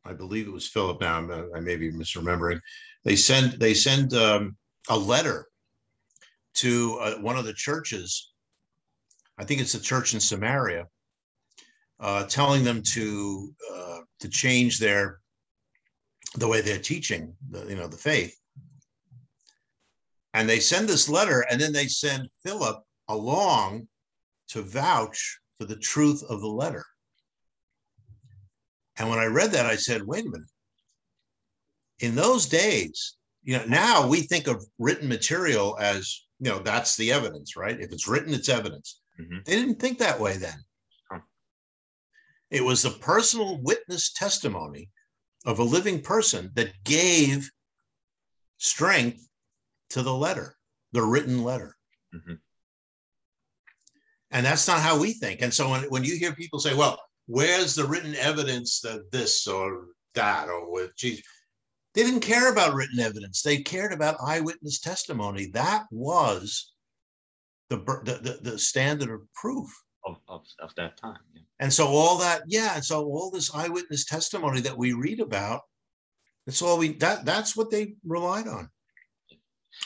I 0.05 0.13
believe 0.13 0.47
it 0.47 0.53
was 0.53 0.69
Philip. 0.69 1.01
Now 1.01 1.27
I 1.55 1.61
may 1.61 1.77
be 1.77 1.91
misremembering. 1.91 2.61
They 3.05 3.17
send 3.17 3.53
they 3.53 3.73
send 3.73 4.13
um, 4.15 4.57
a 4.91 4.99
letter 4.99 5.47
to 6.55 6.99
uh, 7.01 7.15
one 7.17 7.37
of 7.37 7.45
the 7.45 7.55
churches. 7.55 8.33
I 9.39 9.45
think 9.45 9.61
it's 9.61 9.75
a 9.75 9.81
church 9.81 10.15
in 10.15 10.21
Samaria, 10.21 10.87
uh, 12.01 12.25
telling 12.25 12.65
them 12.65 12.83
to 12.93 13.53
uh, 13.75 13.99
to 14.21 14.29
change 14.29 14.79
their 14.79 15.21
the 16.37 16.49
way 16.49 16.61
they're 16.61 16.79
teaching 16.79 17.35
the, 17.51 17.67
you 17.67 17.77
know 17.77 17.87
the 17.87 17.97
faith 17.97 18.37
and 20.35 20.49
they 20.49 20.61
send 20.61 20.89
this 20.89 21.09
letter 21.09 21.45
and 21.51 21.61
then 21.61 21.73
they 21.73 21.87
send 21.87 22.29
philip 22.45 22.83
along 23.09 23.87
to 24.49 24.63
vouch 24.63 25.39
for 25.59 25.67
the 25.67 25.77
truth 25.77 26.23
of 26.29 26.41
the 26.41 26.49
letter 26.49 26.85
and 28.97 29.09
when 29.09 29.19
i 29.19 29.27
read 29.27 29.51
that 29.51 29.67
i 29.67 29.77
said 29.77 30.03
wait 30.03 30.25
a 30.25 30.31
minute 30.31 30.49
in 32.01 32.15
those 32.15 32.47
days 32.47 33.17
you 33.43 33.57
know 33.57 33.65
now 33.67 34.07
we 34.07 34.23
think 34.23 34.47
of 34.47 34.65
written 34.79 35.09
material 35.09 35.77
as 35.81 36.25
you 36.43 36.51
know 36.51 36.59
that's 36.59 36.97
the 36.97 37.13
evidence 37.13 37.57
right 37.57 37.81
if 37.81 37.93
it's 37.93 38.09
written 38.09 38.35
it's 38.35 38.49
evidence 38.49 39.01
mm-hmm. 39.21 39.39
they 39.47 39.57
didn't 39.57 39.81
think 39.81 39.99
that 39.99 40.19
way 40.21 40.37
then 40.37 40.59
huh. 41.11 41.21
it 42.51 42.63
was 42.63 42.83
the 42.83 42.91
personal 42.91 43.61
witness 43.63 44.13
testimony 44.13 44.91
of 45.45 45.59
a 45.59 45.65
living 45.65 46.01
person 46.01 46.51
that 46.55 46.73
gave 46.85 47.51
strength 48.59 49.29
to 49.91 50.03
the 50.03 50.15
letter, 50.15 50.57
the 50.93 51.03
written 51.03 51.43
letter. 51.43 51.77
Mm-hmm. 52.15 52.35
And 54.31 54.47
that's 54.47 54.69
not 54.69 54.81
how 54.81 54.99
we 54.99 55.13
think. 55.13 55.43
And 55.43 55.53
so 55.53 55.71
when, 55.71 55.83
when 55.85 56.05
you 56.05 56.17
hear 56.17 56.33
people 56.33 56.59
say, 56.59 56.75
well, 56.75 56.99
where's 57.27 57.75
the 57.75 57.85
written 57.85 58.15
evidence 58.15 58.81
that 58.81 59.11
this 59.11 59.47
or 59.47 59.87
that 60.15 60.49
or 60.49 60.71
with 60.71 60.97
Jesus? 60.97 61.25
They 61.95 62.03
didn't 62.03 62.21
care 62.21 62.51
about 62.51 62.75
written 62.75 63.01
evidence. 63.01 63.43
They 63.43 63.59
cared 63.59 63.93
about 63.93 64.17
eyewitness 64.25 64.81
testimony. 64.81 65.47
That 65.53 65.85
was 65.91 66.73
the, 67.69 67.77
the, 67.77 68.39
the, 68.43 68.59
standard 68.59 69.11
of 69.11 69.21
proof 69.35 69.69
of, 70.07 70.17
of, 70.29 70.45
of 70.61 70.75
that 70.77 70.97
time. 70.97 71.19
Yeah. 71.35 71.43
And 71.61 71.73
so 71.73 71.87
all 71.87 72.19
that, 72.19 72.43
yeah, 72.47 72.75
and 72.75 72.85
so 72.85 73.05
all 73.05 73.31
this 73.31 73.55
eyewitness 73.55 74.05
testimony 74.05 74.61
that 74.63 74.77
we 74.77 74.95
read 74.95 75.21
about, 75.21 75.63
that's 76.47 76.63
all 76.63 76.79
we 76.79 76.95
that 76.95 77.25
that's 77.25 77.57
what 77.57 77.71
they 77.71 77.95
relied 78.05 78.49
on. 78.49 78.69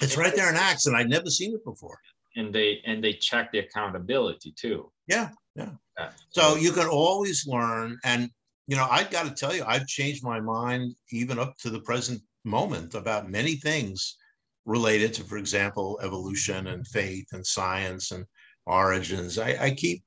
It's 0.01 0.17
right 0.17 0.35
there 0.35 0.49
in 0.49 0.57
Acts, 0.57 0.87
and 0.87 0.97
I'd 0.97 1.09
never 1.09 1.29
seen 1.29 1.55
it 1.55 1.65
before. 1.65 1.99
And 2.35 2.53
they 2.53 2.81
and 2.87 3.05
they 3.05 3.13
check 3.13 3.53
the 3.53 3.59
accountability 3.59 4.53
too. 4.57 4.91
Yeah, 5.07 5.31
yeah. 5.55 5.73
yeah. 5.99 6.11
So 6.31 6.57
you 6.57 6.73
can 6.73 6.87
always 6.87 7.47
learn, 7.47 7.99
and 8.05 8.31
you 8.67 8.77
know, 8.77 8.87
I've 8.91 9.11
got 9.11 9.27
to 9.27 9.35
tell 9.35 9.55
you, 9.55 9.65
I've 9.67 9.87
changed 9.87 10.25
my 10.25 10.41
mind 10.41 10.95
even 11.11 11.39
up 11.39 11.57
to 11.59 11.71
the 11.71 11.81
present 11.81 12.21
moment 12.45 12.95
about 12.95 13.31
many 13.31 13.57
things 13.57 14.17
related 14.65 15.15
to, 15.15 15.25
for 15.25 15.39
example, 15.39 15.99
evolution 16.03 16.67
and 16.69 16.87
faith 16.87 17.27
and 17.33 17.47
science 17.47 18.11
and 18.11 18.25
origins. 18.67 19.39
I, 19.39 19.57
I 19.61 19.71
keep 19.71 20.03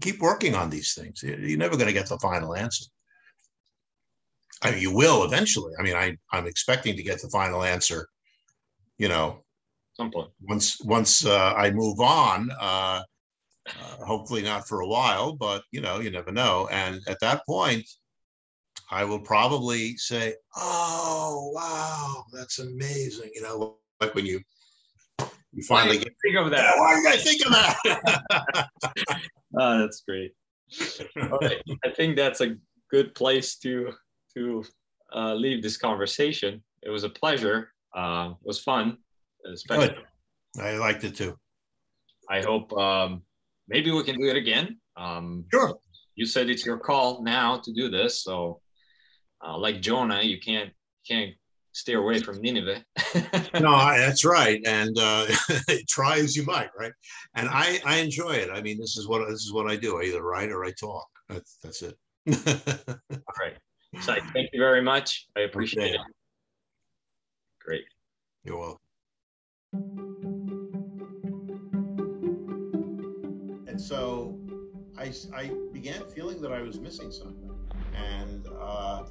keep 0.00 0.20
working 0.20 0.54
on 0.54 0.70
these 0.70 0.94
things. 0.94 1.22
You're 1.22 1.58
never 1.58 1.76
going 1.76 1.88
to 1.88 1.92
get 1.92 2.08
the 2.08 2.18
final 2.18 2.54
answer. 2.54 2.86
I 4.62 4.70
mean, 4.70 4.80
you 4.80 4.94
will 4.94 5.24
eventually. 5.24 5.72
I 5.78 5.82
mean, 5.82 5.96
I 5.96 6.16
I'm 6.32 6.46
expecting 6.46 6.96
to 6.96 7.02
get 7.02 7.20
the 7.20 7.28
final 7.28 7.64
answer. 7.64 8.06
You 8.98 9.08
know, 9.08 9.44
some 9.94 10.12
point 10.12 10.30
once 10.40 10.80
once 10.82 11.26
uh, 11.26 11.54
I 11.54 11.72
move 11.72 12.00
on. 12.00 12.50
Uh, 12.60 13.02
uh, 13.68 14.04
hopefully 14.04 14.42
not 14.42 14.66
for 14.66 14.80
a 14.80 14.86
while, 14.86 15.34
but 15.34 15.62
you 15.70 15.80
know, 15.80 16.00
you 16.00 16.10
never 16.10 16.32
know. 16.32 16.68
And 16.70 17.00
at 17.06 17.20
that 17.20 17.44
point, 17.46 17.88
I 18.90 19.04
will 19.04 19.20
probably 19.20 19.96
say, 19.96 20.34
"Oh, 20.56 21.52
wow, 21.54 22.24
that's 22.32 22.58
amazing!" 22.58 23.30
You 23.34 23.42
know, 23.42 23.76
like 24.00 24.14
when 24.14 24.26
you 24.26 24.40
you 25.52 25.62
finally 25.62 25.98
get 25.98 26.12
think 26.24 26.36
of 26.36 26.50
that. 26.50 26.74
Why 26.76 26.94
did 26.96 27.06
I 27.06 27.16
think 27.16 27.46
of 27.46 27.52
that? 27.52 28.68
oh, 29.58 29.78
that's 29.78 30.02
great. 30.06 30.32
Right, 31.16 31.62
I 31.84 31.90
think 31.90 32.16
that's 32.16 32.40
a 32.40 32.56
good 32.90 33.14
place 33.14 33.56
to 33.56 33.92
to 34.34 34.64
uh, 35.14 35.34
leave 35.34 35.62
this 35.62 35.76
conversation. 35.76 36.62
It 36.82 36.90
was 36.90 37.04
a 37.04 37.10
pleasure. 37.10 37.72
Uh, 37.94 38.30
it 38.40 38.46
was 38.46 38.60
fun, 38.60 38.98
especially. 39.46 39.88
Good. 40.56 40.62
I 40.62 40.76
liked 40.76 41.04
it 41.04 41.14
too. 41.14 41.38
I 42.30 42.40
hope 42.40 42.72
um, 42.78 43.22
maybe 43.72 43.90
we 43.90 44.04
can 44.04 44.20
do 44.20 44.28
it 44.28 44.36
again. 44.36 44.78
Um, 44.96 45.46
sure. 45.50 45.78
You 46.14 46.26
said 46.26 46.50
it's 46.50 46.64
your 46.64 46.78
call 46.78 47.22
now 47.24 47.56
to 47.64 47.72
do 47.72 47.88
this, 47.88 48.22
so 48.22 48.60
uh, 49.44 49.58
like 49.58 49.80
Jonah, 49.80 50.22
you 50.22 50.38
can't 50.38 50.70
can't 51.08 51.32
steer 51.72 52.00
away 52.00 52.20
from 52.20 52.40
Nineveh. 52.40 52.84
no, 53.60 53.76
that's 53.96 54.24
right. 54.24 54.60
And 54.66 54.96
uh, 54.98 55.26
try 55.88 56.18
as 56.18 56.36
you 56.36 56.44
might, 56.44 56.68
right? 56.78 56.92
And 57.34 57.48
I, 57.48 57.80
I 57.84 57.96
enjoy 57.96 58.32
it. 58.32 58.50
I 58.52 58.60
mean, 58.60 58.78
this 58.78 58.96
is 58.98 59.08
what 59.08 59.26
this 59.28 59.40
is 59.40 59.52
what 59.52 59.70
I 59.70 59.76
do. 59.76 60.00
I 60.00 60.04
either 60.04 60.22
write 60.22 60.50
or 60.50 60.64
I 60.64 60.72
talk. 60.72 61.08
That's 61.28 61.58
that's 61.62 61.82
it. 61.82 61.96
All 62.48 63.34
right. 63.40 63.56
So 64.00 64.14
thank 64.32 64.50
you 64.52 64.60
very 64.60 64.82
much. 64.82 65.28
I 65.36 65.40
appreciate 65.40 65.94
okay. 65.94 65.94
it. 65.94 66.00
Great. 67.64 67.84
You're 68.44 68.58
welcome. 68.58 70.11
So 73.82 74.38
I, 74.96 75.12
I 75.34 75.50
began 75.72 76.04
feeling 76.14 76.40
that 76.42 76.52
I 76.52 76.62
was 76.62 76.78
missing 76.78 77.10
something. 77.10 77.50
And 77.94 78.46
uh, 78.60 79.04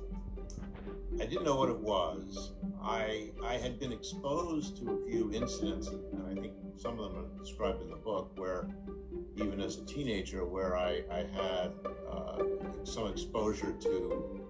I 1.19 1.25
didn't 1.25 1.43
know 1.43 1.55
what 1.55 1.69
it 1.69 1.79
was. 1.79 2.53
I 2.81 3.31
I 3.43 3.55
had 3.55 3.79
been 3.79 3.91
exposed 3.91 4.77
to 4.77 4.91
a 4.91 5.09
few 5.09 5.31
incidents, 5.33 5.87
and 5.87 6.25
I 6.29 6.41
think 6.41 6.53
some 6.77 6.99
of 6.99 7.11
them 7.11 7.25
are 7.25 7.43
described 7.43 7.81
in 7.81 7.89
the 7.89 7.97
book, 7.97 8.31
where 8.37 8.67
even 9.35 9.59
as 9.61 9.77
a 9.77 9.85
teenager, 9.85 10.45
where 10.45 10.77
I, 10.77 11.03
I 11.11 11.19
had 11.19 11.73
uh, 12.09 12.43
some 12.83 13.07
exposure 13.07 13.73
to 13.73 14.45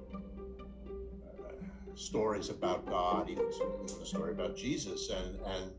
uh, 1.39 1.95
stories 1.95 2.49
about 2.49 2.85
God, 2.85 3.29
even, 3.29 3.45
a 4.01 4.05
story 4.05 4.31
about 4.31 4.55
Jesus, 4.55 5.09
and 5.09 5.39
and 5.45 5.71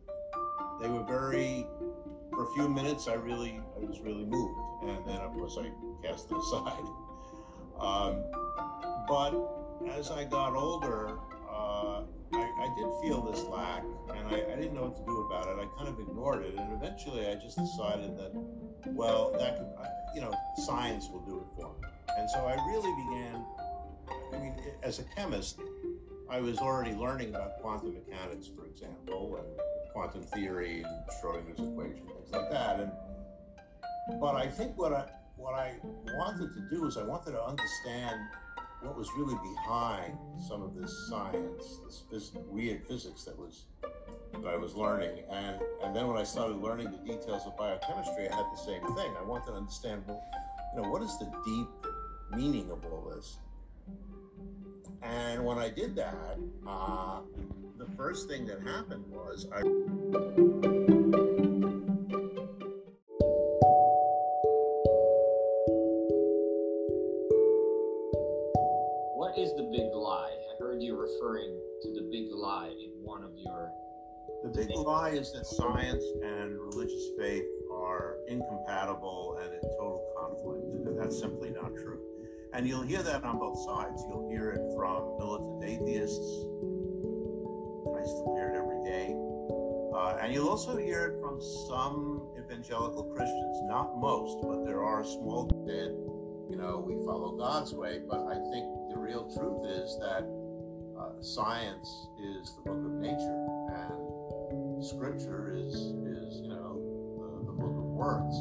they 0.80 0.88
were 0.88 1.04
very. 1.04 1.66
For 2.30 2.44
a 2.44 2.54
few 2.54 2.66
minutes, 2.66 3.08
I 3.08 3.14
really 3.14 3.60
Was 3.82 4.00
really 4.00 4.24
moved, 4.24 4.58
and 4.84 5.04
then 5.06 5.16
of 5.16 5.32
course 5.32 5.58
I 5.58 5.70
cast 6.06 6.30
it 6.30 6.36
aside. 6.38 6.86
Um, 7.80 8.22
but 9.08 9.34
as 9.98 10.10
I 10.10 10.24
got 10.24 10.54
older, 10.54 11.18
uh, 11.50 12.02
I, 12.32 12.38
I 12.38 12.74
did 12.78 12.86
feel 13.02 13.22
this 13.22 13.42
lack, 13.44 13.82
and 14.14 14.28
I, 14.28 14.52
I, 14.52 14.56
didn't 14.56 14.74
know 14.74 14.84
what 14.84 14.96
to 14.96 15.04
do 15.04 15.26
about 15.26 15.48
it. 15.48 15.60
I 15.60 15.66
kind 15.76 15.88
of 15.88 15.98
ignored 15.98 16.44
it, 16.44 16.54
and 16.56 16.72
eventually 16.72 17.26
I 17.26 17.34
just 17.34 17.58
decided 17.58 18.16
that, 18.18 18.32
well, 18.86 19.34
that 19.38 19.58
could, 19.58 19.66
you 20.14 20.20
know, 20.20 20.32
science 20.64 21.08
will 21.10 21.20
do 21.26 21.38
it 21.38 21.46
for 21.56 21.74
me. 21.80 21.88
And 22.16 22.30
so 22.30 22.46
I 22.46 22.54
really 22.70 22.92
began. 23.04 23.44
I 24.32 24.38
mean, 24.38 24.54
as 24.82 24.98
a 24.98 25.04
chemist, 25.14 25.60
I 26.30 26.40
was 26.40 26.58
already 26.58 26.92
learning 26.92 27.30
about 27.30 27.60
quantum 27.60 27.94
mechanics, 27.94 28.48
for 28.56 28.66
example, 28.66 29.36
and 29.36 29.92
quantum 29.92 30.22
theory 30.22 30.82
and 30.82 31.02
Schrodinger's 31.20 31.60
equation, 31.60 32.06
things 32.06 32.30
like 32.32 32.50
that. 32.50 32.80
And 32.80 32.92
but 34.20 34.34
I 34.34 34.46
think 34.46 34.76
what 34.76 34.92
I 34.92 35.06
what 35.36 35.54
I 35.54 35.74
wanted 36.14 36.52
to 36.54 36.60
do 36.70 36.86
is 36.86 36.96
I 36.96 37.02
wanted 37.02 37.32
to 37.32 37.42
understand 37.42 38.20
what 38.82 38.96
was 38.96 39.08
really 39.16 39.36
behind 39.54 40.18
some 40.48 40.62
of 40.62 40.74
this 40.74 40.92
science, 41.08 41.80
this 41.86 42.02
phys- 42.10 42.46
weird 42.48 42.84
physics 42.86 43.24
that 43.24 43.38
was 43.38 43.64
that 44.32 44.46
I 44.46 44.56
was 44.56 44.74
learning. 44.74 45.24
And 45.30 45.60
and 45.82 45.94
then 45.94 46.06
when 46.08 46.16
I 46.16 46.24
started 46.24 46.56
learning 46.56 46.90
the 46.90 46.98
details 46.98 47.46
of 47.46 47.56
biochemistry, 47.56 48.28
I 48.28 48.34
had 48.34 48.46
the 48.52 48.62
same 48.64 48.82
thing. 48.96 49.14
I 49.18 49.22
wanted 49.22 49.46
to 49.46 49.52
understand, 49.52 50.02
well, 50.06 50.22
you 50.74 50.82
know, 50.82 50.88
what 50.88 51.02
is 51.02 51.18
the 51.18 51.30
deep 51.44 51.68
meaning 52.36 52.70
of 52.70 52.84
all 52.86 53.12
this? 53.14 53.38
And 55.02 55.44
when 55.44 55.58
I 55.58 55.68
did 55.68 55.96
that, 55.96 56.38
uh, 56.66 57.20
the 57.76 57.86
first 57.96 58.28
thing 58.28 58.46
that 58.46 58.62
happened 58.62 59.04
was 59.08 59.46
I. 59.52 60.71
lie 74.82 75.10
is 75.10 75.32
that 75.32 75.46
science 75.46 76.04
and 76.22 76.58
religious 76.58 77.10
faith 77.18 77.44
are 77.72 78.16
incompatible 78.28 79.38
and 79.42 79.54
in 79.54 79.60
total 79.78 80.04
conflict, 80.18 80.98
that's 80.98 81.18
simply 81.18 81.50
not 81.50 81.74
true. 81.76 82.00
And 82.52 82.66
you'll 82.66 82.82
hear 82.82 83.02
that 83.02 83.24
on 83.24 83.38
both 83.38 83.58
sides. 83.64 84.04
You'll 84.08 84.28
hear 84.28 84.50
it 84.50 84.60
from 84.76 85.16
militant 85.18 85.64
atheists. 85.64 86.44
I 87.96 88.02
still 88.04 88.34
hear 88.36 88.52
it 88.52 88.56
every 88.56 88.82
day. 88.84 89.16
Uh, 89.94 90.18
and 90.20 90.32
you'll 90.32 90.48
also 90.48 90.76
hear 90.76 91.06
it 91.06 91.20
from 91.20 91.40
some 91.68 92.28
evangelical 92.38 93.04
Christians, 93.04 93.58
not 93.64 93.96
most, 93.98 94.38
but 94.42 94.64
there 94.64 94.82
are 94.82 95.04
small 95.04 95.44
bit. 95.66 95.92
You 96.50 96.56
know, 96.56 96.84
we 96.84 96.94
follow 97.06 97.36
God's 97.36 97.74
way, 97.74 98.00
but 98.08 98.20
I 98.26 98.34
think 98.34 98.66
the 98.90 98.98
real 98.98 99.24
truth 99.32 99.64
is 99.64 99.98
that 100.00 100.28
uh, 100.98 101.20
science 101.22 101.88
is 102.20 102.54
the 102.56 102.62
book 102.62 102.84
of 102.84 102.92
nature, 103.00 103.46
Scripture 104.82 105.54
is 105.54 105.74
is 105.74 106.42
you 106.42 106.48
know 106.50 106.74
the, 107.14 107.46
the 107.46 107.52
book 107.54 107.70
of 107.70 107.86
words, 107.94 108.34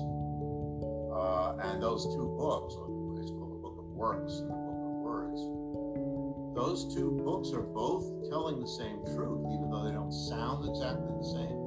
uh, 1.13 1.69
and 1.69 1.81
those 1.81 2.05
two 2.15 2.33
books, 2.33 2.73
it's 3.21 3.29
called 3.29 3.53
the 3.53 3.61
book 3.61 3.77
of 3.77 3.85
works 3.93 4.41
and 4.41 4.49
the 4.49 4.57
book 4.57 4.81
of 4.81 4.93
words. 5.05 5.37
Those 6.57 6.95
two 6.95 7.11
books 7.23 7.53
are 7.53 7.61
both 7.61 8.09
telling 8.29 8.59
the 8.59 8.67
same 8.67 9.05
truth, 9.13 9.45
even 9.53 9.69
though 9.69 9.85
they 9.85 9.93
don't 9.93 10.11
sound 10.11 10.67
exactly 10.67 11.13
the 11.13 11.29
same. 11.29 11.61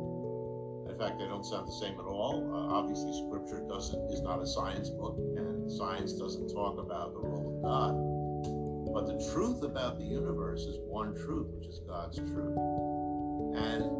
In 0.91 0.99
fact, 0.99 1.23
they 1.23 1.27
don't 1.31 1.47
sound 1.47 1.69
the 1.69 1.79
same 1.79 1.95
at 1.95 2.07
all. 2.07 2.43
Uh, 2.51 2.75
obviously, 2.75 3.15
Scripture 3.15 3.63
doesn't 3.71 4.11
is 4.11 4.23
not 4.23 4.43
a 4.43 4.47
science 4.47 4.91
book, 4.91 5.15
and 5.39 5.71
science 5.71 6.15
doesn't 6.15 6.51
talk 6.51 6.79
about 6.79 7.15
the 7.15 7.21
role 7.21 7.47
of 7.47 7.63
God. 7.63 7.95
But 8.91 9.07
the 9.07 9.31
truth 9.33 9.63
about 9.63 9.99
the 9.99 10.05
universe 10.05 10.63
is 10.63 10.79
one 10.83 11.15
truth, 11.15 11.47
which 11.55 11.67
is 11.67 11.81
God's 11.87 12.19
truth. 12.19 12.59
And 13.55 13.94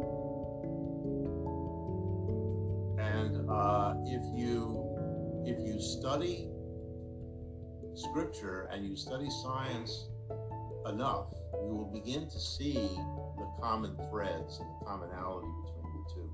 study 6.15 6.47
scripture 7.93 8.69
and 8.71 8.87
you 8.87 8.95
study 8.95 9.29
science 9.43 10.07
enough, 10.87 11.27
you 11.67 11.75
will 11.75 11.91
begin 11.93 12.29
to 12.29 12.39
see 12.39 12.75
the 13.37 13.45
common 13.61 13.97
threads 14.09 14.59
and 14.61 14.69
the 14.69 14.85
commonality 14.85 15.49
between 15.65 15.91
the 15.93 16.13
two. 16.13 16.33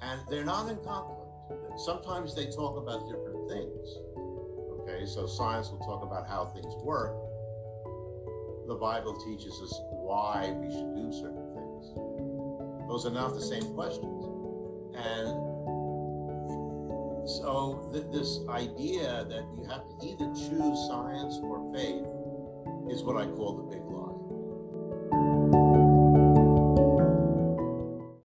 And 0.00 0.22
they're 0.30 0.44
not 0.44 0.70
in 0.70 0.78
conflict. 0.78 1.78
Sometimes 1.84 2.34
they 2.34 2.46
talk 2.46 2.78
about 2.78 3.06
different 3.10 3.46
things. 3.50 3.88
Okay, 4.80 5.04
so 5.04 5.26
science 5.26 5.68
will 5.68 5.84
talk 5.84 6.02
about 6.02 6.26
how 6.26 6.46
things 6.46 6.72
work. 6.82 7.12
The 8.68 8.74
Bible 8.74 9.20
teaches 9.20 9.52
us 9.60 9.78
why 9.90 10.50
we 10.56 10.72
should 10.72 10.96
do 10.96 11.12
certain 11.12 11.44
things. 11.52 12.88
Those 12.88 13.04
are 13.04 13.12
not 13.12 13.34
the 13.34 13.42
same 13.42 13.74
questions. 13.74 14.24
And 14.96 15.51
so 17.26 17.90
th- 17.92 18.06
this 18.12 18.40
idea 18.48 19.24
that 19.28 19.44
you 19.56 19.64
have 19.68 19.82
to 19.88 20.06
either 20.06 20.26
choose 20.34 20.78
science 20.88 21.38
or 21.42 21.72
faith 21.74 22.04
is 22.90 23.02
what 23.04 23.16
I 23.16 23.26
call 23.26 23.54
the 23.56 23.62
big 23.62 23.84
lie. 23.86 24.01